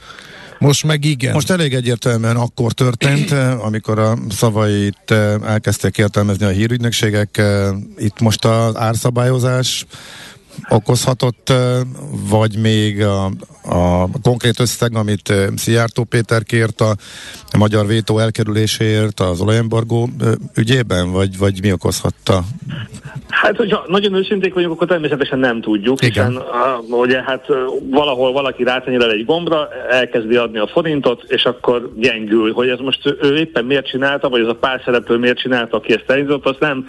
Most 0.60 0.84
meg 0.84 1.06
igen. 1.06 1.34
Most 1.34 1.50
elég 1.50 1.74
egyértelműen 1.74 2.36
akkor 2.36 2.72
történt, 2.72 3.32
eh, 3.32 3.66
amikor 3.66 4.00
a 4.00 4.18
szavait 4.30 5.12
eh, 5.12 5.34
elkezdték 5.46 5.98
értelmezni 5.98 6.46
a 6.46 6.50
hírügynökségek. 6.50 7.38
eh, 7.38 7.70
Itt 7.98 8.20
most 8.20 8.46
az 8.46 8.76
árszabályozás 8.78 9.86
okozhatott, 10.70 11.50
eh, 11.50 11.80
vagy 12.30 12.58
még 12.58 13.04
a, 13.04 13.26
a 13.64 14.10
konkrét 14.22 14.60
összeg, 14.60 14.96
amit 14.96 15.30
eh, 15.30 15.48
Szijjártó 15.56 16.04
Péter 16.04 16.44
kért 16.44 16.82
a 16.82 16.96
magyar 17.58 17.88
vétó 17.88 18.20
elkerüléséért 18.20 19.20
az 19.20 19.42
olajembargó 19.42 20.10
ügyében, 20.56 21.12
vagy, 21.12 21.38
vagy 21.38 21.60
mi 21.62 21.72
okozhatta? 21.72 22.44
Hát, 23.42 23.56
hogyha 23.58 23.84
nagyon 23.88 24.14
őszinték 24.14 24.54
vagyunk, 24.54 24.74
akkor 24.74 24.88
természetesen 24.88 25.40
nem 25.40 25.62
tudjuk, 25.62 26.02
Igen. 26.02 26.28
hiszen 26.28 26.42
a, 26.42 26.80
ugye 26.90 27.24
hát 27.24 27.46
valahol 27.90 28.32
valaki 28.32 28.64
rátenyerel 28.64 29.12
egy 29.12 29.26
gombra, 29.26 29.68
elkezdi 29.90 30.36
adni 30.36 30.58
a 30.58 30.68
forintot, 30.68 31.24
és 31.28 31.44
akkor 31.44 31.92
gyengül. 31.96 32.54
Hogy 32.54 32.70
ez 32.70 32.80
most 32.80 33.16
ő- 33.22 33.38
éppen 33.38 33.66
miért 33.66 33.88
csinálta, 33.88 34.30
vagy 34.30 34.42
ez 34.42 34.48
a 34.48 34.56
pár 34.56 34.82
szereplő 34.86 35.18
miért 35.18 35.38
csinálta, 35.38 35.78
aki 35.78 35.94
ezt 35.94 36.04
elindított, 36.08 36.46
azt 36.46 36.60
nem, 36.60 36.88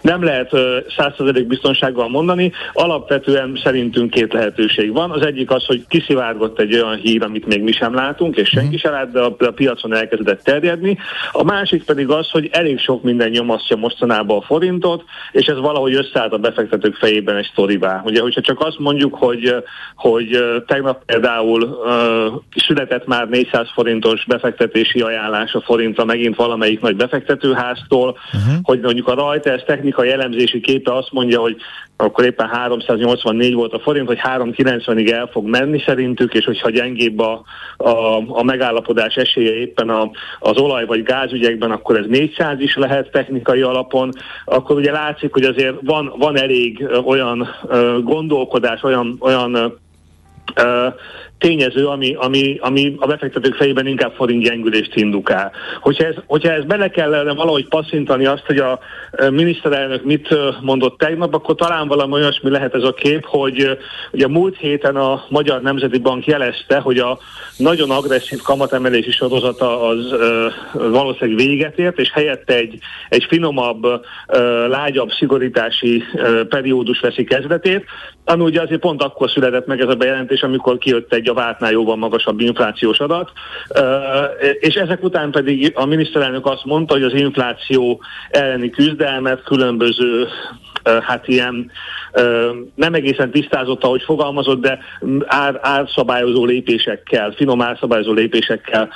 nem 0.00 0.22
lehet 0.22 0.52
ö, 0.52 0.78
százszerzelék 0.96 1.46
biztonsággal 1.46 2.08
mondani. 2.08 2.52
Alapvetően 2.72 3.60
szerintünk 3.64 4.10
két 4.10 4.32
lehetőség 4.32 4.92
van. 4.92 5.10
Az 5.10 5.22
egyik 5.22 5.50
az, 5.50 5.64
hogy 5.64 5.84
kiszivárgott 5.88 6.60
egy 6.60 6.74
olyan 6.74 6.96
hír, 6.96 7.22
amit 7.22 7.46
még 7.46 7.62
mi 7.62 7.72
sem 7.72 7.94
látunk, 7.94 8.36
és 8.36 8.48
senki 8.48 8.76
sem 8.76 8.92
lát, 8.92 9.12
de 9.12 9.20
a, 9.20 9.36
a 9.38 9.50
piacon 9.50 9.92
elkezdett 10.04 10.42
terjedni. 10.42 10.98
A 11.32 11.42
másik 11.42 11.84
pedig 11.84 12.08
az, 12.08 12.30
hogy 12.30 12.48
elég 12.52 12.78
sok 12.78 13.02
minden 13.02 13.30
nyomasztja 13.30 13.76
mostanában 13.76 14.38
a 14.38 14.42
forintot, 14.42 15.04
és 15.32 15.46
ez 15.46 15.58
valahogy 15.58 15.94
összeállt 15.94 16.32
a 16.32 16.38
befektetők 16.38 16.94
fejében 16.94 17.36
egy 17.36 17.48
sztorivá. 17.52 18.02
Ugye, 18.04 18.20
hogyha 18.20 18.40
csak 18.40 18.60
azt 18.60 18.78
mondjuk, 18.78 19.14
hogy, 19.14 19.54
hogy 19.94 20.38
tegnap 20.66 21.04
például 21.04 21.62
uh, 21.62 22.60
született 22.66 23.06
már 23.06 23.28
400 23.28 23.70
forintos 23.74 24.24
befektetési 24.24 25.00
ajánlás 25.00 25.52
a 25.52 25.60
forintra 25.60 26.04
megint 26.04 26.36
valamelyik 26.36 26.80
nagy 26.80 26.96
befektetőháztól, 26.96 28.08
uh-huh. 28.08 28.54
hogy 28.62 28.80
mondjuk 28.80 29.08
a 29.08 29.14
Reuters 29.14 29.62
technikai 29.62 30.10
elemzési 30.10 30.60
képe 30.60 30.94
azt 30.94 31.12
mondja, 31.12 31.40
hogy 31.40 31.56
akkor 31.96 32.24
éppen 32.24 32.48
384 32.48 33.54
volt 33.54 33.72
a 33.72 33.78
forint, 33.78 34.06
hogy 34.06 34.18
390-ig 34.22 35.10
el 35.10 35.26
fog 35.32 35.46
menni 35.46 35.82
szerintük, 35.86 36.34
és 36.34 36.44
hogyha 36.44 36.70
gyengébb 36.70 37.18
a, 37.18 37.42
a, 37.76 38.16
a 38.28 38.42
megállapodás 38.42 39.14
esélye 39.16 39.54
éppen 39.54 39.88
a, 39.88 40.10
az 40.38 40.56
olaj 40.56 40.86
vagy 40.86 41.02
gázügyekben, 41.02 41.70
akkor 41.70 41.96
ez 41.96 42.06
400 42.06 42.60
is 42.60 42.76
lehet 42.76 43.10
technikai 43.10 43.60
alapon, 43.60 44.10
akkor 44.44 44.76
ugye 44.76 44.92
látszik, 44.92 45.32
hogy 45.32 45.44
azért 45.44 45.76
van, 45.82 46.12
van 46.18 46.38
elég 46.38 46.88
olyan 47.04 47.48
gondolkodás, 48.02 48.82
olyan, 48.82 49.16
olyan 49.20 49.80
tényező, 51.44 51.86
ami, 51.86 52.14
ami, 52.14 52.58
ami 52.60 52.94
a 52.98 53.06
befektetők 53.06 53.54
fejében 53.54 53.86
inkább 53.86 54.12
forint 54.14 54.42
gyengülést 54.42 54.94
indukál. 54.94 55.52
Hogyha 55.80 56.04
ez, 56.04 56.14
hogyha 56.26 56.52
ez 56.52 56.64
bele 56.64 56.88
kellene 56.88 57.34
valahogy 57.34 57.68
passzintani 57.68 58.26
azt, 58.26 58.46
hogy 58.46 58.58
a 58.58 58.78
miniszterelnök 59.30 60.04
mit 60.04 60.36
mondott 60.60 60.98
tegnap, 60.98 61.34
akkor 61.34 61.54
talán 61.54 61.88
valami 61.88 62.12
olyasmi 62.12 62.50
lehet 62.50 62.74
ez 62.74 62.82
a 62.82 62.92
kép, 62.92 63.24
hogy 63.24 63.78
ugye 64.12 64.28
múlt 64.28 64.56
héten 64.56 64.96
a 64.96 65.24
Magyar 65.28 65.62
Nemzeti 65.62 65.98
Bank 65.98 66.26
jelezte, 66.26 66.78
hogy 66.78 66.98
a 66.98 67.18
nagyon 67.56 67.90
agresszív 67.90 68.40
kamatemelési 68.42 69.10
sorozata 69.10 69.88
az 69.88 70.12
ö, 70.12 70.46
valószínűleg 70.72 71.46
véget 71.46 71.78
ért, 71.78 71.98
és 71.98 72.10
helyette 72.12 72.54
egy, 72.54 72.78
egy 73.08 73.24
finomabb, 73.28 73.84
ö, 74.28 74.68
lágyabb 74.68 75.10
szigorítási 75.10 76.02
ö, 76.14 76.44
periódus 76.46 77.00
veszi 77.00 77.24
kezdetét, 77.24 77.84
ami 78.24 78.42
ugye 78.42 78.60
azért 78.60 78.80
pont 78.80 79.02
akkor 79.02 79.30
született 79.30 79.66
meg 79.66 79.80
ez 79.80 79.88
a 79.88 79.94
bejelentés, 79.94 80.42
amikor 80.42 80.78
kijött 80.78 81.12
egy 81.12 81.28
a 81.36 81.40
vártnál 81.40 81.70
jóval 81.70 81.96
magasabb 81.96 82.40
inflációs 82.40 82.98
adat, 83.00 83.32
és 84.60 84.74
ezek 84.74 85.02
után 85.02 85.30
pedig 85.30 85.72
a 85.74 85.84
miniszterelnök 85.84 86.46
azt 86.46 86.64
mondta, 86.64 86.94
hogy 86.94 87.02
az 87.02 87.14
infláció 87.14 88.00
elleni 88.30 88.70
küzdelmet 88.70 89.42
különböző 89.42 90.28
hát 90.84 91.28
ilyen 91.28 91.70
nem 92.74 92.94
egészen 92.94 93.30
tisztázott, 93.30 93.84
ahogy 93.84 94.02
fogalmazott, 94.02 94.60
de 94.60 94.78
ár, 95.26 95.58
árszabályozó 95.62 96.44
lépésekkel, 96.44 97.30
finom 97.30 97.62
árszabályozó 97.62 98.12
lépésekkel 98.12 98.88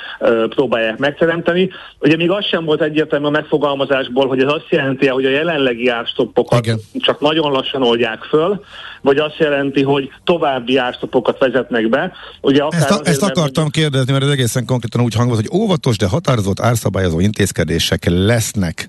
próbálják 0.49 0.97
megteremteni. 0.97 1.69
Ugye 1.99 2.15
még 2.15 2.31
az 2.31 2.45
sem 2.45 2.65
volt 2.65 2.81
egyértelmű 2.81 3.25
a 3.25 3.29
megfogalmazásból, 3.29 4.27
hogy 4.27 4.39
ez 4.39 4.51
azt 4.51 4.69
jelenti, 4.69 5.07
hogy 5.07 5.25
a 5.25 5.29
jelenlegi 5.29 5.87
árstoppokat 5.87 6.65
Igen. 6.65 6.79
csak 6.99 7.19
nagyon 7.19 7.51
lassan 7.51 7.83
oldják 7.83 8.23
föl, 8.23 8.63
vagy 9.01 9.17
azt 9.17 9.37
jelenti, 9.37 9.83
hogy 9.83 10.09
további 10.23 10.77
árstopokat 10.77 11.37
vezetnek 11.37 11.89
be. 11.89 12.11
Ugye 12.41 12.63
akár 12.63 12.81
ezt, 12.81 12.91
a, 12.91 13.01
ezt 13.03 13.23
akartam 13.23 13.63
mert, 13.63 13.75
kérdezni, 13.75 14.11
mert 14.11 14.23
ez 14.23 14.29
egészen 14.29 14.65
konkrétan 14.65 15.01
úgy 15.01 15.15
hangolt, 15.15 15.39
hogy 15.39 15.59
óvatos, 15.59 15.97
de 15.97 16.07
határozott 16.07 16.59
árszabályozó 16.59 17.19
intézkedések 17.19 18.05
lesznek 18.05 18.87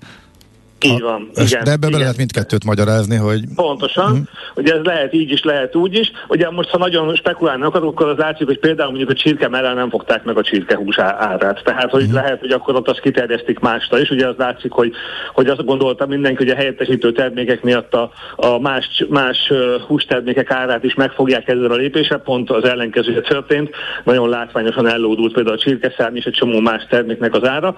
így 0.83 1.01
van. 1.01 1.29
A, 1.35 1.41
igen, 1.41 1.63
de 1.63 1.71
ebbe 1.71 1.87
igen. 1.87 1.91
be 1.91 1.97
lehet 1.97 2.17
mindkettőt 2.17 2.65
magyarázni, 2.65 3.15
hogy... 3.15 3.41
Pontosan. 3.55 4.11
Uh-huh. 4.11 4.27
Ugye 4.55 4.73
ez 4.73 4.83
lehet 4.83 5.13
így 5.13 5.31
is, 5.31 5.43
lehet 5.43 5.75
úgy 5.75 5.95
is. 5.95 6.11
Ugye 6.27 6.49
most, 6.49 6.69
ha 6.69 6.77
nagyon 6.77 7.15
spekulálni 7.15 7.63
akarok, 7.63 7.89
akkor 7.89 8.07
az 8.07 8.17
látszik, 8.17 8.47
hogy 8.47 8.59
például 8.59 8.89
mondjuk 8.89 9.09
a 9.09 9.13
csirke 9.13 9.47
mellel 9.47 9.73
nem 9.73 9.89
fogták 9.89 10.23
meg 10.23 10.37
a 10.37 10.41
csirkehús 10.41 10.99
árát. 10.99 11.61
Tehát, 11.63 11.89
hogy 11.89 12.01
uh-huh. 12.01 12.15
lehet, 12.15 12.39
hogy 12.39 12.51
akkor 12.51 12.75
ott 12.75 12.87
azt 12.87 12.99
kiterjesztik 12.99 13.59
másra 13.59 13.99
is. 13.99 14.09
Ugye 14.09 14.27
az 14.27 14.35
látszik, 14.37 14.71
hogy, 14.71 14.91
hogy 15.33 15.47
azt 15.47 15.65
gondolta 15.65 16.05
mindenki, 16.05 16.43
hogy 16.43 16.51
a 16.51 16.55
helyettesítő 16.55 17.11
termékek 17.11 17.63
miatt 17.63 17.93
a, 17.93 18.11
a 18.35 18.59
más, 18.59 19.05
más 19.09 19.51
hústermékek 19.87 20.51
árát 20.51 20.83
is 20.83 20.93
meg 20.93 21.11
fogják 21.11 21.47
ezzel 21.47 21.71
a 21.71 21.75
lépésre. 21.75 22.17
Pont 22.17 22.49
az 22.49 22.63
ellenkezője 22.63 23.21
történt. 23.21 23.69
Nagyon 24.03 24.29
látványosan 24.29 24.87
ellódult 24.87 25.33
például 25.33 25.55
a 25.55 25.59
csirkeszárny 25.59 26.15
és 26.15 26.25
egy 26.25 26.33
csomó 26.33 26.59
más 26.59 26.85
terméknek 26.89 27.35
az 27.35 27.47
ára. 27.47 27.75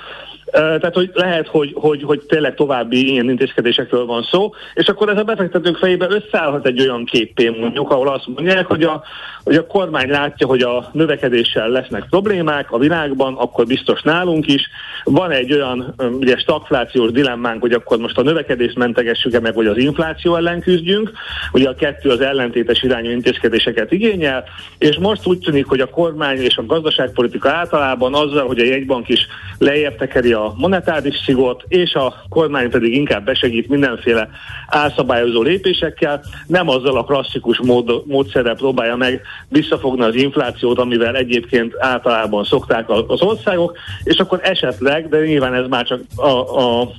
Tehát, 0.51 0.93
hogy 0.93 1.12
lehet, 1.14 1.47
hogy, 1.47 1.72
hogy, 1.76 2.04
hogy 2.04 2.20
tényleg 2.20 2.54
további 2.93 3.11
ilyen 3.11 3.29
intézkedésekről 3.29 4.05
van 4.05 4.23
szó, 4.23 4.51
és 4.73 4.87
akkor 4.87 5.09
ez 5.09 5.17
a 5.17 5.23
befektetők 5.23 5.77
fejébe 5.77 6.07
összeállhat 6.09 6.65
egy 6.65 6.81
olyan 6.81 7.05
képpé 7.05 7.49
mondjuk, 7.49 7.89
ahol 7.89 8.07
azt 8.07 8.27
mondják, 8.27 8.65
hogy 8.65 8.83
a, 8.83 9.03
hogy 9.43 9.55
a 9.55 9.67
kormány 9.67 10.09
látja, 10.09 10.47
hogy 10.47 10.61
a 10.61 10.89
növekedéssel 10.91 11.69
lesznek 11.69 12.05
problémák 12.09 12.71
a 12.71 12.77
világban, 12.77 13.33
akkor 13.33 13.65
biztos 13.65 14.01
nálunk 14.01 14.47
is. 14.47 14.69
Van 15.03 15.31
egy 15.31 15.53
olyan 15.53 15.93
ugye 16.19 16.37
stagflációs 16.37 17.11
dilemmánk, 17.11 17.61
hogy 17.61 17.71
akkor 17.71 17.97
most 17.97 18.17
a 18.17 18.21
növekedést 18.21 18.77
mentegessük-e 18.77 19.39
meg, 19.39 19.53
hogy 19.53 19.67
az 19.67 19.77
infláció 19.77 20.35
ellen 20.35 20.59
küzdjünk. 20.59 21.11
Ugye 21.51 21.69
a 21.69 21.75
kettő 21.75 22.09
az 22.09 22.21
ellentétes 22.21 22.83
irányú 22.83 23.09
intézkedéseket 23.09 23.91
igényel, 23.91 24.43
és 24.77 24.97
most 24.97 25.27
úgy 25.27 25.39
tűnik, 25.39 25.65
hogy 25.65 25.79
a 25.79 25.89
kormány 25.89 26.37
és 26.37 26.57
a 26.57 26.65
gazdaságpolitika 26.65 27.49
általában 27.49 28.13
azzal, 28.13 28.47
hogy 28.47 28.59
a 28.59 28.65
jegybank 28.65 29.09
is 29.09 29.27
lejjebb 29.57 29.97
tekeri 29.97 30.33
a 30.33 30.53
monetáris 30.57 31.21
szigort, 31.25 31.63
és 31.67 31.93
a 31.93 32.13
kormány 32.29 32.69
pedig 32.69 32.82
inkább 32.91 33.25
besegít 33.25 33.69
mindenféle 33.69 34.29
álszabályozó 34.67 35.41
lépésekkel, 35.41 36.21
nem 36.47 36.69
azzal 36.69 36.97
a 36.97 37.03
klasszikus 37.03 37.59
mód, 37.59 38.03
módszerrel 38.05 38.55
próbálja 38.55 38.95
meg 38.95 39.21
visszafogni 39.47 40.03
az 40.03 40.15
inflációt, 40.15 40.79
amivel 40.79 41.15
egyébként 41.15 41.73
általában 41.77 42.43
szokták 42.43 42.89
az 42.89 43.21
országok, 43.21 43.77
és 44.03 44.17
akkor 44.17 44.39
esetleg, 44.43 45.09
de 45.09 45.25
nyilván 45.25 45.53
ez 45.53 45.67
már 45.67 45.86
csak 45.86 46.01
a, 46.15 46.27
a 46.61 46.91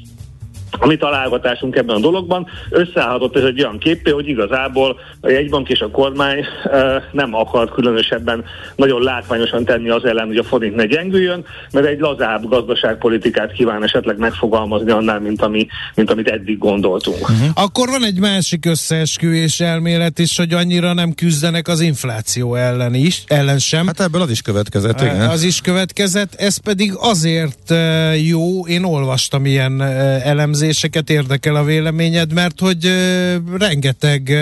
a 0.79 0.87
mi 0.87 0.97
találgatásunk 0.97 1.77
ebben 1.77 1.97
a 1.97 2.01
dologban, 2.01 2.47
összeállhatott 2.70 3.37
ez 3.37 3.43
egy 3.43 3.62
olyan 3.62 3.79
képé, 3.79 4.11
hogy 4.11 4.29
igazából 4.29 5.01
a 5.20 5.29
jegybank 5.29 5.68
és 5.68 5.81
a 5.81 5.91
kormány 5.91 6.39
e, 6.64 7.09
nem 7.12 7.35
akar 7.35 7.70
különösebben 7.70 8.45
nagyon 8.77 9.03
látványosan 9.03 9.64
tenni 9.64 9.89
az 9.89 10.05
ellen, 10.05 10.27
hogy 10.27 10.37
a 10.37 10.45
forint 10.45 10.75
ne 10.75 10.87
gyengüljön, 10.87 11.45
mert 11.72 11.87
egy 11.87 11.99
lazább 11.99 12.49
gazdaságpolitikát 12.49 13.53
kíván 13.53 13.83
esetleg 13.85 14.18
megfogalmazni 14.18 14.91
annál, 14.91 15.20
mint, 15.20 15.43
ami, 15.43 15.66
mint 15.95 16.11
amit 16.11 16.29
eddig 16.29 16.59
gondoltunk. 16.59 17.20
Uh-huh. 17.20 17.49
Akkor 17.55 17.89
van 17.89 18.05
egy 18.05 18.18
másik 18.18 18.66
összeesküvés 18.66 19.61
elmélet 19.61 20.18
is, 20.18 20.37
hogy 20.37 20.53
annyira 20.53 20.93
nem 20.93 21.12
küzdenek 21.12 21.68
az 21.68 21.81
infláció 21.81 22.55
ellen 22.55 22.95
is, 22.95 23.22
ellen 23.27 23.59
sem. 23.59 23.87
Hát 23.87 24.01
ebből 24.01 24.20
az 24.20 24.31
is 24.31 24.43
következett, 24.43 25.01
igen. 25.01 25.20
Az 25.20 25.43
is 25.43 25.61
következett, 25.61 26.35
ez 26.35 26.57
pedig 26.57 26.93
azért 26.97 27.75
jó, 28.27 28.66
én 28.66 28.85
olvastam 28.85 29.47
ilyen 29.47 29.83
elemzést, 30.22 30.64
elemzéseket 30.65 31.11
érdekel 31.11 31.55
a 31.55 31.65
véleményed, 31.65 32.33
mert 32.33 32.61
hogy 32.61 32.93
rengeteg 33.59 34.33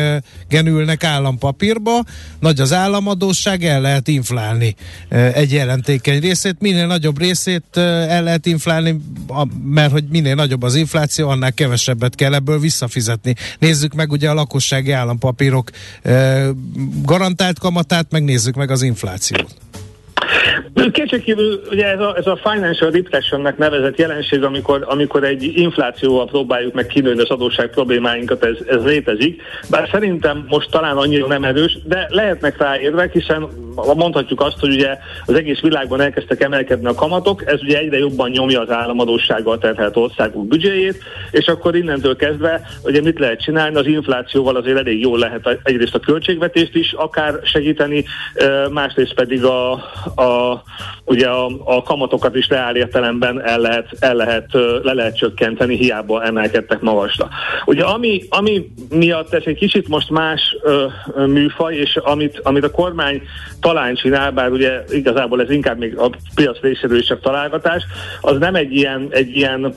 genülnek 0.49 1.05
állampapírba, 1.05 2.05
nagy 2.41 2.61
az 2.61 2.73
államadóság, 2.73 3.64
el 3.64 3.81
lehet 3.81 4.09
inflálni 4.09 4.75
egy 5.09 5.53
jelentékeny 5.53 6.20
részét, 6.20 6.57
minél 6.61 6.87
nagyobb 6.87 7.18
részét 7.18 7.77
el 7.77 8.23
lehet 8.23 8.47
inflálni, 8.47 8.97
mert 9.64 9.93
hogy 9.93 10.05
minél 10.11 10.35
nagyobb 10.35 10.62
az 10.62 10.75
infláció, 10.75 11.29
annál 11.29 11.53
kevesebbet 11.53 12.14
kell 12.14 12.35
ebből 12.35 12.59
visszafizetni. 12.59 13.35
Nézzük 13.59 13.95
meg 13.95 14.11
ugye 14.12 14.31
a 14.31 14.35
lakossági 14.35 14.91
állampapírok 14.91 15.70
garantált 17.03 17.59
kamatát, 17.59 18.07
meg 18.11 18.25
nézzük 18.25 18.55
meg 18.55 18.70
az 18.70 18.83
inflációt. 18.83 19.55
Kétségkívül 20.93 21.61
ugye 21.70 21.86
ez 21.86 22.01
a, 22.01 22.16
ez 22.16 22.26
a 22.26 22.40
financial 22.51 22.90
repressionnek 22.90 23.57
nevezett 23.57 23.99
jelenség, 23.99 24.43
amikor, 24.43 24.84
amikor 24.88 25.24
egy 25.24 25.43
inflációval 25.43 26.26
próbáljuk 26.26 26.74
meg 26.74 26.86
kinőni 26.86 27.20
az 27.20 27.30
adósság 27.30 27.70
problémáinkat, 27.70 28.45
ez, 28.45 28.57
ez 28.66 28.84
létezik. 28.84 29.43
Bár 29.70 29.88
szerintem 29.90 30.45
most 30.49 30.70
talán 30.70 30.97
annyira 30.97 31.26
nem 31.26 31.45
erős, 31.45 31.78
de 31.84 32.07
lehetnek 32.11 32.59
rá 32.59 32.80
érvek, 32.80 33.12
hiszen 33.12 33.49
mondhatjuk 33.75 34.41
azt, 34.41 34.59
hogy 34.59 34.73
ugye 34.73 34.99
az 35.27 35.35
egész 35.35 35.61
világban 35.61 36.01
elkezdtek 36.01 36.43
emelkedni 36.43 36.87
a 36.87 36.95
kamatok, 36.95 37.47
ez 37.47 37.62
ugye 37.62 37.79
egyre 37.79 37.99
jobban 37.99 38.31
nyomja 38.31 38.61
az 38.61 38.70
államadósággal 38.70 39.59
terhelt 39.59 39.97
országok 39.97 40.47
büdzséjét, 40.47 41.03
és 41.31 41.47
akkor 41.47 41.77
innentől 41.77 42.16
kezdve 42.16 42.61
ugye 42.85 43.01
mit 43.01 43.18
lehet 43.18 43.43
csinálni, 43.43 43.77
az 43.77 43.87
inflációval 43.87 44.57
azért 44.57 44.79
elég 44.79 45.01
jól 45.01 45.18
lehet 45.18 45.59
egyrészt 45.62 45.95
a 45.95 46.01
költségvetést 46.01 46.75
is 46.75 46.93
akár 46.93 47.41
segíteni, 47.43 48.05
másrészt 48.70 49.14
pedig 49.14 49.45
a, 49.45 49.73
a 50.16 50.62
ugye 51.05 51.29
a, 51.29 51.51
a 51.64 51.83
kamatokat 51.83 52.37
is 52.37 52.49
reál 52.49 52.77
értelemben 52.77 53.43
el 53.43 53.59
lehet, 53.59 53.97
el 53.99 54.14
lehet, 54.14 54.53
le 54.83 54.93
lehet 54.93 55.16
csökkenteni, 55.16 55.77
hiába 55.77 56.23
emelkedtek 56.23 56.81
magasra. 56.81 57.29
Ugye 57.64 57.85
ami, 57.85 58.23
ami 58.29 58.73
miatt 58.91 59.35
ez 59.35 59.43
egy 59.45 59.57
kicsit 59.57 59.89
most 59.89 60.11
más 60.11 60.57
ö, 60.62 60.87
műfaj, 61.27 61.75
és 61.75 61.97
amit, 61.97 62.41
amit 62.43 62.64
a 62.64 62.70
kormány 62.70 63.23
talán 63.63 63.95
csinál, 63.95 64.31
bár 64.31 64.51
ugye 64.51 64.85
igazából 64.89 65.41
ez 65.41 65.51
inkább 65.51 65.79
még 65.79 65.99
a 65.99 66.11
piac 66.35 66.61
részéről 66.61 66.99
is 66.99 67.07
csak 67.07 67.21
találgatás, 67.21 67.83
az 68.21 68.39
nem 68.39 68.55
egy 68.55 68.75
ilyen, 68.75 69.09
egy 69.11 69.37
ilyen 69.37 69.75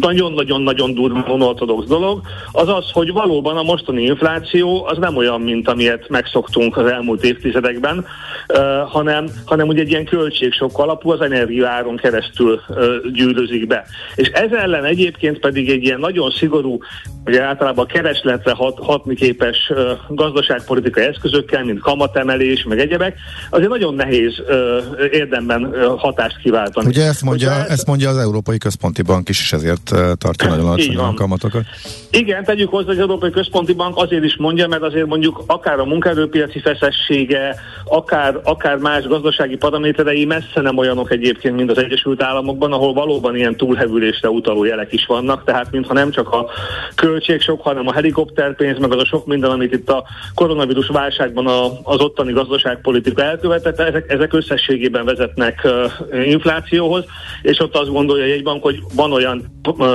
nagyon-nagyon-nagyon 0.00 0.94
durva 0.94 1.32
unortodox 1.32 1.86
dolog, 1.86 2.20
az 2.52 2.68
az, 2.68 2.90
hogy 2.92 3.12
valóban 3.12 3.56
a 3.56 3.62
mostani 3.62 4.02
infláció 4.02 4.84
az 4.84 4.98
nem 4.98 5.16
olyan, 5.16 5.40
mint 5.40 5.68
amilyet 5.68 6.08
megszoktunk 6.08 6.76
az 6.76 6.86
elmúlt 6.86 7.24
évtizedekben, 7.24 8.06
ö, 8.46 8.82
hanem, 8.86 9.26
hanem 9.44 9.68
ugye 9.68 9.80
egy 9.80 9.90
ilyen 9.90 10.04
költségsok 10.04 10.78
alapú 10.78 11.10
az 11.10 11.20
energiaáron 11.20 11.96
keresztül 11.96 12.60
ö, 12.68 12.96
gyűrűzik 13.12 13.66
be. 13.66 13.84
És 14.14 14.28
ez 14.28 14.52
ellen 14.52 14.84
egyébként 14.84 15.38
pedig 15.38 15.70
egy 15.70 15.82
ilyen 15.84 16.00
nagyon 16.00 16.30
szigorú, 16.30 16.78
ugye 17.26 17.42
általában 17.42 17.86
keresletre 17.86 18.52
hat, 18.52 18.78
hatni 18.82 19.14
képes 19.14 19.70
ö, 19.74 19.92
gazdaságpolitikai 20.08 21.04
eszközökkel, 21.04 21.64
mint 21.64 21.80
kamatemelés, 21.80 22.37
kamatemelés, 22.38 22.64
meg 22.64 22.78
egyebek, 22.78 23.16
azért 23.50 23.68
nagyon 23.68 23.94
nehéz 23.94 24.42
ö, 24.46 24.78
érdemben 25.12 25.72
ö, 25.72 25.94
hatást 25.96 26.38
kiváltani. 26.42 26.86
Ugye 26.86 27.04
ezt 27.04 27.22
mondja, 27.22 27.52
Hogyha 27.52 27.68
ezt 27.68 27.86
mondja 27.86 28.08
az 28.08 28.16
Európai 28.18 28.58
Központi 28.58 29.02
Bank 29.02 29.28
is, 29.28 29.40
és 29.40 29.52
ezért 29.52 29.94
tartja 30.18 30.48
nagyon 30.48 30.66
alacsony 30.66 31.14
kamatokat. 31.14 31.62
Igen, 32.10 32.44
tegyük 32.44 32.70
hozzá, 32.70 32.86
hogy 32.86 32.96
az 32.96 33.00
Európai 33.00 33.30
Központi 33.30 33.72
Bank 33.72 33.96
azért 33.96 34.24
is 34.24 34.36
mondja, 34.36 34.68
mert 34.68 34.82
azért 34.82 35.06
mondjuk 35.06 35.42
akár 35.46 35.78
a 35.78 35.84
munkaerőpiaci 35.84 36.60
feszessége, 36.60 37.54
akár, 37.84 38.40
akár 38.44 38.76
más 38.76 39.06
gazdasági 39.06 39.56
paraméterei 39.56 40.24
messze 40.24 40.60
nem 40.60 40.78
olyanok 40.78 41.10
egyébként, 41.10 41.56
mint 41.56 41.70
az 41.70 41.78
Egyesült 41.78 42.22
Államokban, 42.22 42.72
ahol 42.72 42.92
valóban 42.92 43.36
ilyen 43.36 43.56
túlhevülésre 43.56 44.28
utaló 44.28 44.64
jelek 44.64 44.92
is 44.92 45.06
vannak, 45.06 45.44
tehát 45.44 45.70
mintha 45.70 45.92
nem 45.94 46.10
csak 46.10 46.28
a 46.30 46.46
költség 46.94 47.40
sok, 47.40 47.60
hanem 47.62 47.86
a 47.86 47.92
helikopterpénz, 47.92 48.78
meg 48.78 48.92
az 48.92 49.00
a 49.00 49.04
sok 49.04 49.26
minden, 49.26 49.50
amit 49.50 49.72
itt 49.72 49.90
a 49.90 50.04
koronavírus 50.34 50.88
válságban 50.88 51.46
a, 51.46 51.64
az 51.82 52.00
ottani 52.00 52.27
gazdaságpolitika 52.32 53.22
elkövetett, 53.22 53.80
ezek, 53.80 54.12
ezek 54.12 54.32
összességében 54.32 55.04
vezetnek 55.04 55.60
uh, 55.64 56.26
inflációhoz, 56.26 57.04
és 57.42 57.60
ott 57.60 57.76
azt 57.76 57.90
gondolja 57.90 58.24
a 58.24 58.28
jegybank, 58.28 58.62
hogy 58.62 58.78
van 58.94 59.12
olyan 59.12 59.60
uh, 59.68 59.86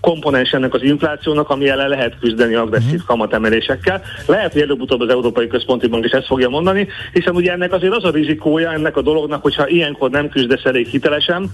komponens 0.00 0.50
ennek 0.50 0.74
az 0.74 0.82
inflációnak, 0.82 1.50
ami 1.50 1.68
ellen 1.68 1.88
lehet 1.88 2.18
küzdeni 2.20 2.54
agresszív 2.54 3.04
kamatemelésekkel. 3.06 4.02
Lehet, 4.26 4.52
hogy 4.52 4.62
előbb-utóbb 4.62 5.00
az 5.00 5.08
Európai 5.08 5.46
Központi 5.46 5.86
Bank 5.86 6.04
is 6.04 6.10
ezt 6.10 6.26
fogja 6.26 6.48
mondani, 6.48 6.88
hiszen 7.12 7.34
ugye 7.34 7.52
ennek 7.52 7.72
azért 7.72 7.94
az 7.94 8.04
a 8.04 8.10
rizikója 8.10 8.72
ennek 8.72 8.96
a 8.96 9.02
dolognak, 9.02 9.42
hogyha 9.42 9.68
ilyenkor 9.68 10.10
nem 10.10 10.28
küzdesz 10.28 10.64
elég 10.64 10.86
hitelesen, 10.86 11.50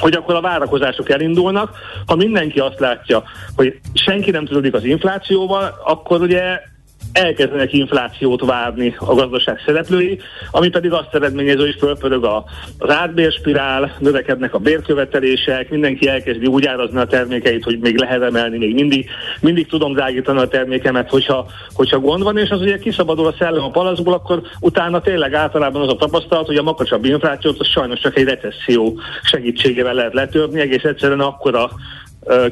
hogy 0.00 0.12
akkor 0.12 0.34
a 0.34 0.40
várakozások 0.40 1.10
elindulnak. 1.10 1.76
Ha 2.06 2.16
mindenki 2.16 2.58
azt 2.58 2.80
látja, 2.80 3.22
hogy 3.56 3.80
senki 3.94 4.30
nem 4.30 4.44
tudódik 4.44 4.74
az 4.74 4.84
inflációval, 4.84 5.74
akkor 5.84 6.20
ugye 6.20 6.60
elkezdenek 7.14 7.72
inflációt 7.72 8.44
várni 8.44 8.94
a 8.98 9.14
gazdaság 9.14 9.62
szereplői, 9.66 10.18
ami 10.50 10.68
pedig 10.68 10.92
azt 10.92 11.14
eredményező, 11.14 11.60
hogy 11.60 11.76
fölpörög 11.78 12.24
a, 12.24 12.44
az 12.78 12.90
átbérspirál, 12.90 13.96
növekednek 13.98 14.54
a 14.54 14.58
bérkövetelések, 14.58 15.70
mindenki 15.70 16.08
elkezdi 16.08 16.46
úgy 16.46 16.66
árazni 16.66 16.98
a 16.98 17.06
termékeit, 17.06 17.64
hogy 17.64 17.78
még 17.78 17.98
lehet 17.98 18.22
emelni, 18.22 18.58
még 18.58 18.74
mindig, 18.74 19.10
mindig 19.40 19.66
tudom 19.66 19.92
drágítani 19.92 20.38
a 20.38 20.48
termékemet, 20.48 21.10
hogyha, 21.10 21.46
hogyha 21.72 21.98
gond 21.98 22.22
van, 22.22 22.38
és 22.38 22.50
az 22.50 22.60
ugye 22.60 22.78
kiszabadul 22.78 23.26
a 23.26 23.34
szellem 23.38 23.64
a 23.64 23.70
palaszból, 23.70 24.12
akkor 24.12 24.42
utána 24.60 25.00
tényleg 25.00 25.34
általában 25.34 25.82
az 25.82 25.88
a 25.88 25.96
tapasztalat, 25.96 26.46
hogy 26.46 26.56
a 26.56 26.62
makacsabb 26.62 27.04
inflációt 27.04 27.60
az 27.60 27.66
sajnos 27.66 28.00
csak 28.00 28.16
egy 28.16 28.24
recesszió 28.24 28.98
segítségével 29.22 29.94
lehet 29.94 30.14
letörni, 30.14 30.60
egész 30.60 30.84
egyszerűen 30.84 31.20
akkora 31.20 31.70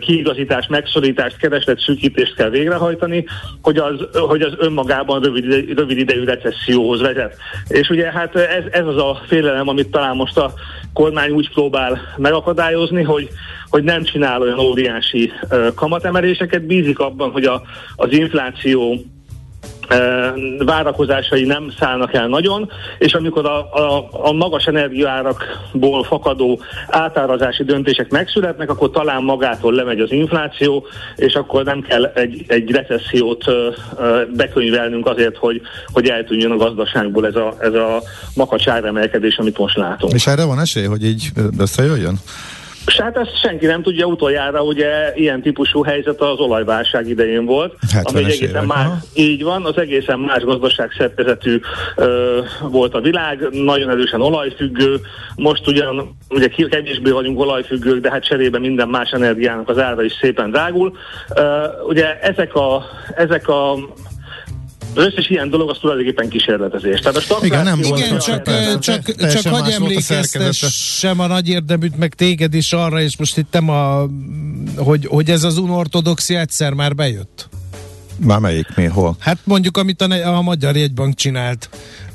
kiigazítást, 0.00 0.68
megszorítást, 0.68 1.36
kereslet 1.36 1.80
szűkítést 1.80 2.34
kell 2.34 2.50
végrehajtani, 2.50 3.24
hogy 3.62 3.78
az, 3.78 3.94
hogy 4.12 4.42
az 4.42 4.52
önmagában 4.58 5.22
rövid, 5.22 5.44
ide- 5.44 5.78
rövid 5.78 5.98
idejű 5.98 6.24
recesszióhoz 6.24 7.00
vezet. 7.00 7.36
És 7.68 7.88
ugye 7.88 8.10
hát 8.10 8.36
ez, 8.36 8.64
ez 8.70 8.86
az 8.86 8.96
a 8.96 9.20
félelem, 9.26 9.68
amit 9.68 9.90
talán 9.90 10.16
most 10.16 10.36
a 10.36 10.52
kormány 10.92 11.30
úgy 11.30 11.50
próbál 11.52 12.00
megakadályozni, 12.16 13.02
hogy, 13.02 13.28
hogy 13.68 13.82
nem 13.82 14.04
csinál 14.04 14.40
olyan 14.42 14.58
óriási 14.58 15.32
kamatemeléseket, 15.74 16.62
bízik 16.66 16.98
abban, 16.98 17.30
hogy 17.30 17.44
a, 17.44 17.62
az 17.96 18.12
infláció 18.12 19.04
várakozásai 20.58 21.44
nem 21.44 21.72
szállnak 21.78 22.14
el 22.14 22.28
nagyon, 22.28 22.70
és 22.98 23.12
amikor 23.12 23.46
a, 23.46 23.58
a, 23.72 24.08
a 24.10 24.32
magas 24.32 24.64
energiaárakból 24.64 26.04
fakadó 26.04 26.60
átárazási 26.88 27.64
döntések 27.64 28.10
megszületnek, 28.10 28.70
akkor 28.70 28.90
talán 28.90 29.22
magától 29.22 29.74
lemegy 29.74 30.00
az 30.00 30.12
infláció, 30.12 30.86
és 31.16 31.34
akkor 31.34 31.64
nem 31.64 31.80
kell 31.80 32.04
egy, 32.04 32.44
egy 32.46 32.70
recessziót 32.70 33.44
bekönyvelnünk 34.36 35.06
azért, 35.06 35.36
hogy, 35.36 35.60
hogy 35.92 36.08
eltűnjön 36.08 36.50
a 36.50 36.56
gazdaságból 36.56 37.26
ez 37.26 37.34
a, 37.34 37.54
ez 37.60 37.74
a 37.74 38.02
makacs 38.34 38.68
áremelkedés, 38.68 39.36
amit 39.36 39.58
most 39.58 39.76
látunk. 39.76 40.12
És 40.12 40.26
erre 40.26 40.44
van 40.44 40.60
esély, 40.60 40.84
hogy 40.84 41.04
így 41.04 41.30
összejöjjön? 41.58 42.18
És 42.86 43.00
hát 43.00 43.16
ezt 43.16 43.40
senki 43.40 43.66
nem 43.66 43.82
tudja, 43.82 44.06
utoljára 44.06 44.62
ugye 44.62 45.12
ilyen 45.14 45.42
típusú 45.42 45.82
helyzet 45.82 46.20
az 46.20 46.38
olajválság 46.38 47.08
idején 47.08 47.44
volt, 47.44 47.74
70-es 47.80 48.02
ami 48.04 48.18
egy 48.18 48.24
egészen 48.24 48.48
évek, 48.48 48.66
más, 48.66 48.86
így 49.14 49.42
van, 49.42 49.64
az 49.64 49.78
egészen 49.78 50.18
más 50.18 50.42
gazdaság 50.42 50.90
szerkezetű 50.98 51.60
ö, 51.96 52.40
volt 52.60 52.94
a 52.94 53.00
világ, 53.00 53.48
nagyon 53.50 53.90
erősen 53.90 54.20
olajfüggő, 54.20 55.00
most 55.36 55.66
ugyan 55.66 56.16
ugye 56.28 56.48
kevésbé 56.48 57.10
vagyunk 57.10 57.38
olajfüggők, 57.38 58.00
de 58.00 58.10
hát 58.10 58.24
cserébe 58.24 58.58
minden 58.58 58.88
más 58.88 59.10
energiának 59.10 59.68
az 59.68 59.78
ára 59.78 60.02
is 60.02 60.12
szépen 60.20 60.50
drágul. 60.50 60.96
Ö, 61.34 61.64
ugye 61.88 62.20
ezek 62.20 62.54
a, 62.54 62.84
ezek 63.14 63.48
a 63.48 63.74
az 64.94 65.04
összes 65.04 65.30
ilyen 65.30 65.50
dolog 65.50 65.70
az 65.70 65.78
tulajdonképpen 65.80 66.28
kísérletezés. 66.28 67.00
Tehát 67.00 67.16
a 67.16 67.20
stagfláció 67.20 67.60
Igen, 67.60 67.76
nem 67.78 67.96
Igen, 67.96 68.18
csak, 68.18 68.42
persze, 68.42 68.78
csak, 68.78 69.04
csak 69.14 69.52
más 69.52 69.60
hagy 69.60 69.78
volt 69.78 69.96
a 69.96 70.00
szerkezete. 70.00 70.38
emlékeztessem 70.38 71.20
a 71.20 71.26
nagy 71.26 71.48
érdeműt, 71.48 71.96
meg 71.96 72.14
téged 72.14 72.54
is 72.54 72.72
arra, 72.72 73.00
és 73.00 73.16
most 73.16 73.36
itt 73.38 73.52
nem 73.52 73.68
a, 73.68 74.06
hogy, 74.76 75.06
hogy 75.06 75.30
ez 75.30 75.42
az 75.44 75.58
unortodoxia 75.58 76.40
egyszer 76.40 76.72
már 76.72 76.94
bejött. 76.94 77.48
Már 78.16 78.38
melyik, 78.38 78.66
mi, 78.76 78.84
hol? 78.84 79.16
Hát 79.18 79.38
mondjuk, 79.44 79.76
amit 79.76 80.02
a, 80.02 80.36
a 80.36 80.42
Magyar 80.42 80.76
Jegybank 80.76 81.14
csinált 81.14 81.68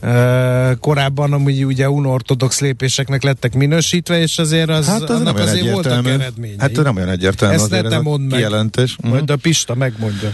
uh, 0.03 0.71
korábban, 0.79 1.33
amúgy 1.33 1.65
ugye 1.65 1.89
unortodox 1.89 2.59
lépéseknek 2.59 3.23
lettek 3.23 3.53
minősítve, 3.53 4.19
és 4.21 4.37
azért 4.37 4.69
az, 4.69 4.87
Hát 4.87 5.01
az 5.01 5.09
nem 5.09 5.17
annak 5.17 5.37
azért 5.37 5.71
voltak 5.71 6.07
eredményei. 6.07 6.55
Hát 6.59 6.83
nem 6.83 6.95
olyan 6.95 7.09
egyértelmű 7.09 7.55
Ezt 7.55 7.63
azért 7.63 7.83
ne 7.83 7.89
ez 7.89 7.99
a 7.99 8.01
mondd 8.01 8.21
meg. 8.21 8.35
kijelentés. 8.35 8.95
Mhm. 8.97 9.09
Majd 9.11 9.29
a 9.29 9.35
Pista 9.35 9.75
megmondja. 9.75 10.33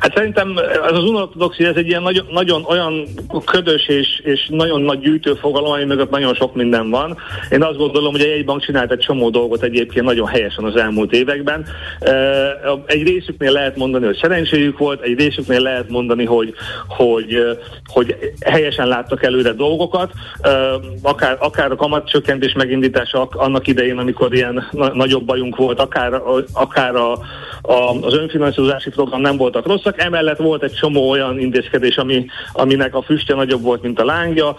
Hát 0.00 0.16
szerintem 0.16 0.58
ez 0.58 0.92
az 0.92 1.04
unortodoxia, 1.04 1.68
ez 1.68 1.76
egy 1.76 1.86
ilyen 1.86 2.02
nagyon, 2.02 2.26
nagyon 2.30 2.64
olyan 2.68 3.08
ködös 3.44 3.88
és, 3.88 4.20
és 4.24 4.48
nagyon 4.50 4.82
nagy 4.82 4.98
gyűjtőfogalom, 4.98 5.72
ami 5.72 5.84
mögött 5.84 6.10
nagyon 6.10 6.34
sok 6.34 6.54
minden 6.54 6.90
van. 6.90 7.16
Én 7.50 7.62
azt 7.62 7.78
gondolom, 7.78 8.12
hogy 8.12 8.20
a 8.20 8.26
jegybank 8.26 8.62
csinált 8.62 8.92
egy 8.92 8.98
csomó 8.98 9.30
dolgot 9.30 9.62
egyébként 9.62 10.04
nagyon 10.04 10.26
helyesen 10.26 10.64
az 10.64 10.76
elmúlt 10.76 11.12
években. 11.12 11.66
Egy 12.86 13.02
részüknél 13.02 13.52
lehet 13.52 13.76
mondani, 13.76 14.04
hogy 14.04 14.18
szerencséjük 14.20 14.78
volt, 14.78 15.02
egy 15.02 15.18
részüknél 15.18 15.60
lehet 15.60 15.88
mondani, 15.88 16.24
hogy, 16.24 16.54
hogy, 16.88 17.58
hogy 17.92 18.16
helyesen 18.44 18.88
láttak 18.88 19.22
előre 19.22 19.52
dolgokat, 19.52 20.12
akár, 21.02 21.36
akár 21.40 21.70
a 21.70 21.76
kamatcsökkentés 21.76 22.52
megindítása 22.52 23.20
ak- 23.20 23.34
annak 23.34 23.66
idején, 23.66 23.98
amikor 23.98 24.34
ilyen 24.34 24.68
na- 24.70 24.94
nagyobb 24.94 25.24
bajunk 25.24 25.56
volt, 25.56 25.80
akár, 25.80 26.22
akár 26.52 26.94
a, 26.94 27.12
a, 27.62 27.98
az 28.02 28.14
önfinanszírozási 28.14 28.90
program 28.90 29.20
nem 29.20 29.36
voltak 29.64 29.84
rosszak, 29.84 30.00
emellett 30.00 30.38
volt 30.38 30.62
egy 30.62 30.72
csomó 30.72 31.10
olyan 31.10 31.38
intézkedés, 31.38 31.96
ami, 31.96 32.26
aminek 32.52 32.94
a 32.94 33.02
füstje 33.02 33.34
nagyobb 33.34 33.62
volt, 33.62 33.82
mint 33.82 34.00
a 34.00 34.04
lángja. 34.04 34.56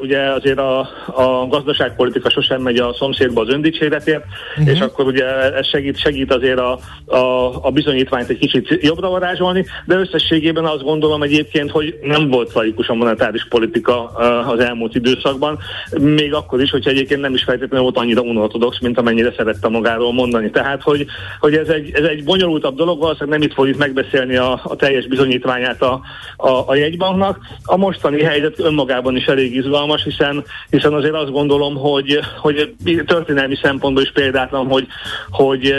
Ugye 0.00 0.18
azért 0.18 0.58
a, 0.58 0.78
a 1.06 1.46
gazdaságpolitika 1.48 2.30
sosem 2.30 2.62
megy 2.62 2.76
a 2.76 2.94
szomszédba 2.98 3.40
az 3.40 3.48
öndicséretért, 3.48 4.24
uh-huh. 4.58 4.74
és 4.74 4.80
akkor 4.80 5.06
ugye 5.06 5.24
ez 5.54 5.66
segít, 5.66 5.98
segít 5.98 6.32
azért 6.34 6.58
a, 6.58 6.78
a, 7.06 7.50
a 7.66 7.70
bizonyítványt 7.70 8.28
egy 8.28 8.38
kicsit 8.38 8.78
jobbra 8.80 9.08
varázsolni, 9.08 9.66
de 9.84 9.94
összességében 9.94 10.64
azt 10.64 10.82
gondolom 10.82 11.22
egyébként, 11.22 11.70
hogy 11.70 11.98
nem 12.02 12.28
volt 12.28 12.52
laikus 12.52 12.88
a 12.88 12.94
monetáris 12.94 13.46
politika 13.48 14.04
az 14.46 14.60
elmúlt 14.60 14.94
időszakban, 14.94 15.58
még 16.00 16.34
akkor 16.34 16.60
is, 16.60 16.70
hogyha 16.70 16.90
egyébként 16.90 17.20
nem 17.20 17.34
is 17.34 17.42
feltétlenül 17.42 17.82
volt 17.82 17.96
annyira 17.96 18.20
unortodox, 18.20 18.80
mint 18.80 18.98
amennyire 18.98 19.32
szerette 19.36 19.68
magáról 19.68 20.12
mondani. 20.12 20.50
Tehát, 20.50 20.82
hogy, 20.82 21.06
hogy 21.40 21.54
ez, 21.54 21.68
egy, 21.68 21.90
ez 21.92 22.04
egy 22.04 22.24
bonyolultabb 22.24 22.76
dolog, 22.76 22.98
valószínűleg 22.98 23.38
nem 23.38 23.48
itt 23.48 23.54
fogjuk 23.54 23.76
megbeszélni 23.76 24.35
a, 24.36 24.60
a 24.64 24.76
teljes 24.76 25.06
bizonyítványát 25.06 25.82
a, 25.82 26.00
a, 26.36 26.68
a 26.68 26.74
jegybanknak. 26.74 27.38
A 27.64 27.76
mostani 27.76 28.22
helyzet 28.22 28.58
önmagában 28.58 29.16
is 29.16 29.24
elég 29.24 29.54
izgalmas, 29.54 30.02
hiszen, 30.02 30.44
hiszen 30.70 30.92
azért 30.92 31.14
azt 31.14 31.32
gondolom, 31.32 31.74
hogy, 31.74 32.20
hogy 32.40 32.74
történelmi 33.06 33.56
szempontból 33.62 34.02
is 34.02 34.12
példátlan, 34.12 34.66
hogy, 34.66 34.86
hogy 35.30 35.74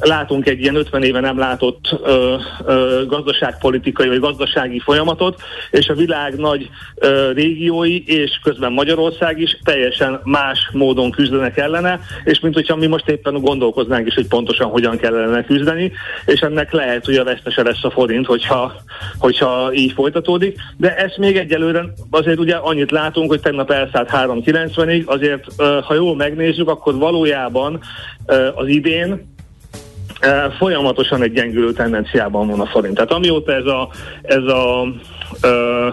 látunk 0.00 0.48
egy 0.48 0.60
ilyen 0.60 0.74
50 0.74 1.02
éve 1.02 1.20
nem 1.20 1.38
látott 1.38 1.98
ö, 2.04 2.36
ö, 2.64 3.02
gazdaságpolitikai 3.06 4.08
vagy 4.08 4.20
gazdasági 4.20 4.78
folyamatot, 4.78 5.40
és 5.70 5.88
a 5.88 5.94
világ 5.94 6.36
nagy 6.36 6.70
ö, 6.94 7.32
régiói, 7.32 8.02
és 8.06 8.40
közben 8.42 8.72
Magyarország 8.72 9.40
is 9.40 9.58
teljesen 9.64 10.20
más 10.24 10.68
módon 10.72 11.10
küzdenek 11.10 11.56
ellene, 11.56 12.00
és 12.24 12.40
mint 12.40 12.54
hogyha 12.54 12.76
mi 12.76 12.86
most 12.86 13.08
éppen 13.08 13.40
gondolkoznánk 13.40 14.06
is, 14.06 14.14
hogy 14.14 14.26
pontosan 14.26 14.68
hogyan 14.68 14.96
kell 14.96 15.16
ellene 15.16 15.44
küzdeni, 15.44 15.92
és 16.26 16.40
ennek 16.40 16.72
lehet, 16.72 17.04
hogy 17.04 17.16
a 17.16 17.24
vesztese 17.24 17.62
lesz 17.62 17.84
a 17.84 17.90
forint, 17.90 18.26
hogyha, 18.26 18.72
hogyha 19.18 19.72
így 19.72 19.92
folytatódik, 19.92 20.58
de 20.76 20.96
ezt 20.96 21.16
még 21.16 21.36
egyelőre 21.36 21.84
azért 22.10 22.38
ugye 22.38 22.54
annyit 22.54 22.90
látunk, 22.90 23.30
hogy 23.30 23.40
tegnap 23.40 23.70
elszállt 23.70 24.10
3.90-ig, 24.12 25.04
azért 25.04 25.44
ha 25.84 25.94
jól 25.94 26.16
megnézzük, 26.16 26.68
akkor 26.68 26.94
valójában 26.94 27.80
az 28.54 28.66
idén 28.66 29.38
folyamatosan 30.58 31.22
egy 31.22 31.32
gyengülő 31.32 31.72
tendenciában 31.72 32.48
van 32.48 32.60
a 32.60 32.66
forint. 32.66 32.94
Tehát 32.94 33.12
amióta 33.12 33.52
ez 33.52 33.66
a, 33.66 33.88
ez 34.22 34.42
a 34.42 34.88
ö, 35.40 35.88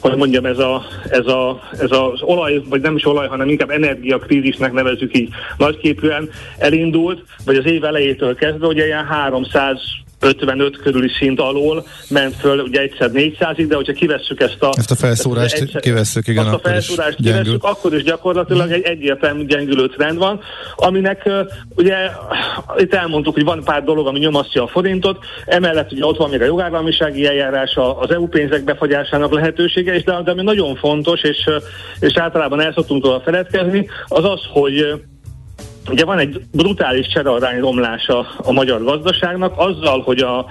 hogy 0.00 0.16
mondjam, 0.16 0.44
ez, 0.46 0.58
a, 0.58 0.84
ez, 1.08 1.26
a, 1.26 1.60
ez 1.72 1.90
az 1.90 2.22
olaj, 2.22 2.62
vagy 2.68 2.80
nem 2.80 2.96
is 2.96 3.06
olaj, 3.06 3.28
hanem 3.28 3.48
inkább 3.48 3.70
energiakrízisnek 3.70 4.72
nevezzük 4.72 5.16
így 5.16 5.28
nagyképűen 5.56 6.28
elindult, 6.58 7.22
vagy 7.44 7.56
az 7.56 7.66
év 7.66 7.84
elejétől 7.84 8.34
kezdve, 8.34 8.66
ugye 8.66 8.86
ilyen 8.86 9.06
300 9.06 9.80
55 10.24 10.76
körüli 10.76 11.10
szint 11.18 11.40
alól 11.40 11.86
ment 12.08 12.34
föl, 12.34 12.60
ugye 12.60 12.80
egyszer 12.80 13.10
400-ig, 13.12 13.64
de 13.68 13.74
hogyha 13.74 13.92
kivesszük 13.92 14.40
ezt 14.40 14.62
a... 14.62 14.72
Ezt 14.76 14.90
a 14.90 14.94
felszórást 14.94 15.54
egyszer, 15.54 15.80
kivesszük, 15.80 16.28
igen. 16.28 16.46
Azt 16.46 16.54
a 16.54 16.68
felszórást 16.68 17.16
kivesszük, 17.16 17.64
akkor 17.64 17.94
is 17.94 18.02
gyakorlatilag 18.02 18.70
egy 18.70 18.82
egyértelmű 18.82 19.44
gyengülő 19.44 19.88
trend 19.88 20.18
van, 20.18 20.40
aminek 20.76 21.30
ugye 21.76 21.96
itt 22.76 22.94
elmondtuk, 22.94 23.34
hogy 23.34 23.44
van 23.44 23.64
pár 23.64 23.84
dolog, 23.84 24.06
ami 24.06 24.18
nyomasztja 24.18 24.62
a 24.62 24.66
forintot, 24.66 25.24
emellett 25.46 25.92
ugye 25.92 26.04
ott 26.04 26.16
van 26.16 26.30
még 26.30 26.40
a 26.40 26.44
jogállamisági 26.44 27.26
eljárás, 27.26 27.76
az 28.00 28.10
EU 28.10 28.26
pénzek 28.26 28.64
befagyásának 28.64 29.32
lehetősége, 29.32 29.94
és 29.94 30.04
de, 30.04 30.20
de 30.24 30.30
ami 30.30 30.42
nagyon 30.42 30.76
fontos, 30.76 31.22
és, 31.22 31.48
és 32.00 32.16
általában 32.16 32.60
el 32.60 32.72
szoktunk 32.72 33.04
róla 33.04 33.20
feledkezni, 33.20 33.88
az 34.08 34.24
az, 34.24 34.40
hogy 34.52 35.02
Ugye 35.90 36.04
van 36.04 36.18
egy 36.18 36.40
brutális 36.52 37.06
cserearány 37.06 37.60
romlása 37.60 38.26
a 38.36 38.52
magyar 38.52 38.84
gazdaságnak, 38.84 39.52
azzal, 39.56 40.00
hogy 40.02 40.20
a, 40.20 40.46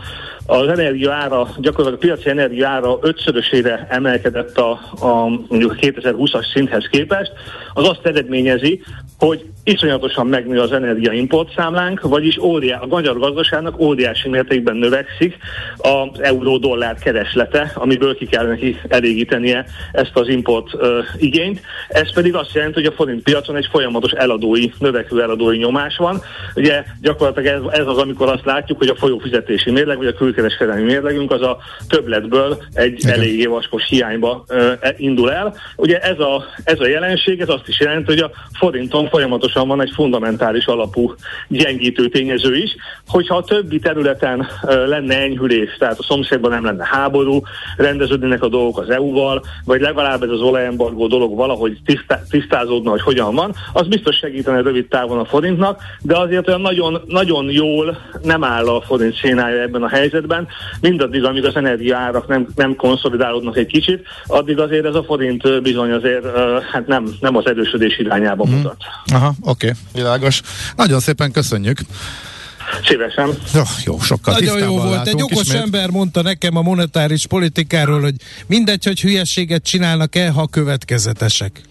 az 0.45 0.67
energia 0.67 1.11
ára, 1.11 1.49
gyakorlatilag 1.57 1.93
a 1.93 1.97
piaci 1.97 2.29
energia 2.29 2.67
ára 2.67 2.97
ötszörösére 3.01 3.87
emelkedett 3.89 4.57
a, 4.57 4.71
a 4.99 5.27
mondjuk 5.47 5.75
2020-as 5.81 6.51
szinthez 6.53 6.87
képest, 6.91 7.31
az 7.73 7.87
azt 7.87 8.05
eredményezi, 8.05 8.81
hogy 9.17 9.45
iszonyatosan 9.63 10.27
megnő 10.27 10.59
az 10.59 10.71
energiaimport 10.71 11.53
számlánk, 11.55 12.01
vagyis 12.01 12.37
óriá, 12.37 12.79
a 12.79 12.85
magyar 12.85 13.19
gazdaságnak 13.19 13.79
óriási 13.79 14.29
mértékben 14.29 14.75
növekszik 14.75 15.37
az 15.77 16.21
euró-dollár 16.21 16.97
kereslete, 16.97 17.71
amiből 17.75 18.17
ki 18.17 18.25
kell 18.25 18.47
neki 18.47 18.79
elégítenie 18.87 19.65
ezt 19.91 20.11
az 20.13 20.27
import 20.27 20.73
ö, 20.73 20.99
igényt. 21.17 21.61
Ez 21.87 22.13
pedig 22.13 22.35
azt 22.35 22.53
jelenti, 22.53 22.73
hogy 22.73 22.91
a 22.91 22.95
forint 22.95 23.23
piacon 23.23 23.55
egy 23.55 23.67
folyamatos 23.71 24.11
eladói, 24.11 24.69
növekvő 24.79 25.21
eladói 25.21 25.57
nyomás 25.57 25.97
van. 25.97 26.21
Ugye 26.55 26.83
gyakorlatilag 27.01 27.55
ez, 27.55 27.79
ez 27.79 27.87
az, 27.87 27.97
amikor 27.97 28.29
azt 28.29 28.45
látjuk, 28.45 28.77
hogy 28.77 28.87
a 28.87 28.95
folyófizetési 28.95 29.71
mérleg, 29.71 29.97
vagy 29.97 30.07
a 30.07 30.13
külkereskedelmi 30.33 30.83
mérlegünk 30.83 31.31
az 31.31 31.41
a 31.41 31.57
többletből 31.87 32.63
egy 32.73 32.99
Igen. 32.99 33.13
eléggé 33.13 33.45
vaskos 33.45 33.87
hiányba 33.87 34.43
e, 34.47 34.95
indul 34.97 35.31
el. 35.31 35.55
Ugye 35.75 35.99
ez 35.99 36.19
a, 36.19 36.45
ez 36.63 36.79
a 36.79 36.87
jelenség, 36.87 37.39
ez 37.39 37.49
azt 37.49 37.67
is 37.67 37.79
jelenti, 37.79 38.05
hogy 38.05 38.19
a 38.19 38.31
forinton 38.53 39.09
folyamatosan 39.09 39.67
van 39.67 39.81
egy 39.81 39.91
fundamentális 39.95 40.65
alapú 40.65 41.13
gyengítő 41.47 42.07
tényező 42.07 42.55
is, 42.55 42.75
hogyha 43.07 43.35
a 43.35 43.43
többi 43.43 43.79
területen 43.79 44.47
lenne 44.61 45.21
enyhülés, 45.21 45.75
tehát 45.79 45.99
a 45.99 46.03
szomszédban 46.03 46.51
nem 46.51 46.65
lenne 46.65 46.87
háború, 46.91 47.41
rendeződnének 47.77 48.43
a 48.43 48.47
dolgok 48.47 48.79
az 48.79 48.89
EU-val, 48.89 49.43
vagy 49.65 49.81
legalább 49.81 50.23
ez 50.23 50.29
az 50.29 50.41
olajembargó 50.41 51.07
dolog 51.07 51.35
valahogy 51.35 51.77
tisztá, 51.85 52.21
tisztázódna, 52.29 52.89
hogy 52.89 53.01
hogyan 53.01 53.35
van, 53.35 53.53
az 53.73 53.87
biztos 53.87 54.15
segítene 54.15 54.61
rövid 54.61 54.87
távon 54.87 55.19
a 55.19 55.25
forintnak, 55.25 55.81
de 56.01 56.17
azért 56.17 56.47
olyan 56.47 56.61
nagyon, 56.61 57.01
nagyon 57.07 57.49
jól 57.49 57.97
nem 58.23 58.43
áll 58.43 58.67
a 58.67 58.81
forint 58.81 59.15
szénája 59.15 59.61
ebben 59.61 59.83
a 59.83 59.87
helyzetben, 59.87 60.22
mindaddig, 60.81 61.23
amíg 61.23 61.45
az 61.45 61.55
energiaárak 61.55 62.27
nem, 62.27 62.47
nem 62.55 62.75
konszolidálódnak 62.75 63.57
egy 63.57 63.65
kicsit, 63.65 64.07
addig 64.27 64.59
azért 64.59 64.85
ez 64.85 64.95
a 64.95 65.03
forint 65.03 65.61
bizony 65.61 65.91
azért 65.91 66.25
hát 66.71 66.87
nem, 66.87 67.07
nem 67.19 67.35
az 67.35 67.45
erősödés 67.45 67.97
irányába 67.97 68.47
mm. 68.47 68.51
mutat. 68.51 68.77
Aha, 69.13 69.33
oké, 69.41 69.67
okay, 69.67 69.79
világos. 69.93 70.41
Nagyon 70.75 70.99
szépen 70.99 71.31
köszönjük. 71.31 71.79
Szívesen. 72.83 73.29
Jó, 73.53 73.61
jó 73.85 73.99
sokkal 73.99 74.33
Nagyon 74.33 74.59
jó 74.59 74.77
volt. 74.77 75.07
Egy 75.07 75.21
okos 75.21 75.41
ismét. 75.41 75.61
ember 75.61 75.89
mondta 75.89 76.21
nekem 76.21 76.57
a 76.57 76.61
monetáris 76.61 77.27
politikáról, 77.27 78.01
hogy 78.01 78.15
mindegy, 78.47 78.83
hogy 78.83 79.01
hülyeséget 79.01 79.63
csinálnak-e, 79.63 80.29
ha 80.29 80.47
következetesek. 80.47 81.61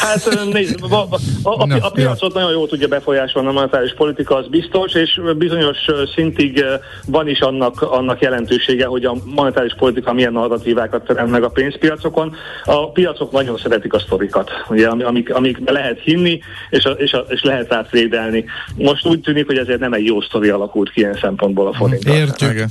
Hát 0.00 0.44
nézd, 0.52 0.82
a, 0.90 0.94
a, 0.94 1.18
a, 1.42 1.76
a, 1.80 1.90
piacot 1.90 2.34
nagyon 2.34 2.50
jól 2.50 2.68
tudja 2.68 2.88
befolyásolni 2.88 3.48
a 3.48 3.52
monetáris 3.52 3.94
politika, 3.94 4.36
az 4.36 4.48
biztos, 4.48 4.92
és 4.92 5.20
bizonyos 5.38 5.76
szintig 6.14 6.64
van 7.06 7.28
is 7.28 7.40
annak, 7.40 7.82
annak 7.82 8.20
jelentősége, 8.20 8.86
hogy 8.86 9.04
a 9.04 9.16
monetáris 9.24 9.74
politika 9.78 10.12
milyen 10.12 10.32
narratívákat 10.32 11.04
teremt 11.04 11.30
meg 11.30 11.42
a 11.42 11.48
pénzpiacokon. 11.48 12.36
A 12.64 12.90
piacok 12.90 13.32
nagyon 13.32 13.58
szeretik 13.58 13.92
a 13.92 13.98
sztorikat, 13.98 14.50
ugye, 14.68 14.88
amik, 14.88 15.34
amik 15.34 15.70
lehet 15.70 16.00
hinni, 16.00 16.40
és, 16.70 16.84
a, 16.84 16.90
és, 16.90 17.12
a, 17.12 17.24
és 17.28 17.42
lehet 17.42 17.68
rá 17.68 17.82
trédelni. 17.82 18.44
Most 18.76 19.06
úgy 19.06 19.20
tűnik, 19.20 19.46
hogy 19.46 19.58
ezért 19.58 19.80
nem 19.80 19.92
egy 19.92 20.04
jó 20.04 20.20
sztori 20.20 20.48
alakult 20.48 20.90
ki 20.90 21.00
ilyen 21.00 21.18
szempontból 21.20 21.66
a 21.66 21.72
forint. 21.72 22.04
Értjük. 22.04 22.64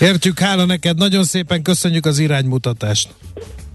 Értjük, 0.00 0.38
hála 0.38 0.64
neked, 0.64 0.98
nagyon 0.98 1.24
szépen 1.24 1.62
köszönjük 1.62 2.06
az 2.06 2.18
iránymutatást. 2.18 3.08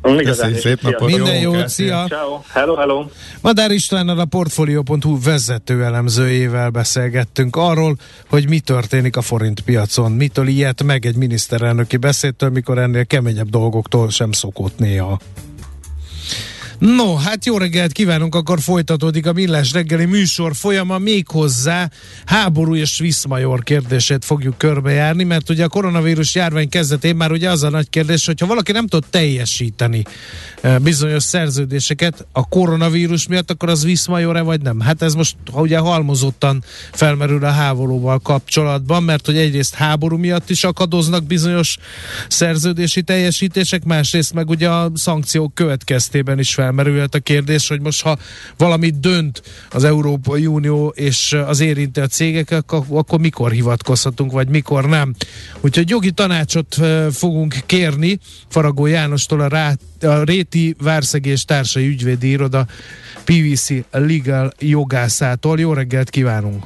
Köszönjük 0.02 0.60
szép 0.60 0.82
napot. 0.82 1.10
Minden 1.10 1.39
jó 1.39 1.54
jót, 1.54 1.70
szia! 1.70 2.06
Ciao. 2.08 2.39
Hello, 2.48 2.76
hello! 2.76 3.06
Madár 3.41 3.72
Istvánnal 3.72 4.20
a 4.20 4.26
Portfolio.hu 4.26 5.22
vezető 5.24 5.84
elemzőjével 5.84 6.70
beszélgettünk 6.70 7.56
arról, 7.56 7.98
hogy 8.30 8.50
mi 8.50 8.60
történik 8.60 9.18
a 9.18 9.22
forint 9.22 9.60
piacon. 9.60 10.12
Mitől 10.12 10.48
ilyet 10.48 10.84
meg 10.84 11.06
egy 11.06 11.16
miniszterelnöki 11.16 11.98
beszédtől, 11.98 12.50
mikor 12.50 12.78
ennél 12.78 13.06
keményebb 13.06 13.50
dolgoktól 13.50 14.10
sem 14.10 14.32
szokott 14.32 14.78
néha. 14.78 15.20
No, 16.86 17.15
hát 17.15 17.45
jó 17.45 17.57
reggelt 17.57 17.91
kívánunk, 17.91 18.36
akkor 18.36 18.59
folytatódik 18.59 19.25
a 19.25 19.33
Millás 19.33 19.71
reggeli 19.71 20.05
műsor 20.05 20.55
folyama, 20.55 20.97
méghozzá 20.97 21.89
háború 22.25 22.75
és 22.75 22.99
Viszmajor 22.99 23.63
kérdését 23.63 24.25
fogjuk 24.25 24.57
körbejárni, 24.57 25.23
mert 25.23 25.49
ugye 25.49 25.63
a 25.63 25.67
koronavírus 25.67 26.36
járvány 26.36 26.69
kezdetén 26.69 27.15
már 27.15 27.31
ugye 27.31 27.49
az 27.49 27.63
a 27.63 27.69
nagy 27.69 27.89
kérdés, 27.89 28.25
hogyha 28.25 28.45
valaki 28.45 28.71
nem 28.71 28.88
tud 28.88 29.03
teljesíteni 29.09 30.03
eh, 30.61 30.79
bizonyos 30.79 31.23
szerződéseket 31.23 32.27
a 32.31 32.47
koronavírus 32.47 33.27
miatt, 33.27 33.51
akkor 33.51 33.69
az 33.69 33.83
Viszmajor-e 33.83 34.41
vagy 34.41 34.61
nem? 34.61 34.79
Hát 34.79 35.01
ez 35.01 35.13
most 35.13 35.36
ugye 35.51 35.77
halmozottan 35.77 36.63
felmerül 36.91 37.45
a 37.45 37.51
háborúval 37.51 38.19
kapcsolatban, 38.19 39.03
mert 39.03 39.25
hogy 39.25 39.38
egyrészt 39.38 39.75
háború 39.75 40.17
miatt 40.17 40.49
is 40.49 40.63
akadoznak 40.63 41.23
bizonyos 41.23 41.77
szerződési 42.27 43.01
teljesítések, 43.01 43.83
másrészt 43.83 44.33
meg 44.33 44.49
ugye 44.49 44.69
a 44.69 44.91
szankciók 44.93 45.53
következtében 45.53 46.39
is 46.39 46.53
fel 46.53 46.73
felmerülhet 46.76 47.15
a 47.15 47.19
kérdés, 47.19 47.67
hogy 47.67 47.82
most 47.82 48.01
ha 48.01 48.17
valamit 48.57 48.99
dönt 48.99 49.41
az 49.69 49.84
Európai 49.84 50.45
Unió 50.45 50.93
és 50.95 51.34
az 51.47 51.59
érintett 51.59 52.11
cégek, 52.11 52.51
akkor 52.89 53.19
mikor 53.19 53.51
hivatkozhatunk, 53.51 54.32
vagy 54.32 54.47
mikor 54.47 54.86
nem. 54.86 55.15
Úgyhogy 55.61 55.89
jogi 55.89 56.11
tanácsot 56.11 56.78
fogunk 57.11 57.55
kérni 57.65 58.19
Faragó 58.47 58.86
Jánostól 58.86 59.41
a, 59.41 59.47
Rá, 59.47 59.73
a 60.01 60.23
Réti 60.23 60.76
Várszegés 60.82 61.45
Társai 61.45 61.88
Ügyvédi 61.88 62.30
Iroda 62.30 62.65
PVC 63.23 63.69
Legal 63.91 64.51
jogászától. 64.59 65.59
Jó 65.59 65.73
reggelt 65.73 66.09
kívánunk! 66.09 66.63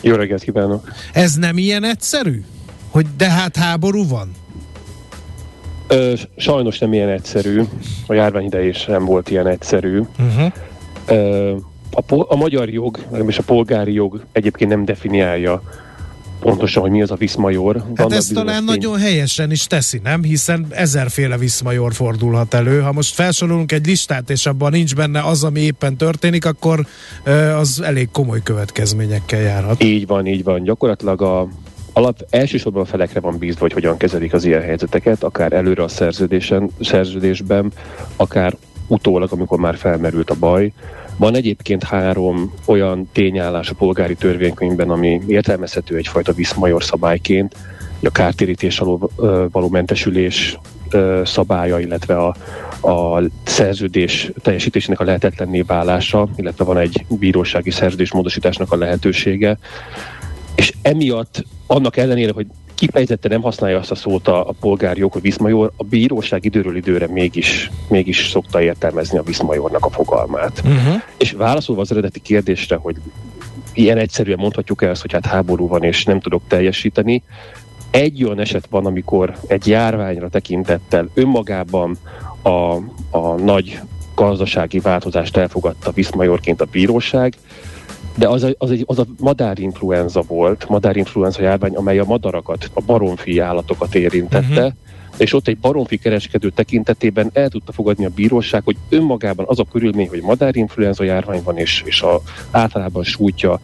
Jó 0.00 0.14
reggelt 0.14 0.42
kívánok! 0.42 0.92
Ez 1.12 1.34
nem 1.34 1.58
ilyen 1.58 1.84
egyszerű? 1.84 2.42
Hogy 2.88 3.06
de 3.16 3.30
hát 3.30 3.56
háború 3.56 4.08
van? 4.08 4.30
Ö, 5.90 6.12
sajnos 6.36 6.78
nem 6.78 6.92
ilyen 6.92 7.08
egyszerű. 7.08 7.62
A 8.06 8.14
járvány 8.14 8.44
idején 8.44 8.72
sem 8.72 9.04
volt 9.04 9.30
ilyen 9.30 9.46
egyszerű. 9.46 10.02
Uh-huh. 10.18 10.52
Ö, 11.06 11.54
a, 11.90 12.02
a 12.28 12.36
magyar 12.36 12.68
jog, 12.68 12.98
és 13.26 13.38
a 13.38 13.42
polgári 13.42 13.92
jog 13.92 14.24
egyébként 14.32 14.70
nem 14.70 14.84
definiálja 14.84 15.62
pontosan, 16.40 16.82
hogy 16.82 16.90
mi 16.90 17.02
az 17.02 17.10
a 17.10 17.14
viszmajor. 17.14 17.84
Hát 17.94 18.12
ezt 18.12 18.34
talán 18.34 18.56
tény... 18.56 18.64
nagyon 18.64 18.98
helyesen 18.98 19.50
is 19.50 19.66
teszi, 19.66 20.00
nem? 20.02 20.22
Hiszen 20.22 20.66
ezerféle 20.70 21.38
viszmajor 21.38 21.94
fordulhat 21.94 22.54
elő. 22.54 22.80
Ha 22.80 22.92
most 22.92 23.14
felsorolunk 23.14 23.72
egy 23.72 23.86
listát, 23.86 24.30
és 24.30 24.46
abban 24.46 24.70
nincs 24.70 24.94
benne 24.94 25.22
az, 25.22 25.44
ami 25.44 25.60
éppen 25.60 25.96
történik, 25.96 26.46
akkor 26.46 26.86
az 27.56 27.80
elég 27.80 28.08
komoly 28.10 28.42
következményekkel 28.42 29.40
járhat. 29.40 29.82
Így 29.82 30.06
van, 30.06 30.26
így 30.26 30.44
van. 30.44 30.62
Gyakorlatilag 30.62 31.22
a 31.22 31.48
alap 31.92 32.26
elsősorban 32.30 32.82
a 32.82 32.86
felekre 32.86 33.20
van 33.20 33.38
bízva, 33.38 33.60
hogy 33.60 33.72
hogyan 33.72 33.96
kezelik 33.96 34.32
az 34.32 34.44
ilyen 34.44 34.62
helyzeteket, 34.62 35.22
akár 35.22 35.52
előre 35.52 35.82
a 35.82 35.88
szerződésen, 35.88 36.70
szerződésben, 36.80 37.72
akár 38.16 38.56
utólag, 38.86 39.32
amikor 39.32 39.58
már 39.58 39.76
felmerült 39.76 40.30
a 40.30 40.36
baj. 40.38 40.72
Van 41.16 41.34
egyébként 41.34 41.82
három 41.82 42.54
olyan 42.64 43.08
tényállás 43.12 43.70
a 43.70 43.74
polgári 43.74 44.14
törvénykönyvben, 44.14 44.90
ami 44.90 45.20
értelmezhető 45.26 45.96
egyfajta 45.96 46.32
viszmajor 46.32 46.82
szabályként, 46.82 47.56
a 48.02 48.10
kártérítés 48.10 48.80
alól 48.80 49.10
való 49.52 49.68
mentesülés 49.68 50.58
szabálya, 51.24 51.80
illetve 51.80 52.16
a, 52.16 52.34
a 52.88 53.22
szerződés 53.44 54.30
teljesítésének 54.42 55.00
a 55.00 55.04
lehetetlenné 55.04 55.60
válása, 55.60 56.28
illetve 56.36 56.64
van 56.64 56.78
egy 56.78 57.04
bírósági 57.08 57.70
szerződés 57.70 58.12
módosításnak 58.12 58.72
a 58.72 58.76
lehetősége. 58.76 59.58
És 60.60 60.72
emiatt 60.82 61.44
annak 61.66 61.96
ellenére, 61.96 62.32
hogy 62.32 62.46
kifejezetten 62.74 63.30
nem 63.30 63.42
használja 63.42 63.78
azt 63.78 63.90
a 63.90 63.94
szót 63.94 64.28
a, 64.28 64.48
a 64.48 64.54
polgári 64.60 65.00
jog, 65.00 65.12
hogy 65.12 65.22
Viszmajor, 65.22 65.72
a 65.76 65.84
bíróság 65.84 66.44
időről 66.44 66.76
időre 66.76 67.06
mégis, 67.06 67.70
mégis 67.88 68.28
szokta 68.28 68.62
értelmezni 68.62 69.18
a 69.18 69.22
Viszmajornak 69.22 69.84
a 69.84 69.90
fogalmát. 69.90 70.62
Uh-huh. 70.64 71.02
És 71.16 71.32
válaszolva 71.32 71.80
az 71.80 71.90
eredeti 71.90 72.20
kérdésre, 72.20 72.76
hogy 72.76 72.96
ilyen 73.72 73.98
egyszerűen 73.98 74.38
mondhatjuk 74.38 74.82
el, 74.82 74.94
hogy 75.00 75.12
hát 75.12 75.26
háború 75.26 75.68
van 75.68 75.82
és 75.82 76.04
nem 76.04 76.20
tudok 76.20 76.42
teljesíteni, 76.48 77.22
egy 77.90 78.24
olyan 78.24 78.40
eset 78.40 78.66
van, 78.70 78.86
amikor 78.86 79.36
egy 79.46 79.66
járványra 79.66 80.28
tekintettel 80.28 81.10
önmagában 81.14 81.98
a, 82.42 82.74
a 83.10 83.34
nagy 83.38 83.80
gazdasági 84.14 84.78
változást 84.78 85.36
elfogadta 85.36 85.90
Viszmajorként 85.90 86.60
a 86.60 86.64
bíróság, 86.70 87.34
de 88.14 88.28
az 88.28 88.42
a, 88.42 88.48
az, 88.58 88.70
egy, 88.70 88.84
az 88.86 88.98
a 88.98 89.04
madárinfluenza 89.18 90.22
volt, 90.26 90.68
madárinfluenza 90.68 91.42
járvány, 91.42 91.74
amely 91.74 91.98
a 91.98 92.04
madarakat, 92.04 92.70
a 92.74 92.80
baromfi 92.80 93.38
állatokat 93.38 93.94
érintette, 93.94 94.64
uh-huh. 94.64 94.72
És 95.20 95.32
ott 95.32 95.48
egy 95.48 95.58
baromfi 95.58 95.96
kereskedő 95.96 96.50
tekintetében 96.50 97.30
el 97.32 97.48
tudta 97.48 97.72
fogadni 97.72 98.04
a 98.04 98.10
bíróság, 98.14 98.62
hogy 98.64 98.76
önmagában 98.88 99.44
az 99.48 99.58
a 99.58 99.66
körülmény, 99.72 100.08
hogy 100.08 100.22
madárinfluenza 100.22 101.04
járvány 101.04 101.42
van, 101.44 101.56
és, 101.58 101.82
és 101.86 102.02
a, 102.02 102.22
általában 102.50 103.02
sújtja 103.02 103.60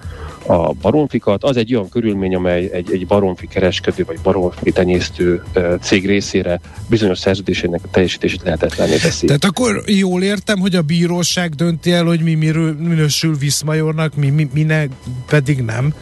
a 0.47 0.73
baromfikat, 0.73 1.45
az 1.45 1.57
egy 1.57 1.75
olyan 1.75 1.89
körülmény, 1.89 2.35
amely 2.35 2.71
egy, 2.73 2.93
egy 2.93 3.07
baromfi 3.07 3.47
kereskedő 3.47 4.05
vagy 4.05 4.19
baromfi 4.23 4.73
tenyésztő 4.73 5.43
cég 5.81 6.07
részére 6.07 6.61
bizonyos 6.89 7.19
szerződésének 7.19 7.81
a 7.85 7.89
teljesítését 7.91 8.43
lehetetlenné 8.43 8.97
teszi. 8.97 9.27
Tehát 9.27 9.45
akkor 9.45 9.83
jól 9.87 10.23
értem, 10.23 10.59
hogy 10.59 10.75
a 10.75 10.83
bíróság 10.83 11.55
dönti 11.55 11.93
el, 11.93 12.05
hogy 12.05 12.21
mi 12.21 12.35
miről 12.35 12.77
minősül 12.79 13.37
Viszmajornak, 13.37 14.15
mi, 14.15 14.31
mi, 14.31 14.49
mi 14.53 14.63
ne, 14.63 14.85
pedig 15.27 15.61
nem? 15.61 15.95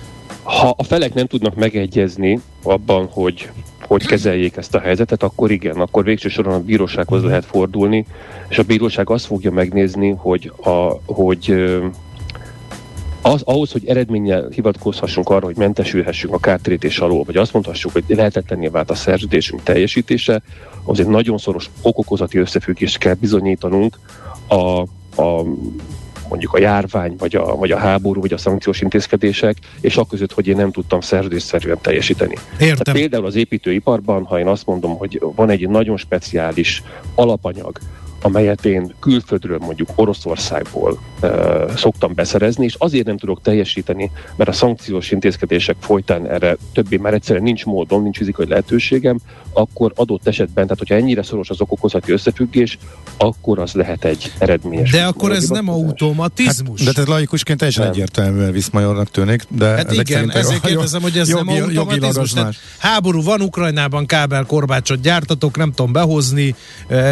Ha 0.42 0.74
a 0.76 0.82
felek 0.82 1.14
nem 1.14 1.26
tudnak 1.26 1.54
megegyezni 1.54 2.40
abban, 2.62 3.08
hogy 3.10 3.48
hogy 3.86 4.06
kezeljék 4.06 4.56
ezt 4.56 4.74
a 4.74 4.80
helyzetet, 4.80 5.22
akkor 5.22 5.50
igen, 5.50 5.76
akkor 5.76 6.04
végső 6.04 6.28
soron 6.28 6.54
a 6.54 6.60
bírósághoz 6.60 7.22
lehet 7.22 7.44
fordulni, 7.44 8.06
és 8.48 8.58
a 8.58 8.62
bíróság 8.62 9.10
azt 9.10 9.26
fogja 9.26 9.50
megnézni, 9.50 10.10
hogy, 10.10 10.52
a, 10.62 11.12
hogy 11.12 11.54
az, 13.22 13.42
ahhoz, 13.42 13.72
hogy 13.72 13.86
eredménnyel 13.86 14.48
hivatkozhassunk 14.48 15.28
arra, 15.28 15.44
hogy 15.44 15.56
mentesülhessünk 15.56 16.34
a 16.34 16.38
kártérítés 16.38 16.98
alól, 16.98 17.24
vagy 17.24 17.36
azt 17.36 17.52
mondhassuk, 17.52 17.92
hogy 17.92 18.04
lehetetlenné 18.08 18.66
vált 18.66 18.90
a 18.90 18.94
szerződésünk 18.94 19.62
teljesítése, 19.62 20.42
az 20.84 21.00
egy 21.00 21.06
nagyon 21.06 21.38
szoros 21.38 21.70
okokozati 21.82 22.38
összefüggést 22.38 22.98
kell 22.98 23.14
bizonyítanunk 23.14 23.98
a, 24.48 24.80
a 25.22 25.44
mondjuk 26.28 26.52
a 26.52 26.58
járvány, 26.58 27.14
vagy 27.18 27.36
a, 27.36 27.56
vagy 27.56 27.70
a 27.70 27.78
háború, 27.78 28.20
vagy 28.20 28.32
a 28.32 28.38
szankciós 28.38 28.80
intézkedések, 28.80 29.56
és 29.80 29.96
a 29.96 30.04
között, 30.04 30.32
hogy 30.32 30.46
én 30.46 30.56
nem 30.56 30.70
tudtam 30.70 31.00
szerződésszerűen 31.00 31.78
teljesíteni. 31.80 32.34
Értem. 32.52 32.76
Tehát 32.76 33.00
például 33.00 33.26
az 33.26 33.34
építőiparban, 33.34 34.24
ha 34.24 34.38
én 34.38 34.46
azt 34.46 34.66
mondom, 34.66 34.96
hogy 34.96 35.22
van 35.34 35.50
egy 35.50 35.68
nagyon 35.68 35.96
speciális 35.96 36.82
alapanyag, 37.14 37.78
amelyet 38.24 38.64
én 38.64 38.94
külföldről, 39.00 39.58
mondjuk 39.58 39.88
Oroszországból 39.94 40.98
uh, 41.22 41.74
szoktam 41.76 42.14
beszerezni, 42.14 42.64
és 42.64 42.74
azért 42.78 43.06
nem 43.06 43.16
tudok 43.16 43.42
teljesíteni, 43.42 44.10
mert 44.36 44.50
a 44.50 44.52
szankciós 44.52 45.10
intézkedések 45.10 45.76
folytán 45.80 46.26
erre 46.26 46.56
többé 46.72 46.96
már 46.96 47.14
egyszerűen 47.14 47.44
nincs 47.44 47.64
módon, 47.64 48.02
nincs 48.02 48.16
fizikai 48.16 48.46
lehetőségem, 48.48 49.18
akkor 49.52 49.92
adott 49.94 50.26
esetben, 50.26 50.64
tehát 50.64 50.78
hogyha 50.78 50.94
ennyire 50.94 51.22
szoros 51.22 51.50
az 51.50 51.60
okokozati 51.60 52.12
összefüggés, 52.12 52.78
akkor 53.16 53.58
az 53.58 53.72
lehet 53.72 54.04
egy 54.04 54.32
eredményes. 54.38 54.90
De 54.90 55.04
akkor 55.04 55.32
ez 55.32 55.48
nem 55.48 55.68
automatizmus. 55.68 56.84
Hát, 56.84 56.94
de 56.94 57.00
ez 57.00 57.06
laikusként 57.06 57.58
teljesen 57.58 57.86
egyértelműen 57.86 58.52
viszmajornak 58.52 59.10
tűnik. 59.10 59.44
De 59.48 59.66
hát 59.66 59.92
igen, 59.92 60.30
ezért 60.30 60.60
kérdezem, 60.60 61.02
hogy 61.02 61.18
ez 61.18 61.28
jogi, 61.28 61.52
nem 61.52 61.62
automatizmus. 61.62 62.32
Tehát 62.32 62.54
háború 62.78 63.22
van 63.22 63.40
Ukrajnában, 63.40 64.06
kábel 64.06 64.44
korbácsot 64.44 65.00
gyártatok, 65.00 65.56
nem 65.56 65.72
tudom 65.72 65.92
behozni, 65.92 66.54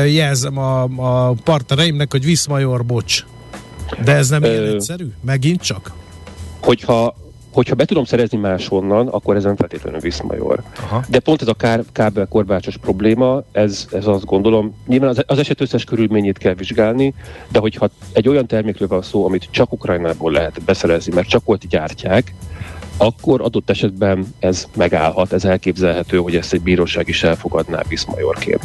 jelzem 0.06 0.58
a, 0.58 0.82
a 1.02 1.32
partnereimnek, 1.44 2.10
hogy 2.10 2.24
Viszmajor, 2.24 2.84
bocs. 2.84 3.24
De 4.04 4.14
ez 4.14 4.28
nem 4.28 4.44
ilyen 4.44 4.66
egyszerű? 4.66 5.12
Megint 5.20 5.60
csak? 5.60 5.92
Hogyha 6.60 7.14
hogyha 7.52 7.74
be 7.74 7.84
tudom 7.84 8.04
szerezni 8.04 8.38
máshonnan, 8.38 9.08
akkor 9.08 9.36
ez 9.36 9.44
nem 9.44 9.56
feltétlenül 9.56 10.00
viszmajor. 10.00 10.62
Aha. 10.80 11.04
De 11.08 11.18
pont 11.18 11.42
ez 11.42 11.48
a 11.48 11.54
ká- 11.54 11.84
kábel 11.92 12.26
korbácsos 12.26 12.76
probléma, 12.76 13.42
ez, 13.52 13.86
ez 13.92 14.06
azt 14.06 14.24
gondolom, 14.24 14.74
nyilván 14.86 15.08
az, 15.08 15.22
az 15.26 15.38
eset 15.38 15.60
összes 15.60 15.84
körülményét 15.84 16.38
kell 16.38 16.54
vizsgálni, 16.54 17.14
de 17.48 17.58
hogyha 17.58 17.88
egy 18.12 18.28
olyan 18.28 18.46
termékről 18.46 18.88
van 18.88 19.02
szó, 19.02 19.24
amit 19.26 19.48
csak 19.50 19.72
Ukrajnából 19.72 20.32
lehet 20.32 20.62
beszerezni, 20.62 21.14
mert 21.14 21.28
csak 21.28 21.42
ott 21.44 21.66
gyártják, 21.66 22.34
akkor 22.96 23.40
adott 23.40 23.70
esetben 23.70 24.34
ez 24.38 24.68
megállhat, 24.76 25.32
ez 25.32 25.44
elképzelhető, 25.44 26.16
hogy 26.16 26.36
ezt 26.36 26.52
egy 26.52 26.60
bíróság 26.60 27.08
is 27.08 27.22
elfogadná 27.22 27.82
viszmajorként. 27.88 28.62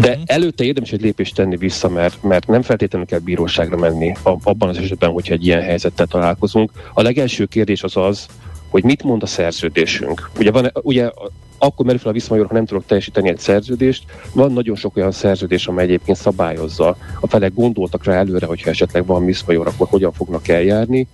De 0.00 0.08
uh-huh. 0.08 0.22
előtte 0.26 0.64
érdemes 0.64 0.92
egy 0.92 1.00
lépést 1.00 1.34
tenni 1.34 1.56
vissza, 1.56 1.88
mert, 1.88 2.22
mert 2.22 2.46
nem 2.46 2.62
feltétlenül 2.62 3.06
kell 3.06 3.18
bíróságra 3.18 3.76
menni 3.76 4.14
abban 4.22 4.68
az 4.68 4.76
esetben, 4.76 5.10
hogyha 5.10 5.34
egy 5.34 5.46
ilyen 5.46 5.62
helyzettel 5.62 6.06
találkozunk. 6.06 6.70
A 6.94 7.02
legelső 7.02 7.44
kérdés 7.44 7.82
az 7.82 7.96
az, 7.96 8.26
hogy 8.70 8.84
mit 8.84 9.02
mond 9.02 9.22
a 9.22 9.26
szerződésünk. 9.26 10.30
Ugye, 10.38 10.50
van, 10.50 10.70
ugye 10.82 11.10
akkor 11.58 11.84
merül 11.84 12.00
fel 12.00 12.10
a 12.10 12.14
viszmajor, 12.14 12.46
ha 12.46 12.54
nem 12.54 12.66
tudok 12.66 12.86
teljesíteni 12.86 13.28
egy 13.28 13.38
szerződést. 13.38 14.04
Van 14.32 14.52
nagyon 14.52 14.76
sok 14.76 14.96
olyan 14.96 15.12
szerződés, 15.12 15.66
amely 15.66 15.84
egyébként 15.84 16.18
szabályozza. 16.18 16.96
A 17.20 17.26
felek 17.26 17.54
gondoltak 17.54 18.04
rá 18.04 18.14
előre, 18.14 18.46
hogyha 18.46 18.70
esetleg 18.70 19.06
van 19.06 19.24
viszmajor, 19.24 19.66
akkor 19.66 19.86
hogyan 19.88 20.12
fognak 20.12 20.48
eljárni 20.48 21.08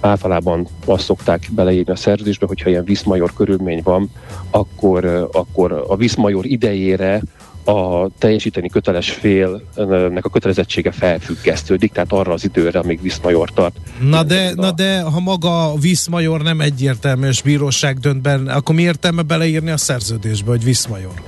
általában 0.00 0.66
azt 0.84 1.04
szokták 1.04 1.48
beleírni 1.50 1.92
a 1.92 1.96
szerződésbe, 1.96 2.46
hogyha 2.46 2.70
ilyen 2.70 2.84
viszmajor 2.84 3.32
körülmény 3.36 3.80
van, 3.84 4.10
akkor, 4.50 5.28
akkor 5.32 5.84
a 5.88 5.96
viszmajor 5.96 6.46
idejére 6.46 7.22
a 7.66 8.08
teljesíteni 8.18 8.68
köteles 8.68 9.10
félnek 9.10 10.24
a 10.24 10.28
kötelezettsége 10.28 10.90
felfüggesztődik, 10.90 11.92
tehát 11.92 12.12
arra 12.12 12.32
az 12.32 12.44
időre, 12.44 12.78
amíg 12.78 13.02
Viszmajor 13.02 13.50
tart. 13.50 13.76
Na 14.00 14.22
de, 14.22 14.52
na 14.54 14.70
de 14.70 15.00
ha 15.00 15.20
maga 15.20 15.70
a 15.70 15.76
Viszmajor 15.78 16.42
nem 16.42 16.60
egyértelmű, 16.60 17.28
és 17.28 17.42
bíróság 17.42 17.98
dönt 17.98 18.22
benne, 18.22 18.52
akkor 18.52 18.74
mi 18.74 18.82
értelme 18.82 19.22
beleírni 19.22 19.70
a 19.70 19.76
szerződésbe, 19.76 20.50
hogy 20.50 20.64
Viszmajor? 20.64 21.22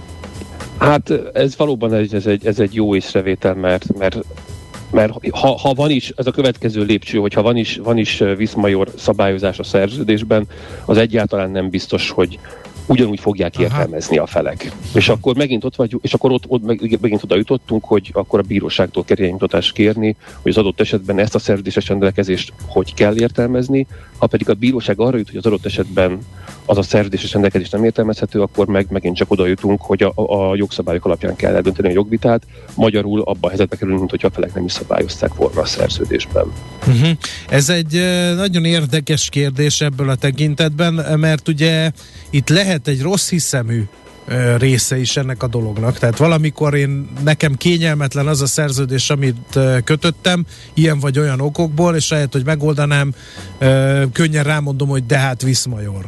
Hát 0.79 1.13
ez 1.33 1.57
valóban 1.57 1.95
egy, 1.95 2.15
ez 2.15 2.27
egy, 2.27 2.47
ez 2.47 2.59
egy 2.59 2.75
jó 2.75 2.95
észrevétel, 2.95 3.55
mert, 3.55 3.97
mert 3.99 4.19
mert 4.91 5.13
ha, 5.31 5.57
ha 5.57 5.73
van 5.75 5.91
is, 5.91 6.13
ez 6.17 6.27
a 6.27 6.31
következő 6.31 6.85
lépcső, 6.85 7.19
hogyha 7.19 7.43
van 7.43 7.57
is, 7.57 7.77
van 7.77 7.99
is 7.99 8.23
Viszmajor 8.37 8.93
szabályozás 8.97 9.59
a 9.59 9.63
szerződésben, 9.63 10.47
az 10.85 10.97
egyáltalán 10.97 11.51
nem 11.51 11.71
biztos, 11.71 12.11
hogy 12.11 12.39
ugyanúgy 12.89 13.21
fogják 13.21 13.59
értelmezni 13.59 14.19
a 14.19 14.27
felek. 14.27 14.73
És 14.95 15.09
akkor 15.09 15.37
megint 15.37 15.65
ott 15.65 15.77
vagyunk, 15.77 16.05
és 16.05 16.15
akkor 16.15 16.33
ott, 16.33 16.45
ott 16.47 16.63
meg, 16.63 16.99
megint 17.01 17.23
oda 17.23 17.37
jutottunk, 17.37 17.85
hogy 17.85 18.11
akkor 18.13 18.39
a 18.39 18.43
bíróságtól 18.43 19.05
kell 19.05 19.17
iránymutatást 19.19 19.73
kérni, 19.73 20.17
hogy 20.43 20.51
az 20.51 20.59
adott 20.59 20.81
esetben 20.81 21.19
ezt 21.19 21.35
a 21.35 21.39
szerződéses 21.39 21.89
rendelkezést 21.89 22.53
hogy 22.67 22.95
kell 22.95 23.21
értelmezni, 23.21 23.87
ha 24.19 24.27
pedig 24.27 24.49
a 24.49 24.55
bíróság 24.55 25.01
arra 25.01 25.17
jut, 25.17 25.29
hogy 25.29 25.37
az 25.37 25.47
adott 25.47 25.67
esetben 25.67 26.19
az 26.65 26.79
a 26.79 26.83
szerződéses 26.83 27.33
rendelkezés 27.33 27.69
nem 27.69 27.85
értelmezhető, 27.85 28.41
akkor 28.41 28.67
meg 28.67 28.87
megint 28.91 29.17
csak 29.17 29.31
oda 29.31 29.47
jutunk, 29.47 29.81
hogy 29.81 30.03
a, 30.03 30.13
a, 30.15 30.57
jogszabályok 30.57 31.05
alapján 31.05 31.37
kell 31.37 31.55
eldönteni 31.55 31.89
a 31.89 31.93
jogvitát, 31.93 32.43
magyarul 32.75 33.21
abban 33.21 33.39
a 33.41 33.49
helyzetbe 33.49 33.77
kerülünk, 33.77 33.99
mint 33.99 34.11
hogyha 34.11 34.29
a 34.29 34.31
felek 34.31 34.55
nem 34.55 34.65
is 34.65 34.73
szabályozták 34.73 35.35
volna 35.35 35.61
a 35.61 35.65
szerződésben. 35.65 36.53
Uh-huh. 36.87 37.11
Ez 37.49 37.69
egy 37.69 38.03
nagyon 38.37 38.65
érdekes 38.65 39.29
kérdés 39.29 39.81
ebből 39.81 40.09
a 40.09 40.15
tekintetben, 40.15 41.19
mert 41.19 41.49
ugye 41.49 41.91
itt 42.31 42.49
lehet 42.49 42.89
egy 42.89 43.03
rossz 43.03 43.31
hiszemű 43.31 43.85
része 44.59 44.99
is 44.99 45.17
ennek 45.17 45.43
a 45.43 45.47
dolognak. 45.47 45.99
Tehát 45.99 46.17
valamikor 46.17 46.75
én, 46.75 47.09
nekem 47.25 47.55
kényelmetlen 47.55 48.27
az 48.27 48.41
a 48.41 48.47
szerződés, 48.47 49.11
amit 49.11 49.59
kötöttem, 49.85 50.47
ilyen 50.75 51.01
vagy 51.01 51.19
olyan 51.19 51.41
okokból, 51.41 51.97
és 51.97 52.11
lehet, 52.11 52.33
hogy 52.33 52.45
megoldanám, 52.45 53.15
könnyen 54.13 54.45
rámondom, 54.45 54.89
hogy 54.89 55.07
de 55.07 55.19
hát 55.19 55.43
viszmajor. 55.43 56.07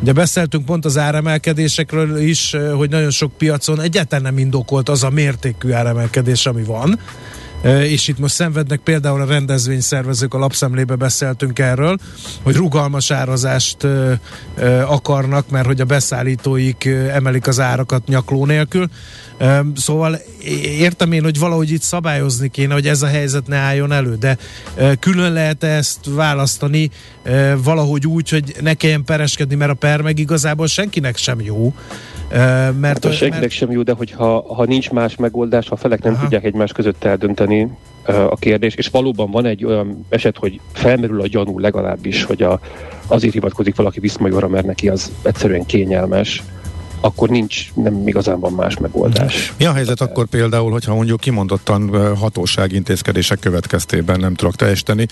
Ugye 0.00 0.12
beszéltünk 0.12 0.64
pont 0.64 0.84
az 0.84 0.98
áremelkedésekről 0.98 2.18
is, 2.18 2.56
hogy 2.76 2.90
nagyon 2.90 3.10
sok 3.10 3.32
piacon 3.32 3.80
egyáltalán 3.80 4.24
nem 4.24 4.38
indokolt 4.38 4.88
az 4.88 5.02
a 5.02 5.10
mértékű 5.10 5.72
áremelkedés, 5.72 6.46
ami 6.46 6.62
van, 6.62 6.98
és 7.64 8.08
itt 8.08 8.18
most 8.18 8.34
szenvednek 8.34 8.80
például 8.80 9.20
a 9.20 9.24
rendezvényszervezők, 9.24 10.34
a 10.34 10.38
lapszemlébe 10.38 10.94
beszéltünk 10.94 11.58
erről, 11.58 11.96
hogy 12.42 12.54
rugalmas 12.54 13.10
árazást 13.10 13.86
akarnak, 14.86 15.50
mert 15.50 15.66
hogy 15.66 15.80
a 15.80 15.84
beszállítóik 15.84 16.84
emelik 17.12 17.46
az 17.46 17.60
árakat 17.60 18.06
nyakló 18.06 18.46
nélkül. 18.46 18.88
Szóval 19.76 20.18
értem 20.78 21.12
én, 21.12 21.22
hogy 21.22 21.38
valahogy 21.38 21.70
itt 21.70 21.82
szabályozni 21.82 22.48
kéne, 22.48 22.74
hogy 22.74 22.86
ez 22.86 23.02
a 23.02 23.06
helyzet 23.06 23.46
ne 23.46 23.56
álljon 23.56 23.92
elő, 23.92 24.16
de 24.16 24.36
külön 25.00 25.32
lehet 25.32 25.64
ezt 25.64 25.98
választani 26.08 26.90
valahogy 27.62 28.06
úgy, 28.06 28.28
hogy 28.28 28.54
ne 28.60 28.74
kelljen 28.74 29.04
pereskedni, 29.04 29.54
mert 29.54 29.70
a 29.70 29.74
per 29.74 30.00
meg 30.00 30.18
igazából 30.18 30.66
senkinek 30.66 31.16
sem 31.16 31.40
jó. 31.40 31.74
Mert, 32.80 33.04
hát 33.04 33.12
senkinek 33.12 33.40
mert... 33.40 33.52
sem 33.52 33.70
jó, 33.70 33.82
de 33.82 33.92
hogyha 33.92 34.54
ha 34.54 34.64
nincs 34.64 34.90
más 34.90 35.16
megoldás, 35.16 35.68
ha 35.68 35.74
a 35.74 35.78
felek 35.78 36.02
nem 36.02 36.12
Aha. 36.12 36.22
tudják 36.22 36.44
egymás 36.44 36.72
között 36.72 37.04
eldönteni 37.04 37.53
a 38.06 38.36
kérdés, 38.36 38.74
és 38.74 38.88
valóban 38.88 39.30
van 39.30 39.46
egy 39.46 39.64
olyan 39.64 40.06
eset, 40.08 40.36
hogy 40.36 40.60
felmerül 40.72 41.20
a 41.20 41.26
gyanú 41.26 41.58
legalábbis, 41.58 42.24
hogy 42.24 42.42
a, 42.42 42.60
azért 43.06 43.32
hivatkozik 43.32 43.76
valaki 43.76 44.00
viszmajorra, 44.00 44.48
mert 44.48 44.66
neki 44.66 44.88
az 44.88 45.12
egyszerűen 45.22 45.66
kényelmes, 45.66 46.42
akkor 47.00 47.28
nincs, 47.28 47.74
nem 47.74 48.08
igazán 48.08 48.40
van 48.40 48.52
más 48.52 48.78
megoldás. 48.78 49.52
Mi 49.58 49.64
a 49.64 49.72
helyzet 49.72 50.00
akkor 50.00 50.26
például, 50.26 50.70
hogyha 50.70 50.94
mondjuk 50.94 51.20
kimondottan 51.20 52.14
hatósági 52.16 52.74
intézkedések 52.74 53.38
következtében 53.38 54.20
nem 54.20 54.34
tudok 54.34 54.54
teljesíteni, 54.54 55.06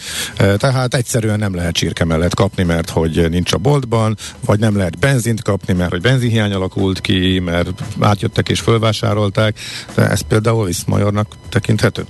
tehát 0.57 0.95
egyszerűen 0.95 1.39
nem 1.39 1.55
lehet 1.55 1.75
csirke 1.75 2.05
mellett 2.05 2.35
kapni, 2.35 2.63
mert 2.63 2.91
hogy 2.91 3.27
nincs 3.31 3.53
a 3.53 3.59
boltban, 3.59 4.17
vagy 4.45 4.59
nem 4.59 4.77
lehet 4.77 4.99
benzint 4.99 5.43
kapni, 5.43 5.73
mert 5.73 5.91
hogy 5.91 6.01
benzinhiány 6.01 6.53
alakult 6.53 7.01
ki, 7.01 7.39
mert 7.45 7.69
átjöttek 8.01 8.49
és 8.49 8.61
fölvásárolták, 8.61 9.59
de 9.95 10.09
ez 10.09 10.21
például 10.21 10.67
Viszmajornak 10.67 11.27
tekinthető? 11.49 12.05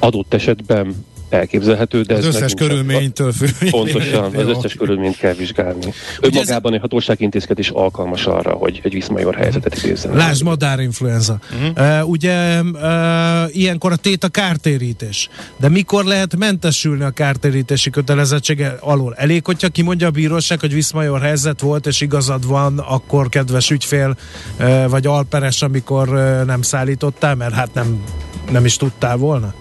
Adott 0.00 0.34
esetben 0.34 1.04
elképzelhető, 1.30 2.02
de 2.02 2.14
Az 2.14 2.26
ez 2.26 2.34
összes 2.34 2.54
körülménytől 2.54 3.32
függ. 3.32 3.70
Pontosan, 3.70 4.34
az 4.36 4.46
összes 4.46 4.74
körülményt 4.74 5.16
kell 5.16 5.34
vizsgálni. 5.34 5.92
Önmagában 6.20 6.74
egy 6.74 6.80
hatósági 6.80 7.24
intézkedés 7.24 7.68
alkalmas 7.68 8.26
arra, 8.26 8.52
hogy 8.52 8.80
egy 8.82 8.92
viszmajor 8.92 9.34
helyzetet 9.34 9.76
idézzen. 9.76 10.14
Lásd 10.14 10.42
madárinfluenza. 10.42 11.38
Mhm. 11.60 11.82
Uh, 11.82 12.08
ugye 12.08 12.60
uh, 12.60 13.56
ilyenkor 13.56 13.92
a 13.92 13.96
tét 13.96 14.24
a 14.24 14.28
kártérítés. 14.28 15.28
De 15.56 15.68
mikor 15.68 16.04
lehet 16.04 16.36
mentesülni 16.36 17.02
a 17.02 17.10
kártérítési 17.10 17.90
kötelezettsége 17.90 18.76
alól? 18.80 19.14
Elég, 19.16 19.44
hogyha 19.44 19.68
kimondja 19.68 20.06
a 20.06 20.10
bíróság, 20.10 20.60
hogy 20.60 20.74
viszmajor 20.74 21.20
helyzet 21.20 21.60
volt, 21.60 21.86
és 21.86 22.00
igazad 22.00 22.46
van, 22.46 22.78
akkor 22.78 23.28
kedves 23.28 23.70
ügyfél, 23.70 24.16
uh, 24.58 24.88
vagy 24.88 25.06
alperes, 25.06 25.62
amikor 25.62 26.08
uh, 26.08 26.44
nem 26.44 26.62
szállítottál, 26.62 27.34
mert 27.34 27.54
hát 27.54 27.74
nem, 27.74 28.02
nem 28.50 28.64
is 28.64 28.76
tudtál 28.76 29.16
volna? 29.16 29.54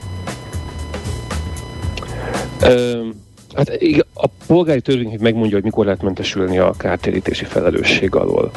Hát 3.55 3.77
a 4.13 4.27
polgári 4.47 4.81
törvény 4.81 5.09
hogy 5.09 5.19
megmondja, 5.19 5.55
hogy 5.55 5.63
mikor 5.63 5.85
lehet 5.85 6.01
mentesülni 6.01 6.57
a 6.57 6.73
kártérítési 6.77 7.45
felelősség 7.45 8.15
alól. 8.15 8.51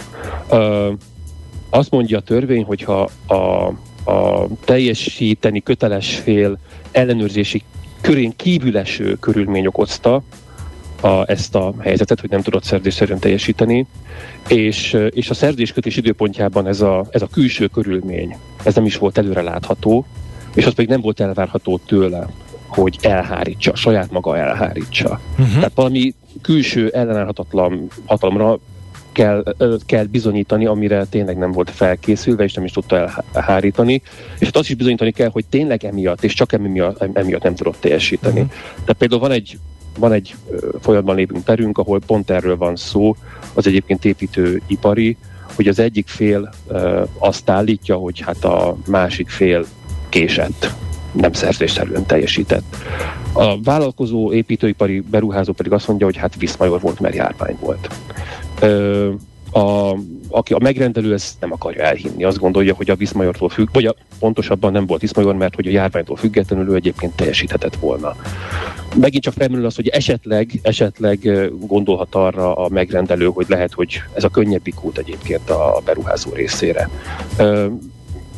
Azt 1.71 1.91
mondja 1.91 2.19
a 2.19 2.23
törvény, 2.23 2.65
hogyha 2.65 3.11
a, 3.27 3.35
a 4.11 4.47
teljesíteni 4.65 5.63
köteles 5.63 6.15
fél 6.15 6.59
ellenőrzési 6.91 7.63
körén 8.01 8.33
kívül 8.37 8.79
eső 8.79 9.15
körülmény 9.15 9.67
okozta 9.67 10.23
a, 11.01 11.31
ezt 11.31 11.55
a 11.55 11.75
helyzetet, 11.79 12.21
hogy 12.21 12.31
nem 12.31 12.43
tudott 12.43 12.65
szerződésszerűen 12.65 13.19
teljesíteni, 13.19 13.87
és, 14.49 14.97
és 15.11 15.31
a 15.31 15.35
szerződéskötés 15.35 15.97
időpontjában 15.97 16.67
ez 16.67 16.81
a, 16.81 17.07
ez 17.11 17.23
a 17.23 17.27
külső 17.27 17.67
körülmény, 17.67 18.37
ez 18.63 18.75
nem 18.75 18.85
is 18.85 18.97
volt 18.97 19.19
előre 19.19 19.43
látható, 19.43 20.07
és 20.55 20.67
az 20.67 20.75
pedig 20.75 20.91
nem 20.91 21.01
volt 21.01 21.21
elvárható 21.21 21.81
tőle, 21.87 22.27
hogy 22.75 22.99
elhárítsa, 23.01 23.75
saját 23.75 24.11
maga 24.11 24.37
elhárítsa. 24.37 25.20
Uh-huh. 25.39 25.55
Tehát 25.55 25.73
valami 25.75 26.14
külső 26.41 26.89
ellenállhatatlan 26.89 27.89
hatalomra 28.07 28.59
kell, 29.12 29.55
kell 29.87 30.05
bizonyítani, 30.05 30.66
amire 30.66 31.05
tényleg 31.05 31.39
nem 31.39 31.53
volt 31.53 31.70
felkészülve, 31.70 32.45
és 32.45 32.55
nem 32.55 32.64
is 32.64 32.73
tudta 32.73 33.25
elhárítani. 33.33 34.03
És 34.39 34.47
hát 34.47 34.57
azt 34.57 34.68
is 34.68 34.75
bizonyítani 34.75 35.11
kell, 35.11 35.31
hogy 35.33 35.45
tényleg 35.45 35.85
emiatt, 35.85 36.25
és 36.25 36.35
csak 36.35 36.53
emiatt, 36.53 37.16
emiatt 37.16 37.43
nem 37.43 37.55
tudott 37.55 37.81
teljesíteni. 37.81 38.41
Uh-huh. 38.41 38.55
Tehát 38.70 38.97
például 38.99 39.20
van 39.20 39.31
egy, 39.31 39.59
van 39.99 40.12
egy 40.12 40.35
folyamatban 40.81 41.16
lévünk 41.16 41.45
perünk, 41.45 41.79
ahol 41.79 42.01
pont 42.07 42.31
erről 42.31 42.57
van 42.57 42.77
szó, 42.77 43.16
az 43.55 43.66
egyébként 43.66 44.05
építőipari, 44.05 45.16
hogy 45.55 45.68
az 45.68 45.79
egyik 45.79 46.09
fél 46.09 46.51
ö, 46.68 47.03
azt 47.18 47.51
állítja, 47.51 47.97
hogy 47.97 48.20
hát 48.20 48.45
a 48.45 48.77
másik 48.87 49.29
fél 49.29 49.64
késett 50.09 50.70
nem 51.13 51.33
szerzésszerűen 51.33 52.07
teljesített. 52.07 52.77
A 53.33 53.61
vállalkozó 53.61 54.33
építőipari 54.33 55.01
beruházó 55.01 55.53
pedig 55.53 55.73
azt 55.73 55.89
mondja, 55.89 56.07
hogy 56.07 56.17
hát 56.17 56.37
viszmajor 56.37 56.81
volt, 56.81 57.01
mert 57.01 57.15
járvány 57.15 57.57
volt. 57.61 57.89
Ö, 58.61 59.11
a, 59.53 59.97
aki 60.29 60.53
a 60.53 60.59
megrendelő 60.59 61.13
ezt 61.13 61.35
nem 61.41 61.53
akarja 61.53 61.83
elhinni, 61.83 62.25
azt 62.25 62.39
gondolja, 62.39 62.75
hogy 62.75 62.91
a 62.91 62.95
viszmajortól 62.95 63.49
függ, 63.49 63.69
vagy 63.73 63.87
a, 63.87 63.95
pontosabban 64.19 64.73
nem 64.73 64.87
volt 64.87 65.01
viszmajor, 65.01 65.35
mert 65.35 65.55
hogy 65.55 65.67
a 65.67 65.71
járványtól 65.71 66.17
függetlenül 66.17 66.69
ő 66.69 66.75
egyébként 66.75 67.17
teljesíthetett 67.17 67.77
volna. 67.77 68.17
Megint 68.97 69.23
csak 69.23 69.33
felmerül 69.33 69.67
az, 69.67 69.75
hogy 69.75 69.89
esetleg, 69.89 70.61
esetleg 70.63 71.49
gondolhat 71.67 72.15
arra 72.15 72.55
a 72.55 72.69
megrendelő, 72.69 73.27
hogy 73.27 73.47
lehet, 73.49 73.73
hogy 73.73 74.03
ez 74.15 74.25
a 74.25 74.29
könnyebbik 74.29 74.85
út 74.85 74.99
egyébként 74.99 75.51
a 75.51 75.81
beruházó 75.85 76.33
részére. 76.33 76.89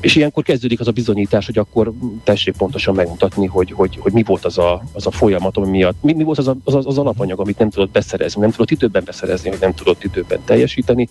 És 0.04 0.16
ilyenkor 0.16 0.42
kezdődik 0.42 0.80
az 0.80 0.88
a 0.88 0.90
bizonyítás, 0.90 1.46
hogy 1.46 1.58
akkor 1.58 1.92
tessék 2.24 2.56
pontosan 2.56 2.94
megmutatni, 2.94 3.46
hogy, 3.46 3.72
hogy, 3.72 3.98
hogy 4.00 4.12
mi 4.12 4.22
volt 4.22 4.44
az 4.44 4.58
a, 4.58 4.82
az 4.92 5.06
a 5.06 5.10
folyamat, 5.10 5.56
ami 5.56 5.68
miatt, 5.68 6.02
mi, 6.02 6.12
mi 6.12 6.22
volt 6.22 6.38
az, 6.38 6.48
a, 6.48 6.56
az, 6.64 6.74
az 6.86 6.98
alapanyag, 6.98 7.40
amit 7.40 7.58
nem 7.58 7.70
tudott 7.70 7.90
beszerezni, 7.90 8.40
nem 8.40 8.50
tudott 8.50 8.70
időben 8.70 9.02
beszerezni, 9.04 9.48
hogy 9.48 9.58
nem 9.60 9.74
tudott 9.74 10.04
időben 10.04 10.38
teljesíteni, 10.44 11.08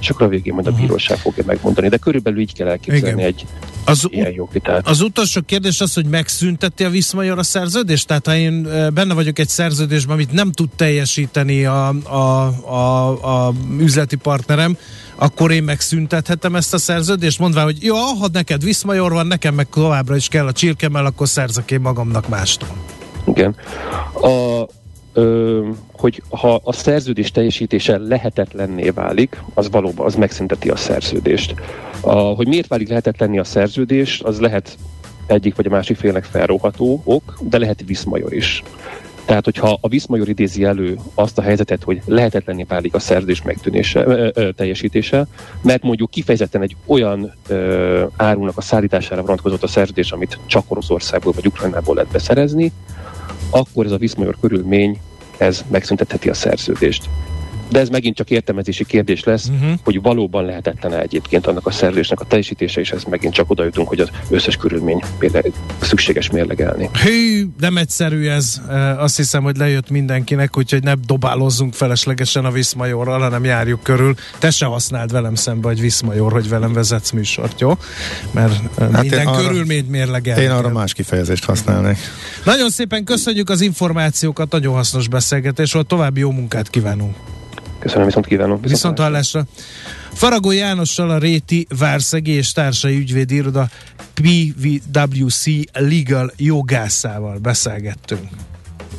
és 0.00 0.10
akkor 0.10 0.26
a 0.26 0.28
végén 0.28 0.54
majd 0.54 0.66
a 0.66 0.72
bíróság 0.72 1.18
fogja 1.18 1.44
megmondani. 1.46 1.88
De 1.88 1.96
körülbelül 1.96 2.40
így 2.40 2.52
kell 2.52 2.68
elképzelni 2.68 3.20
Igen. 3.20 3.26
egy 3.26 3.46
Az, 3.84 4.06
ilyen 4.10 4.32
jogvitát. 4.32 4.88
Az 4.88 5.00
utolsó 5.00 5.40
kérdés 5.46 5.80
az, 5.80 5.94
hogy 5.94 6.06
megszünteti 6.06 6.84
a 6.84 6.90
Viszmajor 6.90 7.38
a 7.38 7.42
szerződést? 7.42 8.06
Tehát 8.06 8.26
ha 8.26 8.36
én 8.36 8.62
benne 8.94 9.14
vagyok 9.14 9.38
egy 9.38 9.48
szerződésben, 9.48 10.14
amit 10.14 10.32
nem 10.32 10.52
tud 10.52 10.68
teljesíteni 10.76 11.64
a, 11.64 11.88
a, 11.88 12.46
a, 12.72 13.46
a 13.46 13.52
üzleti 13.78 14.16
partnerem, 14.16 14.76
akkor 15.20 15.50
én 15.50 15.62
megszüntethetem 15.62 16.54
ezt 16.54 16.74
a 16.74 16.78
szerződést, 16.78 17.38
mondván, 17.38 17.64
hogy 17.64 17.82
jó, 17.82 17.94
ha 17.94 18.28
neked 18.32 18.64
Viszmajor 18.64 19.12
van, 19.12 19.26
nekem 19.26 19.54
meg 19.54 19.66
továbbra 19.68 20.16
is 20.16 20.28
kell 20.28 20.46
a 20.46 20.52
csirkemel, 20.52 21.06
akkor 21.06 21.28
szerzek 21.28 21.70
én 21.70 21.80
magamnak 21.80 22.28
mástól. 22.28 22.68
Igen. 23.26 23.56
A, 24.22 24.66
ö, 25.12 25.68
hogy 25.92 26.22
ha 26.28 26.60
a 26.64 26.72
szerződés 26.72 27.30
teljesítése 27.30 27.98
lehetetlenné 27.98 28.88
válik, 28.88 29.42
az 29.54 29.70
valóban 29.70 30.06
az 30.06 30.14
megszünteti 30.14 30.68
a 30.68 30.76
szerződést. 30.76 31.54
A, 32.00 32.12
hogy 32.14 32.48
miért 32.48 32.68
válik 32.68 32.88
lehetetlenné 32.88 33.38
a 33.38 33.44
szerződés, 33.44 34.20
az 34.24 34.40
lehet 34.40 34.76
egyik 35.26 35.54
vagy 35.56 35.66
a 35.66 35.70
másik 35.70 35.96
félnek 35.96 36.24
felróható 36.24 37.02
ok, 37.04 37.38
de 37.40 37.58
lehet 37.58 37.82
viszmajor 37.86 38.32
is. 38.32 38.62
Tehát, 39.30 39.44
hogyha 39.44 39.78
a 39.80 39.88
viszmajor 39.88 40.28
idézi 40.28 40.64
elő 40.64 40.98
azt 41.14 41.38
a 41.38 41.42
helyzetet, 41.42 41.82
hogy 41.82 42.02
lehetetlenné 42.04 42.62
válik 42.68 42.94
a 42.94 42.98
szerződés 42.98 43.42
megtűnése, 43.42 44.06
ö, 44.06 44.28
ö, 44.34 44.52
teljesítése, 44.52 45.26
mert 45.62 45.82
mondjuk 45.82 46.10
kifejezetten 46.10 46.62
egy 46.62 46.76
olyan 46.86 47.32
ö, 47.48 48.04
árunak 48.16 48.56
a 48.56 48.60
szállítására 48.60 49.22
vonatkozott 49.22 49.62
a 49.62 49.66
szerződés, 49.66 50.12
amit 50.12 50.38
csak 50.46 50.64
Oroszországból 50.68 51.32
vagy 51.32 51.46
Ukrajnából 51.46 51.94
lehet 51.94 52.10
beszerezni, 52.10 52.72
akkor 53.50 53.84
ez 53.84 53.92
a 53.92 53.96
viszmajor 53.96 54.36
körülmény, 54.40 54.98
ez 55.38 55.64
megszüntetheti 55.68 56.28
a 56.28 56.34
szerződést. 56.34 57.08
De 57.70 57.78
ez 57.78 57.88
megint 57.88 58.16
csak 58.16 58.30
értelmezési 58.30 58.84
kérdés 58.84 59.24
lesz, 59.24 59.48
uh-huh. 59.48 59.78
hogy 59.84 60.02
valóban 60.02 60.44
lehetetlen 60.44 60.94
egyébként 60.94 61.46
annak 61.46 61.66
a 61.66 61.70
szerződésnek 61.70 62.20
a 62.20 62.24
teljesítése, 62.24 62.80
és 62.80 62.90
ez 62.90 63.04
megint 63.04 63.34
csak 63.34 63.50
oda 63.50 63.64
jutunk, 63.64 63.88
hogy 63.88 64.00
az 64.00 64.08
összes 64.30 64.56
körülmény 64.56 65.02
mérle- 65.18 65.52
szükséges 65.80 66.30
mérlegelni. 66.30 66.90
Hű, 67.02 67.46
nem 67.58 67.76
egyszerű 67.76 68.28
ez. 68.28 68.60
Azt 68.98 69.16
hiszem, 69.16 69.42
hogy 69.42 69.56
lejött 69.56 69.90
mindenkinek, 69.90 70.56
úgyhogy 70.56 70.82
ne 70.82 70.94
dobálozzunk 70.94 71.74
feleslegesen 71.74 72.44
a 72.44 72.50
Viszmajorral, 72.50 73.20
hanem 73.20 73.44
járjuk 73.44 73.82
körül. 73.82 74.14
Te 74.38 74.50
se 74.50 74.66
használd 74.66 75.12
velem 75.12 75.34
szembe, 75.34 75.68
hogy 75.68 75.80
Viszmajor, 75.80 76.32
hogy 76.32 76.48
velem 76.48 76.72
vezetsz 76.72 77.10
műsort, 77.10 77.60
jó? 77.60 77.78
Mert 78.30 78.60
hát 78.78 79.00
minden 79.00 79.20
én 79.20 79.26
arra- 79.26 79.46
körülményt 79.46 79.88
mérlegel. 79.90 80.38
Én 80.38 80.50
arra 80.50 80.68
más 80.68 80.92
kifejezést 80.92 81.44
használnék. 81.44 81.98
Nagyon 82.44 82.70
szépen 82.70 83.04
köszönjük 83.04 83.50
az 83.50 83.60
információkat, 83.60 84.50
nagyon 84.50 84.74
hasznos 84.74 85.08
beszélgetés 85.08 85.72
volt, 85.72 85.86
további 85.86 86.20
jó 86.20 86.30
munkát 86.30 86.70
kívánunk. 86.70 87.16
Köszönöm, 87.80 88.06
viszont 88.06 88.26
kívánom. 88.26 88.60
Viszont 88.60 88.98
hallásra. 88.98 89.44
Faragó 90.12 90.50
Jánossal 90.50 91.10
a 91.10 91.18
Réti 91.18 91.66
Várszegi 91.78 92.30
és 92.30 92.52
társai 92.52 92.96
ügyvédiroda 92.96 93.68
PVWC 94.14 95.44
Legal 95.72 96.32
jogászával 96.36 97.38
beszélgettünk. 97.38 98.28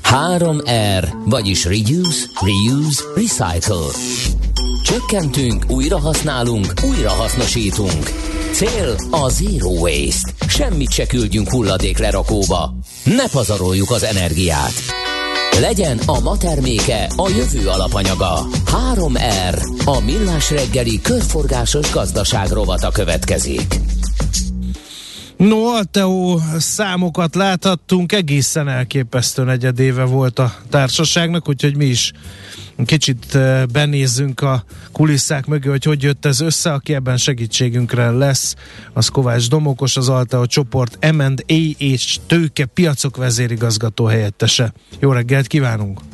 3R, 0.03 1.07
vagyis 1.25 1.65
Reduce, 1.65 2.25
Reuse, 2.39 3.03
Recycle. 3.15 3.87
Csökkentünk, 4.83 5.65
újra 5.67 5.99
használunk, 5.99 6.73
újra 6.83 7.09
hasznosítunk. 7.09 8.11
Cél 8.51 8.95
a 9.11 9.29
Zero 9.29 9.69
Waste. 9.69 10.31
Semmit 10.47 10.91
se 10.91 11.05
küldjünk 11.05 11.49
hulladék 11.49 11.97
lerakóba. 11.97 12.73
Ne 13.03 13.29
pazaroljuk 13.29 13.91
az 13.91 14.03
energiát. 14.03 14.73
Legyen 15.61 15.99
a 16.05 16.19
ma 16.19 16.37
terméke 16.37 17.09
a 17.15 17.29
jövő 17.29 17.67
alapanyaga. 17.67 18.47
3R, 18.93 19.85
a 19.85 19.99
millás 19.99 20.51
reggeli 20.51 21.01
körforgásos 21.01 21.91
gazdaság 21.91 22.49
rovata 22.49 22.91
következik. 22.91 23.79
No, 25.41 25.75
Alteo 25.75 26.39
számokat 26.57 27.35
láthattunk, 27.35 28.11
egészen 28.11 28.67
elképesztő 28.67 29.43
negyedéve 29.43 30.03
volt 30.03 30.39
a 30.39 30.53
társaságnak, 30.69 31.49
úgyhogy 31.49 31.77
mi 31.77 31.85
is 31.85 32.11
kicsit 32.85 33.35
eh, 33.35 33.65
benézzünk 33.65 34.41
a 34.41 34.63
kulisszák 34.91 35.45
mögé, 35.45 35.69
hogy 35.69 35.83
hogy 35.83 36.03
jött 36.03 36.25
ez 36.25 36.39
össze, 36.39 36.73
aki 36.73 36.93
ebben 36.93 37.17
segítségünkre 37.17 38.09
lesz, 38.09 38.55
az 38.93 39.07
Kovács 39.07 39.49
Domokos, 39.49 39.97
az 39.97 40.09
Alteo 40.09 40.45
csoport 40.45 41.11
M&A 41.11 41.73
és 41.77 42.19
tőke 42.27 42.65
piacok 42.65 43.17
vezérigazgató 43.17 44.05
helyettese. 44.05 44.73
Jó 44.99 45.11
reggelt 45.11 45.47
kívánunk! 45.47 46.10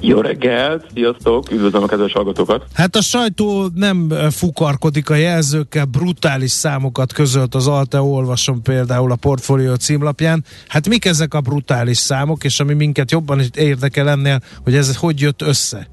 Jó 0.00 0.20
reggelt, 0.20 0.84
sziasztok, 0.94 1.50
üdvözlöm 1.50 1.82
a 1.82 1.86
kedves 1.86 2.12
hallgatókat. 2.12 2.64
Hát 2.74 2.96
a 2.96 3.02
sajtó 3.02 3.68
nem 3.74 4.12
fukarkodik 4.30 5.10
a 5.10 5.14
jelzőkkel, 5.14 5.84
brutális 5.84 6.50
számokat 6.50 7.12
közölt 7.12 7.54
az 7.54 7.66
Alteo, 7.66 8.04
olvasom 8.04 8.62
például 8.62 9.10
a 9.10 9.16
portfólió 9.16 9.74
címlapján. 9.74 10.44
Hát 10.68 10.88
mik 10.88 11.04
ezek 11.04 11.34
a 11.34 11.40
brutális 11.40 11.98
számok, 11.98 12.44
és 12.44 12.60
ami 12.60 12.74
minket 12.74 13.10
jobban 13.10 13.40
érdekel 13.54 14.08
ennél, 14.08 14.40
hogy 14.64 14.74
ez 14.74 14.96
hogy 14.96 15.20
jött 15.20 15.42
össze? 15.42 15.88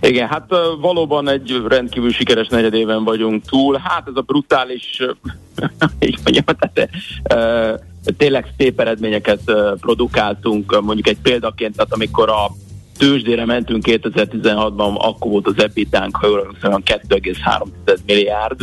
Igen, 0.00 0.28
hát 0.28 0.44
valóban 0.80 1.28
egy 1.28 1.62
rendkívül 1.68 2.12
sikeres 2.12 2.48
negyedében 2.48 3.04
vagyunk 3.04 3.44
túl. 3.44 3.80
Hát 3.84 4.06
ez 4.06 4.16
a 4.16 4.20
brutális, 4.20 5.02
így 5.98 6.18
mondjam, 6.24 6.44
tehát, 6.44 6.90
tényleg 8.16 8.46
szép 8.56 8.80
eredményeket 8.80 9.40
produkáltunk, 9.80 10.80
mondjuk 10.82 11.08
egy 11.08 11.18
példaként, 11.22 11.76
tehát 11.76 11.92
amikor 11.92 12.28
a 12.28 12.50
tőzsdére 12.98 13.44
mentünk 13.44 13.84
2016-ban, 13.86 14.94
akkor 14.96 15.30
volt 15.30 15.46
az 15.46 15.62
ebitánk, 15.62 16.16
ha 16.16 16.26
jól 16.26 16.40
emlékszem, 16.40 16.82
2,3 17.08 17.96
milliárd. 18.06 18.60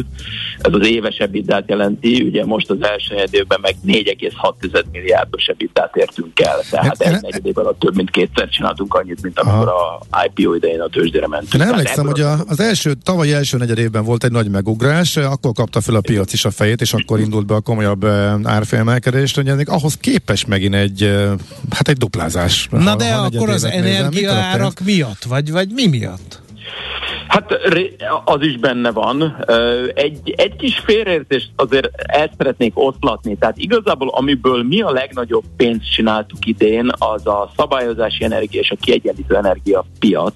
Ez 0.57 0.73
az 0.73 0.87
éves 0.87 1.17
ebitát 1.17 1.63
jelenti, 1.67 2.21
ugye 2.21 2.45
most 2.45 2.69
az 2.69 2.77
első 2.81 3.15
évben 3.31 3.59
meg 3.61 3.75
4,6 3.87 4.83
milliárdos 4.91 5.45
ebitát 5.45 5.95
értünk 5.95 6.39
el. 6.39 6.59
Tehát 6.69 7.01
egy 7.01 7.21
negyed 7.21 7.57
alatt 7.57 7.79
több 7.79 7.95
mint 7.95 8.09
kétszer 8.09 8.49
csináltunk 8.49 8.93
annyit, 8.93 9.21
mint 9.21 9.39
amikor 9.39 9.67
a 9.67 10.25
IPO 10.25 10.53
idején 10.53 10.81
a 10.81 10.87
tőzsdére 10.87 11.27
mentünk. 11.27 11.51
Tehát 11.51 11.71
emlékszem, 11.73 12.05
hogy 12.05 12.21
a, 12.21 12.37
az 12.47 12.59
első, 12.59 12.93
tavalyi 13.03 13.33
első 13.33 13.57
negyed 13.57 13.77
évben 13.77 14.03
volt 14.03 14.23
egy 14.23 14.31
nagy 14.31 14.49
megugrás, 14.49 15.17
akkor 15.17 15.51
kapta 15.53 15.81
fel 15.81 15.95
a 15.95 16.01
piac 16.01 16.33
is 16.33 16.45
a 16.45 16.51
fejét, 16.51 16.81
és 16.81 16.93
akkor 16.93 17.19
indult 17.19 17.45
be 17.45 17.55
a 17.55 17.61
komolyabb 17.61 18.03
eh, 18.03 18.33
árfélmelkedés, 18.43 19.33
hogy 19.33 19.47
ennek 19.47 19.69
ahhoz 19.69 19.97
képes 19.97 20.45
megint 20.45 20.75
egy, 20.75 21.11
hát 21.69 21.87
egy 21.87 21.97
duplázás. 21.97 22.67
Na 22.71 22.95
Ha- 22.95 22.97
de 22.97 23.13
ha 23.13 23.21
akkor 23.21 23.49
az 23.49 23.61
történt? 23.61 24.24
Energiaárak 24.29 24.79
miatt, 24.79 25.23
vagy, 25.23 25.51
vagy 25.51 25.69
mi 25.69 25.87
miatt? 25.87 26.41
Hát 27.27 27.53
az 28.25 28.41
is 28.41 28.57
benne 28.57 28.91
van. 28.91 29.45
Egy, 29.93 30.33
egy 30.37 30.55
kis 30.55 30.79
félreértést 30.79 31.51
azért 31.55 31.89
el 31.95 32.31
szeretnék 32.37 32.71
oszlatni. 32.75 33.37
Tehát 33.37 33.57
igazából 33.57 34.09
amiből 34.09 34.63
mi 34.63 34.81
a 34.81 34.91
legnagyobb 34.91 35.43
pénzt 35.57 35.91
csináltuk 35.91 36.45
idén, 36.45 36.91
az 36.97 37.27
a 37.27 37.51
szabályozási 37.57 38.23
energia 38.23 38.61
és 38.61 38.71
a 38.71 38.75
kiegyenlítő 38.81 39.35
energia 39.35 39.85
piac. 39.99 40.33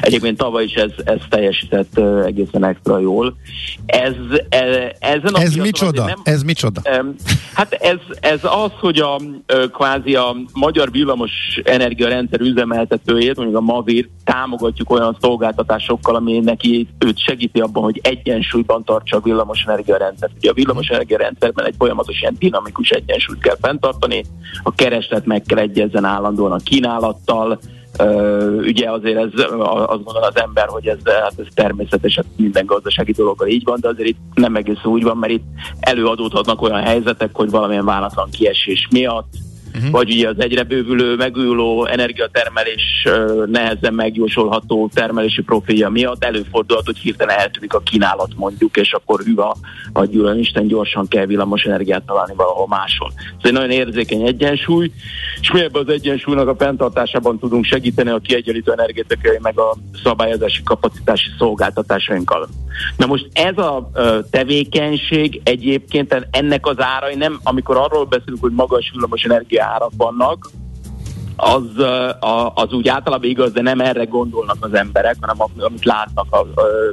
Egyébként 0.00 0.36
tavaly 0.36 0.64
is 0.64 0.74
ez, 0.74 0.90
ez 1.04 1.20
teljesített 1.28 1.98
egészen 2.24 2.64
extra 2.64 2.98
jól. 2.98 3.36
Ez, 3.86 4.14
e, 4.48 4.96
ezen 4.98 5.34
a 5.34 5.40
Ez 5.40 5.54
micsoda? 5.54 6.04
nem, 6.04 6.20
Ez 6.22 6.42
micsoda? 6.42 6.80
Hát 7.54 7.72
ez, 7.72 7.98
ez 8.20 8.40
az, 8.42 8.70
hogy 8.80 8.98
a 8.98 9.20
kvázi 9.72 10.14
a 10.14 10.36
magyar 10.52 10.90
villamos 10.90 11.30
energiarendszer 11.64 12.40
üzemeltetőjét, 12.40 13.36
mondjuk 13.36 13.58
a 13.58 13.60
Mavir 13.60 14.08
támogatjuk 14.24 14.90
olyan 14.90 15.16
szolgáltatásokkal, 15.20 16.14
ami 16.14 16.33
neki 16.40 16.88
őt 16.98 17.18
segíti 17.18 17.60
abban, 17.60 17.82
hogy 17.82 18.00
egyensúlyban 18.02 18.84
tartsa 18.84 19.16
a 19.16 19.20
villamos 19.20 19.62
energiarendszert. 19.62 20.32
Ugye 20.36 20.50
a 20.50 20.54
villamos 20.54 20.88
energiarendszerben 20.88 21.66
egy 21.66 21.74
folyamatos 21.78 22.20
ilyen 22.20 22.36
dinamikus 22.38 22.90
egyensúlyt 22.90 23.40
kell 23.40 23.56
fenntartani, 23.60 24.24
a 24.62 24.74
kereslet 24.74 25.26
meg 25.26 25.42
kell 25.42 25.58
egyezzen 25.58 26.04
állandóan 26.04 26.52
a 26.52 26.56
kínálattal, 26.56 27.58
Uh, 27.98 28.62
ugye 28.66 28.90
azért 28.90 29.16
ez, 29.16 29.30
azt 29.60 30.04
gondol 30.04 30.22
az 30.22 30.36
ember, 30.36 30.68
hogy 30.68 30.86
ez, 30.86 30.98
hát 31.04 31.34
ez 31.38 31.46
természetes, 31.54 32.14
hát 32.14 32.24
minden 32.36 32.66
gazdasági 32.66 33.12
dologgal 33.12 33.48
így 33.48 33.64
van, 33.64 33.78
de 33.80 33.88
azért 33.88 34.08
itt 34.08 34.18
nem 34.34 34.56
egész 34.56 34.84
úgy 34.84 35.02
van, 35.02 35.16
mert 35.16 35.32
itt 35.32 35.44
előadódhatnak 35.80 36.62
olyan 36.62 36.82
helyzetek, 36.82 37.30
hogy 37.32 37.50
valamilyen 37.50 37.84
váratlan 37.84 38.30
kiesés 38.30 38.88
miatt, 38.90 39.32
uh-huh. 39.74 39.90
vagy 39.90 40.10
ugye 40.10 40.28
az 40.28 40.38
egyre 40.38 40.62
bővülő, 40.62 41.16
megújuló 41.16 41.86
energiatermelés 41.86 43.08
nehezen 43.46 43.94
megjósolható 43.94 44.90
termelési 44.94 45.42
profilja 45.42 45.88
miatt 45.88 46.24
előfordulhat, 46.24 46.86
hogy 46.86 46.98
hirtelen 46.98 47.38
eltűnik 47.38 47.74
a 47.74 47.80
kínálat 47.80 48.30
mondjuk, 48.36 48.76
és 48.76 48.92
akkor 48.92 49.20
hűha, 49.20 49.56
adjul 49.92 50.36
Isten 50.36 50.66
gyorsan 50.66 51.08
kell 51.08 51.26
villamos 51.26 51.62
energiát 51.62 52.02
találni 52.02 52.34
valahol 52.34 52.66
máshol. 52.66 53.12
Ez 53.16 53.42
egy 53.42 53.52
nagyon 53.52 53.70
érzékeny 53.70 54.26
egyensúly, 54.26 54.90
és 55.40 55.50
mi 55.52 55.60
ebben 55.60 55.82
az 55.86 55.92
egyensúlynak 55.92 56.48
a 56.48 56.54
fenntartásában 56.58 57.38
tudunk 57.38 57.64
segíteni 57.64 58.10
a 58.10 58.18
kiegyenlítő 58.18 58.72
energetikai 58.72 59.38
meg 59.42 59.58
a 59.58 59.76
szabályozási 60.02 60.62
kapacitási 60.62 61.28
szolgáltatásainkkal. 61.38 62.48
Na 62.96 63.06
most 63.06 63.28
ez 63.32 63.58
a 63.58 63.90
tevékenység 64.30 65.40
egyébként 65.44 66.28
ennek 66.30 66.66
az 66.66 66.76
árai 66.78 67.14
nem, 67.14 67.40
amikor 67.42 67.76
arról 67.76 68.04
beszélünk, 68.04 68.40
hogy 68.40 68.52
magas 68.52 68.90
villamos 68.92 69.22
energia 69.22 69.63
árak 69.64 69.92
vannak, 69.96 70.50
az, 71.36 71.84
az 72.54 72.72
úgy 72.72 72.88
általában 72.88 73.28
igaz, 73.28 73.52
de 73.52 73.62
nem 73.62 73.80
erre 73.80 74.04
gondolnak 74.04 74.56
az 74.60 74.74
emberek, 74.74 75.16
hanem 75.20 75.36
am- 75.38 75.62
amit 75.62 75.84
látnak 75.84 76.26
a, 76.30 76.46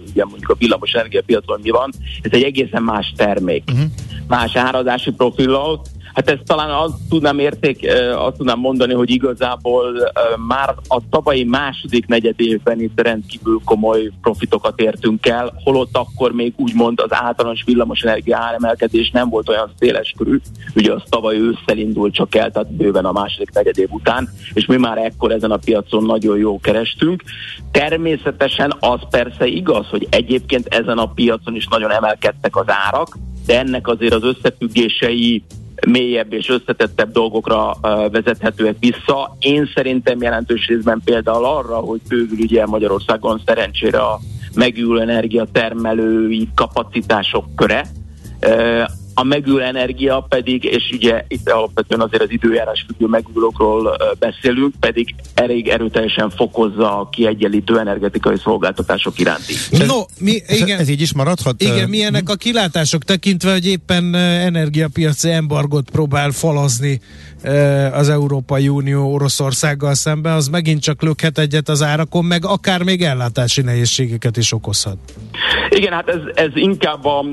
ugye 0.10 0.26
mondjuk 0.26 0.49
a 0.49 0.56
villamos 0.57 0.91
energiapiacon 0.93 1.60
mi 1.64 1.69
van. 1.69 1.91
Ez 2.22 2.31
egy 2.31 2.43
egészen 2.43 2.84
más 2.84 3.14
termék, 3.18 3.64
uh-huh. 3.72 3.89
más 4.27 4.56
árazási 4.56 5.11
profillal. 5.11 5.81
Hát 6.14 6.30
ezt 6.30 6.44
talán 6.46 6.70
azt 6.70 6.94
tudnám 7.10 7.40
érték, 7.40 7.88
azt 8.16 8.38
tudnám 8.38 8.60
mondani, 8.60 8.94
hogy 8.94 9.10
igazából 9.10 10.12
már 10.48 10.76
a 10.88 11.00
tavalyi 11.10 11.44
második 11.44 12.08
negyed 12.08 12.36
évben 12.38 12.82
itt 12.82 13.02
rendkívül 13.02 13.62
komoly 13.66 14.12
profitokat 14.22 14.80
értünk 14.80 15.28
el, 15.28 15.54
holott 15.64 15.98
akkor 15.98 16.32
még 16.32 16.54
úgymond 16.58 17.00
az 17.00 17.14
általános 17.14 17.64
villamosenergia 17.66 18.38
áremelkedés 18.38 19.10
nem 19.10 19.30
volt 19.30 19.50
olyan 19.50 19.72
széles 19.80 20.14
körű, 20.18 20.40
ugye 20.76 20.94
az 20.94 21.02
tavaly 21.10 21.38
ősszel 21.38 21.78
indult 21.78 22.14
csak 22.14 22.36
el, 22.36 22.52
tehát 22.52 22.74
bőven 22.74 23.06
a 23.06 23.12
második 23.12 23.54
negyed 23.54 23.78
év 23.78 23.90
után, 23.92 24.30
és 24.54 24.66
mi 24.66 24.78
már 24.78 24.98
ekkor 24.98 25.32
ezen 25.32 25.52
a 25.52 25.58
piacon 25.58 26.04
nagyon 26.04 26.38
jó 26.38 26.60
kerestünk. 26.60 27.24
Természetesen 27.72 28.74
az 28.80 29.00
persze 29.10 29.46
igaz, 29.46 29.88
hogy 29.88 30.08
egyébként 30.10 30.68
ezen 30.68 30.98
a 30.98 31.06
piacon 31.14 31.56
is 31.56 31.68
nagyon 31.68 31.92
emelkedtek 31.92 32.56
az 32.56 32.66
árak, 32.68 33.18
de 33.46 33.60
ennek 33.60 33.88
azért 33.88 34.14
az 34.14 34.24
összefüggései 34.24 35.44
mélyebb 35.88 36.34
és 36.34 36.49
összetettebb 36.49 37.12
dolgokra 37.12 37.78
vezethetőek 38.12 38.76
vissza. 38.80 39.36
Én 39.40 39.70
szerintem 39.76 40.22
jelentős 40.22 40.68
részben 40.68 41.02
például 41.06 41.45
arra, 41.45 41.76
hogy 41.76 42.02
bővül 42.08 42.40
ugye 42.40 42.66
Magyarországon 42.66 43.41
szerencsére 43.45 43.99
a 43.99 44.20
megújuló 44.56 44.99
energia 44.99 45.48
termelői 45.52 46.49
kapacitások 46.56 47.45
köre, 47.56 47.86
a 49.22 49.23
megújuló 49.23 49.64
energia 49.64 50.26
pedig, 50.30 50.64
és 50.64 50.89
ugye 50.91 51.26
itt 51.27 51.49
alapvetően 51.49 52.02
azért 52.02 52.23
az 52.23 52.31
időjárás 52.31 52.85
függő 52.88 53.06
megújulókról 53.06 53.98
beszélünk, 54.19 54.73
pedig 54.80 55.15
elég 55.34 55.68
erőteljesen 55.68 56.30
fokozza 56.30 56.99
a 56.99 57.10
kiegyenlítő 57.10 57.80
energetikai 57.80 58.38
szolgáltatások 58.43 59.19
iránti. 59.19 59.53
No, 59.85 60.02
mi, 60.19 60.41
igen. 60.48 60.80
ez 60.80 60.89
így 60.89 61.02
is 61.02 61.14
maradhat? 61.14 61.61
Igen, 61.61 61.89
milyenek 61.89 62.30
a 62.30 62.35
kilátások 62.35 63.03
tekintve, 63.03 63.52
hogy 63.52 63.68
éppen 63.68 64.15
energiapiaci 64.15 65.30
embargot 65.30 65.89
próbál 65.89 66.31
falazni 66.31 67.02
az 67.94 68.10
Európai 68.10 68.68
Unió 68.68 69.14
Oroszországgal 69.14 69.94
szemben, 69.94 70.34
az 70.34 70.48
megint 70.48 70.82
csak 70.82 71.02
lökhet 71.02 71.38
egyet 71.38 71.70
az 71.70 71.82
árakon, 71.82 72.26
meg 72.26 72.46
akár 72.46 72.84
még 72.84 73.02
ellátási 73.02 73.62
nehézségeket 73.62 74.38
is 74.38 74.54
okozhat. 74.54 74.98
Igen, 75.70 75.94
hát 75.94 76.10
ez, 76.10 76.20
ez 76.34 76.50
inkább 76.54 77.06
a, 77.06 77.26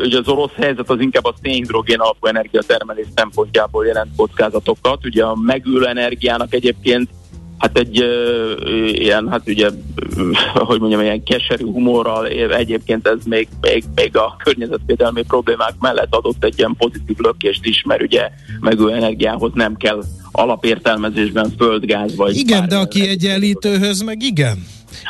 ugye 0.00 0.18
az 0.18 0.28
orosz 0.28 0.54
helyzet 0.56 0.90
az 0.90 1.00
inkább 1.00 1.24
a 1.24 1.34
szénhidrogén 1.42 1.98
alapú 1.98 2.26
energiatermelés 2.26 3.06
szempontjából 3.14 3.86
jelent 3.86 4.10
kockázatokat. 4.16 5.04
Ugye 5.04 5.24
a 5.24 5.36
megülő 5.46 5.86
energiának 5.86 6.54
egyébként 6.54 7.08
hát 7.58 7.78
egy 7.78 8.00
ö, 8.00 8.52
ilyen, 8.86 9.28
hát 9.28 9.42
ugye, 9.46 9.68
ö, 10.16 10.30
hogy 10.54 10.80
mondjam, 10.80 11.00
ilyen 11.00 11.22
keserű 11.22 11.64
humorral 11.64 12.26
egyébként 12.56 13.06
ez 13.06 13.24
még, 13.24 13.48
még, 13.60 13.84
még 13.94 14.16
a 14.16 14.36
környezetvédelmi 14.44 15.22
problémák 15.22 15.74
mellett 15.80 16.14
adott 16.14 16.44
egy 16.44 16.58
ilyen 16.58 16.74
pozitív 16.78 17.16
lökést 17.16 17.64
is, 17.64 17.82
mert 17.86 18.02
ugye 18.02 18.30
megülő 18.60 18.92
energiához 18.92 19.50
nem 19.54 19.76
kell 19.76 20.02
alapértelmezésben 20.32 21.52
földgáz 21.58 22.16
vagy 22.16 22.36
Igen, 22.36 22.68
de 22.68 22.76
a 22.76 22.88
kiegyenlítőhöz 22.88 24.00
meg 24.00 24.22
igen. 24.22 24.58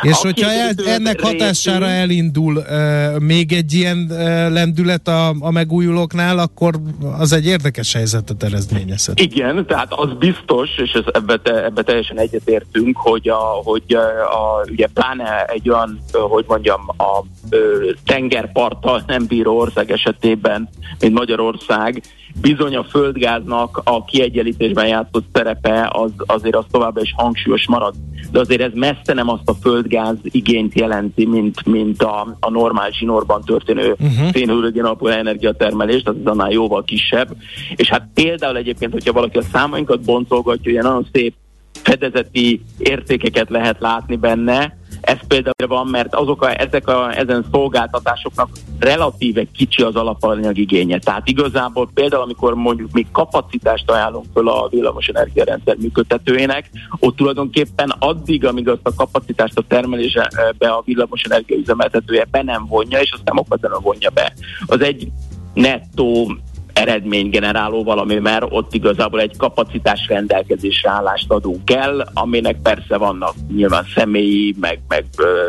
És 0.03 0.13
A 0.13 0.17
hogyha 0.21 0.49
kiegyenlítőhöz 0.49 0.93
ennek 0.93 1.21
hatására 1.21 1.79
részül- 1.87 2.01
elindul 2.01 2.57
uh, 2.57 3.19
még 3.19 3.53
egy 3.53 3.73
ilyen 3.73 4.07
uh, 4.11 4.17
lendület 4.53 5.09
a, 5.09 5.35
a 5.41 5.51
megújulóknál, 5.51 6.39
akkor 6.39 6.75
az 7.19 7.33
egy 7.33 7.47
érdekes 7.47 7.93
helyzetet 7.93 8.43
eredményezhet. 8.43 9.21
Igen, 9.21 9.67
tehát 9.67 9.93
az 9.93 10.09
biztos, 10.19 10.69
és 10.77 10.93
ez, 10.93 11.05
ebbe, 11.13 11.37
te, 11.37 11.65
ebbe 11.65 11.83
teljesen 11.83 12.19
egyetértünk, 12.19 12.97
hogy, 12.97 13.29
a, 13.29 13.61
hogy 13.65 13.83
a, 13.89 14.01
a, 14.33 14.65
ugye 14.71 14.87
pláne 14.95 15.45
egy 15.45 15.69
olyan, 15.71 16.01
hogy 16.13 16.45
mondjam, 16.49 16.81
a 16.97 17.25
ö, 17.51 17.91
tengerparttal 18.05 19.03
nem 19.07 19.27
bíró 19.27 19.59
ország 19.59 19.91
esetében, 19.91 20.69
mint 21.01 21.15
Magyarország, 21.15 22.03
bizony 22.41 22.77
a 22.77 22.85
földgáznak 22.85 23.81
a 23.85 24.05
kiegyenlítésben 24.05 24.87
játszott 24.87 25.25
szerepe 25.33 25.89
az, 25.93 26.11
azért 26.17 26.57
az 26.57 26.65
továbbra 26.71 27.03
is 27.03 27.15
hangsúlyos 27.17 27.67
marad. 27.67 27.95
De 28.33 28.41
azért 28.41 28.61
ez 28.61 28.71
messze 28.75 29.15
nem 29.15 29.29
azt 29.29 29.49
a 29.49 29.55
földgáz 29.61 30.17
igényt 30.23 30.79
jelenti, 30.79 31.27
mint, 31.27 31.67
mint 31.67 32.03
a, 32.03 32.37
a 32.41 32.51
normál 32.51 32.91
zsinórban 32.91 33.43
történő 33.45 33.91
uh-huh. 33.91 34.31
szénhőrögén 34.33 34.85
alapú 34.85 35.07
energiatermelés, 35.07 36.03
tehát 36.03 36.21
ez 36.21 36.27
annál 36.27 36.51
jóval 36.51 36.85
kisebb. 36.85 37.37
És 37.77 37.89
hát 37.89 38.09
például 38.15 38.57
egyébként, 38.57 38.93
hogyha 38.93 39.13
valaki 39.13 39.39
a 39.39 39.43
számainkat 39.43 40.05
boncolgatja, 40.05 40.73
ugye 40.73 40.83
nagyon 40.83 41.07
szép 41.13 41.35
fedezeti 41.83 42.63
értékeket 42.79 43.51
lehet 43.51 43.77
látni 43.81 44.17
benne. 44.17 44.78
Ez 45.01 45.19
például 45.29 45.69
van, 45.69 45.87
mert 45.87 46.15
azok 46.15 46.43
a, 46.43 46.61
ezek 46.61 46.89
a, 46.89 47.19
ezen 47.19 47.45
szolgáltatásoknak 47.53 48.49
relatíve 48.79 49.45
kicsi 49.53 49.83
az 49.83 49.95
alapanyag 49.95 50.59
igénye. 50.59 50.99
Tehát 50.99 51.29
igazából 51.29 51.91
például, 51.95 52.23
amikor 52.23 52.55
mondjuk 52.55 52.93
mi 52.93 53.07
kapacitást 53.13 53.91
ajánlunk 53.91 54.27
föl 54.33 54.49
a 54.49 54.69
villamos 54.69 55.07
energiarendszer 55.07 55.77
működtetőjének, 55.77 56.71
ott 56.99 57.17
tulajdonképpen 57.17 57.95
addig, 57.99 58.45
amíg 58.45 58.69
azt 58.69 58.81
a 58.87 58.95
kapacitást 58.95 59.59
a 59.59 59.65
termelésbe 59.69 60.69
a 60.69 60.83
villamos 60.85 61.23
energia 61.23 61.57
üzemeltetője 61.57 62.27
be 62.31 62.43
nem 62.43 62.67
vonja, 62.67 63.01
és 63.01 63.13
aztán 63.13 63.39
okvetlenül 63.39 63.79
vonja 63.79 64.11
be. 64.11 64.33
Az 64.67 64.81
egy 64.81 65.09
nettó 65.55 66.37
eredménygeneráló 66.79 67.85
valami, 67.85 68.15
mert 68.15 68.45
ott 68.49 68.75
igazából 68.75 69.21
egy 69.21 69.37
kapacitás 69.37 70.07
rendelkezésre 70.09 70.91
állást 70.91 71.31
adunk 71.31 71.71
el, 71.71 72.11
aminek 72.15 72.57
persze 72.63 72.97
vannak 72.97 73.35
nyilván 73.55 73.85
személyi, 73.95 74.55
meg, 74.61 74.81
meg 74.89 75.05
ö, 75.17 75.49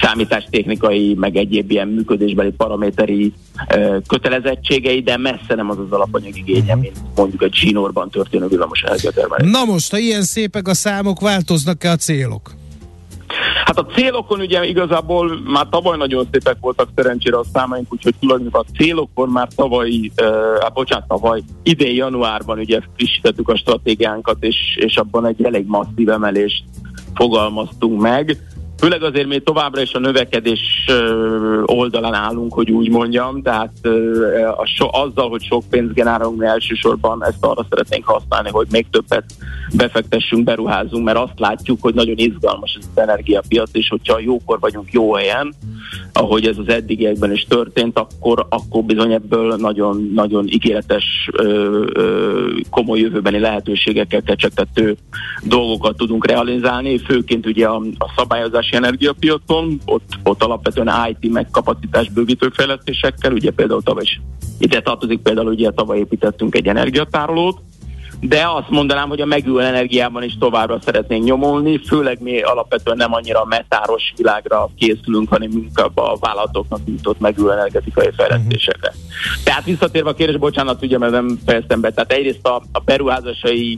számítástechnikai, 0.00 1.14
meg 1.14 1.36
egyéb 1.36 1.70
ilyen 1.70 1.88
működésbeli 1.88 2.50
paraméteri 2.50 3.32
ö, 3.74 3.96
kötelezettségei, 4.06 5.02
de 5.02 5.16
messze 5.16 5.54
nem 5.54 5.70
az 5.70 5.78
az 5.78 5.92
alapanyag 5.92 6.36
igénye, 6.36 6.74
mint 6.74 6.96
mondjuk 7.16 7.42
egy 7.42 7.54
zsinórban 7.54 8.10
történő 8.10 8.46
villamos 8.46 8.80
energiatermelés. 8.80 9.50
Na 9.50 9.64
most, 9.64 9.90
ha 9.90 9.98
ilyen 9.98 10.22
szépek 10.22 10.68
a 10.68 10.74
számok, 10.74 11.20
változnak-e 11.20 11.90
a 11.90 11.96
célok? 11.96 12.50
Hát 13.64 13.78
a 13.78 13.86
célokon 13.86 14.40
ugye 14.40 14.64
igazából 14.64 15.40
már 15.44 15.66
tavaly 15.70 15.96
nagyon 15.96 16.28
szépek 16.32 16.56
voltak 16.60 16.88
szerencsére 16.94 17.36
a 17.36 17.44
számaink, 17.52 17.92
úgyhogy 17.92 18.14
tulajdonképpen 18.20 18.64
a 18.68 18.76
célokon 18.76 19.28
már 19.28 19.48
tavaly, 19.56 19.90
uh, 20.22 20.60
hát 20.60 20.72
bocsánat, 20.72 21.08
tavaly 21.08 21.42
idén 21.62 21.94
januárban 21.94 22.58
ugye 22.58 22.80
frissítettük 22.96 23.48
a 23.48 23.56
stratégiánkat, 23.56 24.36
és, 24.40 24.56
és 24.80 24.96
abban 24.96 25.26
egy 25.26 25.44
elég 25.44 25.66
masszív 25.66 26.08
emelést 26.08 26.64
fogalmaztunk 27.14 28.00
meg. 28.00 28.36
Főleg 28.78 29.02
azért 29.02 29.26
mi 29.26 29.38
továbbra 29.38 29.80
is 29.80 29.92
a 29.92 29.98
növekedés 29.98 30.60
oldalán 31.64 32.14
állunk, 32.14 32.52
hogy 32.52 32.70
úgy 32.70 32.90
mondjam, 32.90 33.42
tehát 33.42 33.72
a 34.56 34.66
so, 34.66 34.88
azzal, 34.90 35.28
hogy 35.28 35.42
sok 35.42 35.64
pénzt 35.70 35.94
generálunk, 35.94 36.42
elsősorban 36.42 37.24
ezt 37.24 37.44
arra 37.44 37.66
szeretnénk 37.70 38.04
használni, 38.04 38.50
hogy 38.50 38.66
még 38.70 38.86
többet 38.90 39.24
befektessünk, 39.72 40.44
beruházunk, 40.44 41.04
mert 41.04 41.18
azt 41.18 41.38
látjuk, 41.38 41.82
hogy 41.82 41.94
nagyon 41.94 42.16
izgalmas 42.16 42.76
ez 42.78 42.88
az 42.94 43.02
energiapiac, 43.02 43.70
és 43.72 43.88
hogyha 43.88 44.18
jókor 44.18 44.58
vagyunk 44.58 44.92
jó 44.92 45.14
helyen, 45.14 45.54
ahogy 46.12 46.46
ez 46.46 46.58
az 46.58 46.68
eddigiekben 46.68 47.32
is 47.32 47.46
történt, 47.48 47.98
akkor, 47.98 48.46
akkor 48.48 48.82
bizony 48.84 49.12
ebből 49.12 49.56
nagyon, 49.56 50.10
nagyon 50.14 50.46
ígéretes, 50.48 51.30
komoly 52.70 52.98
jövőbeni 52.98 53.38
lehetőségekkel 53.38 54.22
kecsegtető 54.22 54.96
dolgokat 55.42 55.96
tudunk 55.96 56.26
realizálni, 56.26 56.98
főként 56.98 57.46
ugye 57.46 57.66
a, 57.66 57.82
a 57.98 58.12
szabályozás 58.16 58.67
óriási 58.68 58.76
energiapiacon, 58.76 59.80
ott, 59.84 60.18
ott 60.22 60.42
alapvetően 60.42 60.90
IT 61.10 61.32
meg 61.32 61.48
kapacitás 61.50 62.08
bővítő 62.08 62.48
fejlesztésekkel, 62.54 63.32
ugye 63.32 63.50
például 63.50 63.82
tavaly 63.82 64.02
is 64.02 64.20
ide 64.58 64.80
tartozik 64.80 65.20
például, 65.20 65.46
ugye 65.46 65.70
tavaly 65.70 65.98
építettünk 65.98 66.54
egy 66.54 66.66
energiatárolót, 66.66 67.58
de 68.20 68.46
azt 68.48 68.70
mondanám, 68.70 69.08
hogy 69.08 69.20
a 69.20 69.26
megújuló 69.26 69.58
energiában 69.58 70.22
is 70.22 70.36
továbbra 70.38 70.78
szeretnénk 70.84 71.24
nyomulni, 71.24 71.78
főleg 71.86 72.22
mi 72.22 72.40
alapvetően 72.40 72.96
nem 72.96 73.14
annyira 73.14 73.44
metáros 73.44 74.12
világra 74.16 74.68
készülünk, 74.76 75.28
hanem 75.28 75.50
inkább 75.50 75.98
a 75.98 76.16
vállalatoknak 76.20 76.84
nyújtott 76.84 77.20
megújuló 77.20 77.52
energetikai 77.52 78.10
fejlesztésekre. 78.16 78.88
Uh-huh. 78.88 79.44
Tehát 79.44 79.64
visszatérve 79.64 80.10
a 80.10 80.14
kérdés, 80.14 80.36
bocsánat, 80.36 80.82
ugye, 80.82 80.98
mert 80.98 81.12
nem 81.12 81.38
fejeztem 81.46 81.80
be, 81.80 81.90
tehát 81.90 82.12
egyrészt 82.12 82.46
a, 82.46 82.62
a 82.72 82.80
beruházásai 82.80 83.76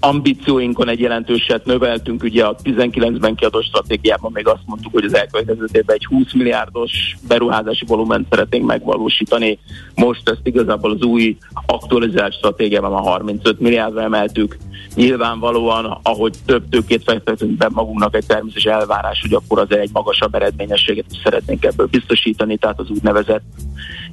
ambícióinkon 0.00 0.88
egy 0.88 1.00
jelentőset 1.00 1.64
növeltünk, 1.64 2.22
ugye 2.22 2.44
a 2.44 2.56
19-ben 2.64 3.34
kiadott 3.34 3.64
stratégiában 3.64 4.30
még 4.34 4.46
azt 4.46 4.62
mondtuk, 4.66 4.92
hogy 4.92 5.04
az 5.04 5.14
elkövetkező 5.14 5.66
évben 5.72 5.96
egy 5.96 6.04
20 6.04 6.32
milliárdos 6.32 7.16
beruházási 7.28 7.84
volument 7.86 8.26
szeretnénk 8.30 8.66
megvalósítani. 8.66 9.58
Most 9.94 10.28
ezt 10.28 10.40
igazából 10.46 10.90
az 10.90 11.02
új 11.02 11.36
aktualizált 11.66 12.34
stratégiában 12.34 12.92
a 12.92 13.00
35 13.00 13.60
milliárdra 13.60 14.02
emeltük. 14.02 14.56
Nyilvánvalóan, 14.96 15.98
ahogy 16.02 16.34
több 16.46 16.68
tőkét 16.68 17.02
fektetünk 17.02 17.56
be 17.56 17.68
magunknak 17.72 18.16
egy 18.16 18.26
természetes 18.26 18.64
elvárás, 18.64 19.20
hogy 19.20 19.32
akkor 19.32 19.58
azért 19.58 19.80
egy 19.80 19.90
magasabb 19.92 20.34
eredményességet 20.34 21.04
is 21.10 21.20
szeretnénk 21.22 21.64
ebből 21.64 21.86
biztosítani, 21.86 22.56
tehát 22.56 22.80
az 22.80 22.90
úgynevezett 22.90 23.42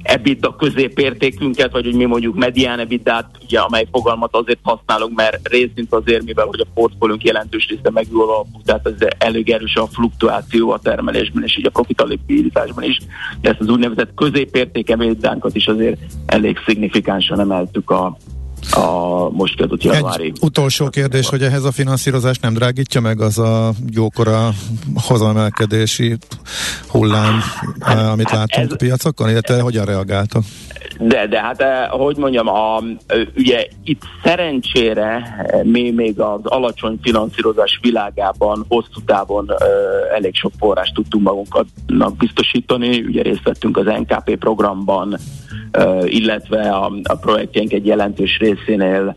EBITDA 0.02 0.56
középértékünket, 0.56 1.72
vagy 1.72 1.84
hogy 1.84 1.94
mi 1.94 2.04
mondjuk 2.04 2.36
medián 2.36 2.78
EBITDA, 2.78 3.30
ugye, 3.44 3.60
amely 3.60 3.86
fogalmat 3.90 4.36
azért 4.36 4.58
használunk, 4.62 5.14
mert 5.14 5.48
részint 5.48 5.92
azért, 5.94 6.24
mivel 6.24 6.46
hogy 6.46 6.60
a 6.60 6.70
portfóliónk 6.74 7.24
jelentős 7.24 7.68
része 7.68 7.90
megül 7.90 8.22
alapú, 8.22 8.60
tehát 8.64 8.86
ez 8.86 9.08
elég 9.18 9.50
erős 9.50 9.74
a 9.74 9.86
fluktuáció 9.86 10.70
a 10.70 10.78
termelésben 10.78 11.42
és 11.42 11.58
így 11.58 11.66
a 11.66 11.70
profitabilitásban 11.70 12.84
is, 12.84 12.98
de 13.40 13.50
ezt 13.50 13.60
az 13.60 13.68
úgynevezett 13.68 14.14
középérték 14.14 14.90
ebédánkat 14.90 15.54
is 15.54 15.66
azért 15.66 16.00
elég 16.26 16.58
szignifikánsan 16.66 17.40
emeltük 17.40 17.90
a, 17.90 18.16
a 18.70 19.28
most 19.30 19.56
kiadott 19.56 19.82
januári. 19.82 20.24
Egy 20.24 20.38
utolsó 20.40 20.88
kérdés, 20.88 21.28
hogy 21.28 21.42
ehhez 21.42 21.64
a 21.64 21.72
finanszírozás 21.72 22.38
nem 22.38 22.54
drágítja 22.54 23.00
meg 23.00 23.20
az 23.20 23.38
a 23.38 23.72
jókora 23.90 24.50
hozamelkedési 24.94 26.16
hullám, 26.88 27.40
hát, 27.80 28.12
amit 28.12 28.28
hát 28.28 28.38
látunk 28.38 28.66
ez, 28.66 28.72
a 28.72 28.76
piacokon, 28.76 29.28
illetve 29.28 29.60
hogyan 29.60 29.84
reagáltak? 29.84 30.42
De, 30.98 31.26
de 31.26 31.40
hát, 31.40 31.60
eh, 31.60 31.88
hogy 31.90 32.16
mondjam, 32.16 32.48
a, 32.48 32.82
ugye 33.36 33.66
itt 33.84 34.02
szerencsére 34.22 35.36
mi 35.62 35.90
még 35.90 36.20
az 36.20 36.40
alacsony 36.42 36.98
finanszírozás 37.02 37.78
világában 37.82 38.64
hosszú 38.68 39.00
távon 39.06 39.50
elég 40.14 40.34
sok 40.34 40.52
forrást 40.58 40.94
tudtunk 40.94 41.24
magunknak 41.24 42.16
biztosítani. 42.16 43.02
Ugye 43.02 43.22
részt 43.22 43.42
vettünk 43.42 43.76
az 43.76 43.84
NKP 43.84 44.36
programban, 44.36 45.18
illetve 46.04 46.70
a, 46.70 46.92
a 47.02 47.14
projektjeink 47.14 47.72
egy 47.72 47.86
jelentős 47.86 48.36
részénél 48.54 49.16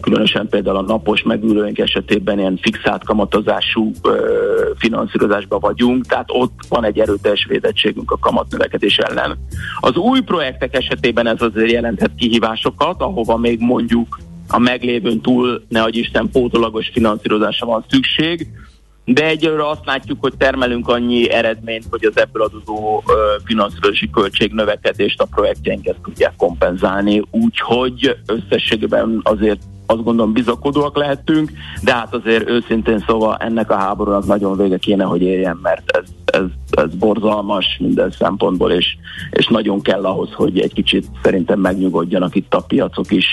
különösen 0.00 0.48
például 0.48 0.76
a 0.76 0.82
napos 0.82 1.22
megülőink 1.22 1.78
esetében 1.78 2.38
ilyen 2.38 2.58
fixált 2.62 3.04
kamatozású 3.04 3.92
finanszírozásban 4.76 5.60
vagyunk, 5.60 6.06
tehát 6.06 6.28
ott 6.28 6.52
van 6.68 6.84
egy 6.84 6.98
erőteljes 6.98 7.46
védettségünk 7.48 8.10
a 8.10 8.18
kamatnövekedés 8.18 8.96
ellen. 8.96 9.38
Az 9.80 9.96
új 9.96 10.20
projektek 10.20 10.76
esetében 10.76 11.26
ez 11.26 11.42
azért 11.42 11.70
jelenthet 11.70 12.10
kihívásokat, 12.16 13.00
ahova 13.02 13.36
még 13.36 13.60
mondjuk 13.60 14.18
a 14.48 14.58
meglévőn 14.58 15.20
túl, 15.20 15.62
ne 15.68 15.84
Isten, 15.88 16.28
pótolagos 16.32 16.90
finanszírozásra 16.92 17.66
van 17.66 17.84
szükség, 17.88 18.48
de 19.12 19.26
egyelőre 19.26 19.68
azt 19.68 19.84
látjuk, 19.84 20.20
hogy 20.20 20.32
termelünk 20.38 20.88
annyi 20.88 21.30
eredményt, 21.30 21.86
hogy 21.90 22.04
az 22.04 22.16
ebből 22.16 22.42
adódó 22.42 23.04
finanszírozási 23.44 24.10
költség 24.10 24.52
növekedést 24.52 25.20
a 25.20 25.28
projektjeinket 25.30 25.96
tudják 26.04 26.32
kompenzálni, 26.36 27.22
úgyhogy 27.30 28.16
összességében 28.26 29.20
azért 29.22 29.60
azt 29.86 30.02
gondolom 30.02 30.32
bizakodóak 30.32 30.96
lehetünk, 30.96 31.50
de 31.82 31.94
hát 31.94 32.14
azért 32.14 32.48
őszintén 32.48 33.04
szóval 33.06 33.36
ennek 33.36 33.70
a 33.70 33.76
háborúnak 33.76 34.26
nagyon 34.26 34.56
vége 34.56 34.78
kéne, 34.78 35.04
hogy 35.04 35.22
éljen, 35.22 35.58
mert 35.62 35.96
ez, 35.96 36.04
ez, 36.24 36.44
ez 36.70 36.94
borzalmas 36.94 37.76
minden 37.80 38.10
szempontból, 38.10 38.72
és, 38.72 38.96
és 39.30 39.46
nagyon 39.46 39.80
kell 39.80 40.04
ahhoz, 40.04 40.32
hogy 40.32 40.60
egy 40.60 40.72
kicsit 40.72 41.06
szerintem 41.22 41.60
megnyugodjanak 41.60 42.34
itt 42.34 42.54
a 42.54 42.60
piacok 42.60 43.10
is, 43.10 43.26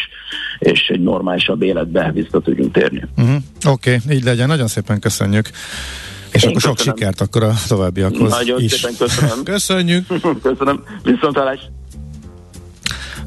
és 0.59 0.87
egy 0.87 1.01
normálisabb 1.01 1.61
életbe 1.61 2.11
vissza 2.13 2.39
tudjunk 2.39 2.73
térni. 2.73 3.03
Uh-huh. 3.17 3.35
Oké, 3.67 3.99
okay, 4.03 4.15
így 4.15 4.23
legyen. 4.23 4.47
Nagyon 4.47 4.67
szépen 4.67 4.99
köszönjük. 4.99 5.49
És 6.31 6.43
Én 6.43 6.49
akkor 6.49 6.61
köszönöm. 6.61 6.75
sok 6.77 6.95
sikert 6.95 7.21
akkor 7.21 7.43
a 7.43 7.53
továbbiakhoz 7.67 8.29
Nagyon 8.29 8.61
is. 8.61 8.71
szépen 8.71 8.95
köszönöm. 8.97 9.43
Köszönjük. 9.53 10.05
köszönöm. 10.41 10.83
Viszontlátás. 11.03 11.59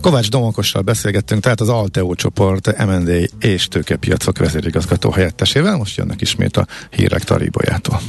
Kovács 0.00 0.30
Domokossal 0.30 0.82
beszélgettünk, 0.82 1.42
tehát 1.42 1.60
az 1.60 1.68
Alteo 1.68 2.14
csoport 2.14 2.84
M&A 2.86 3.46
és 3.46 3.68
tőkepiacok 3.68 4.38
vezérigazgató 4.38 5.10
helyettesével. 5.10 5.76
Most 5.76 5.96
jönnek 5.96 6.20
ismét 6.20 6.56
a 6.56 6.66
hírek 6.90 7.24
Taribojától. 7.24 8.00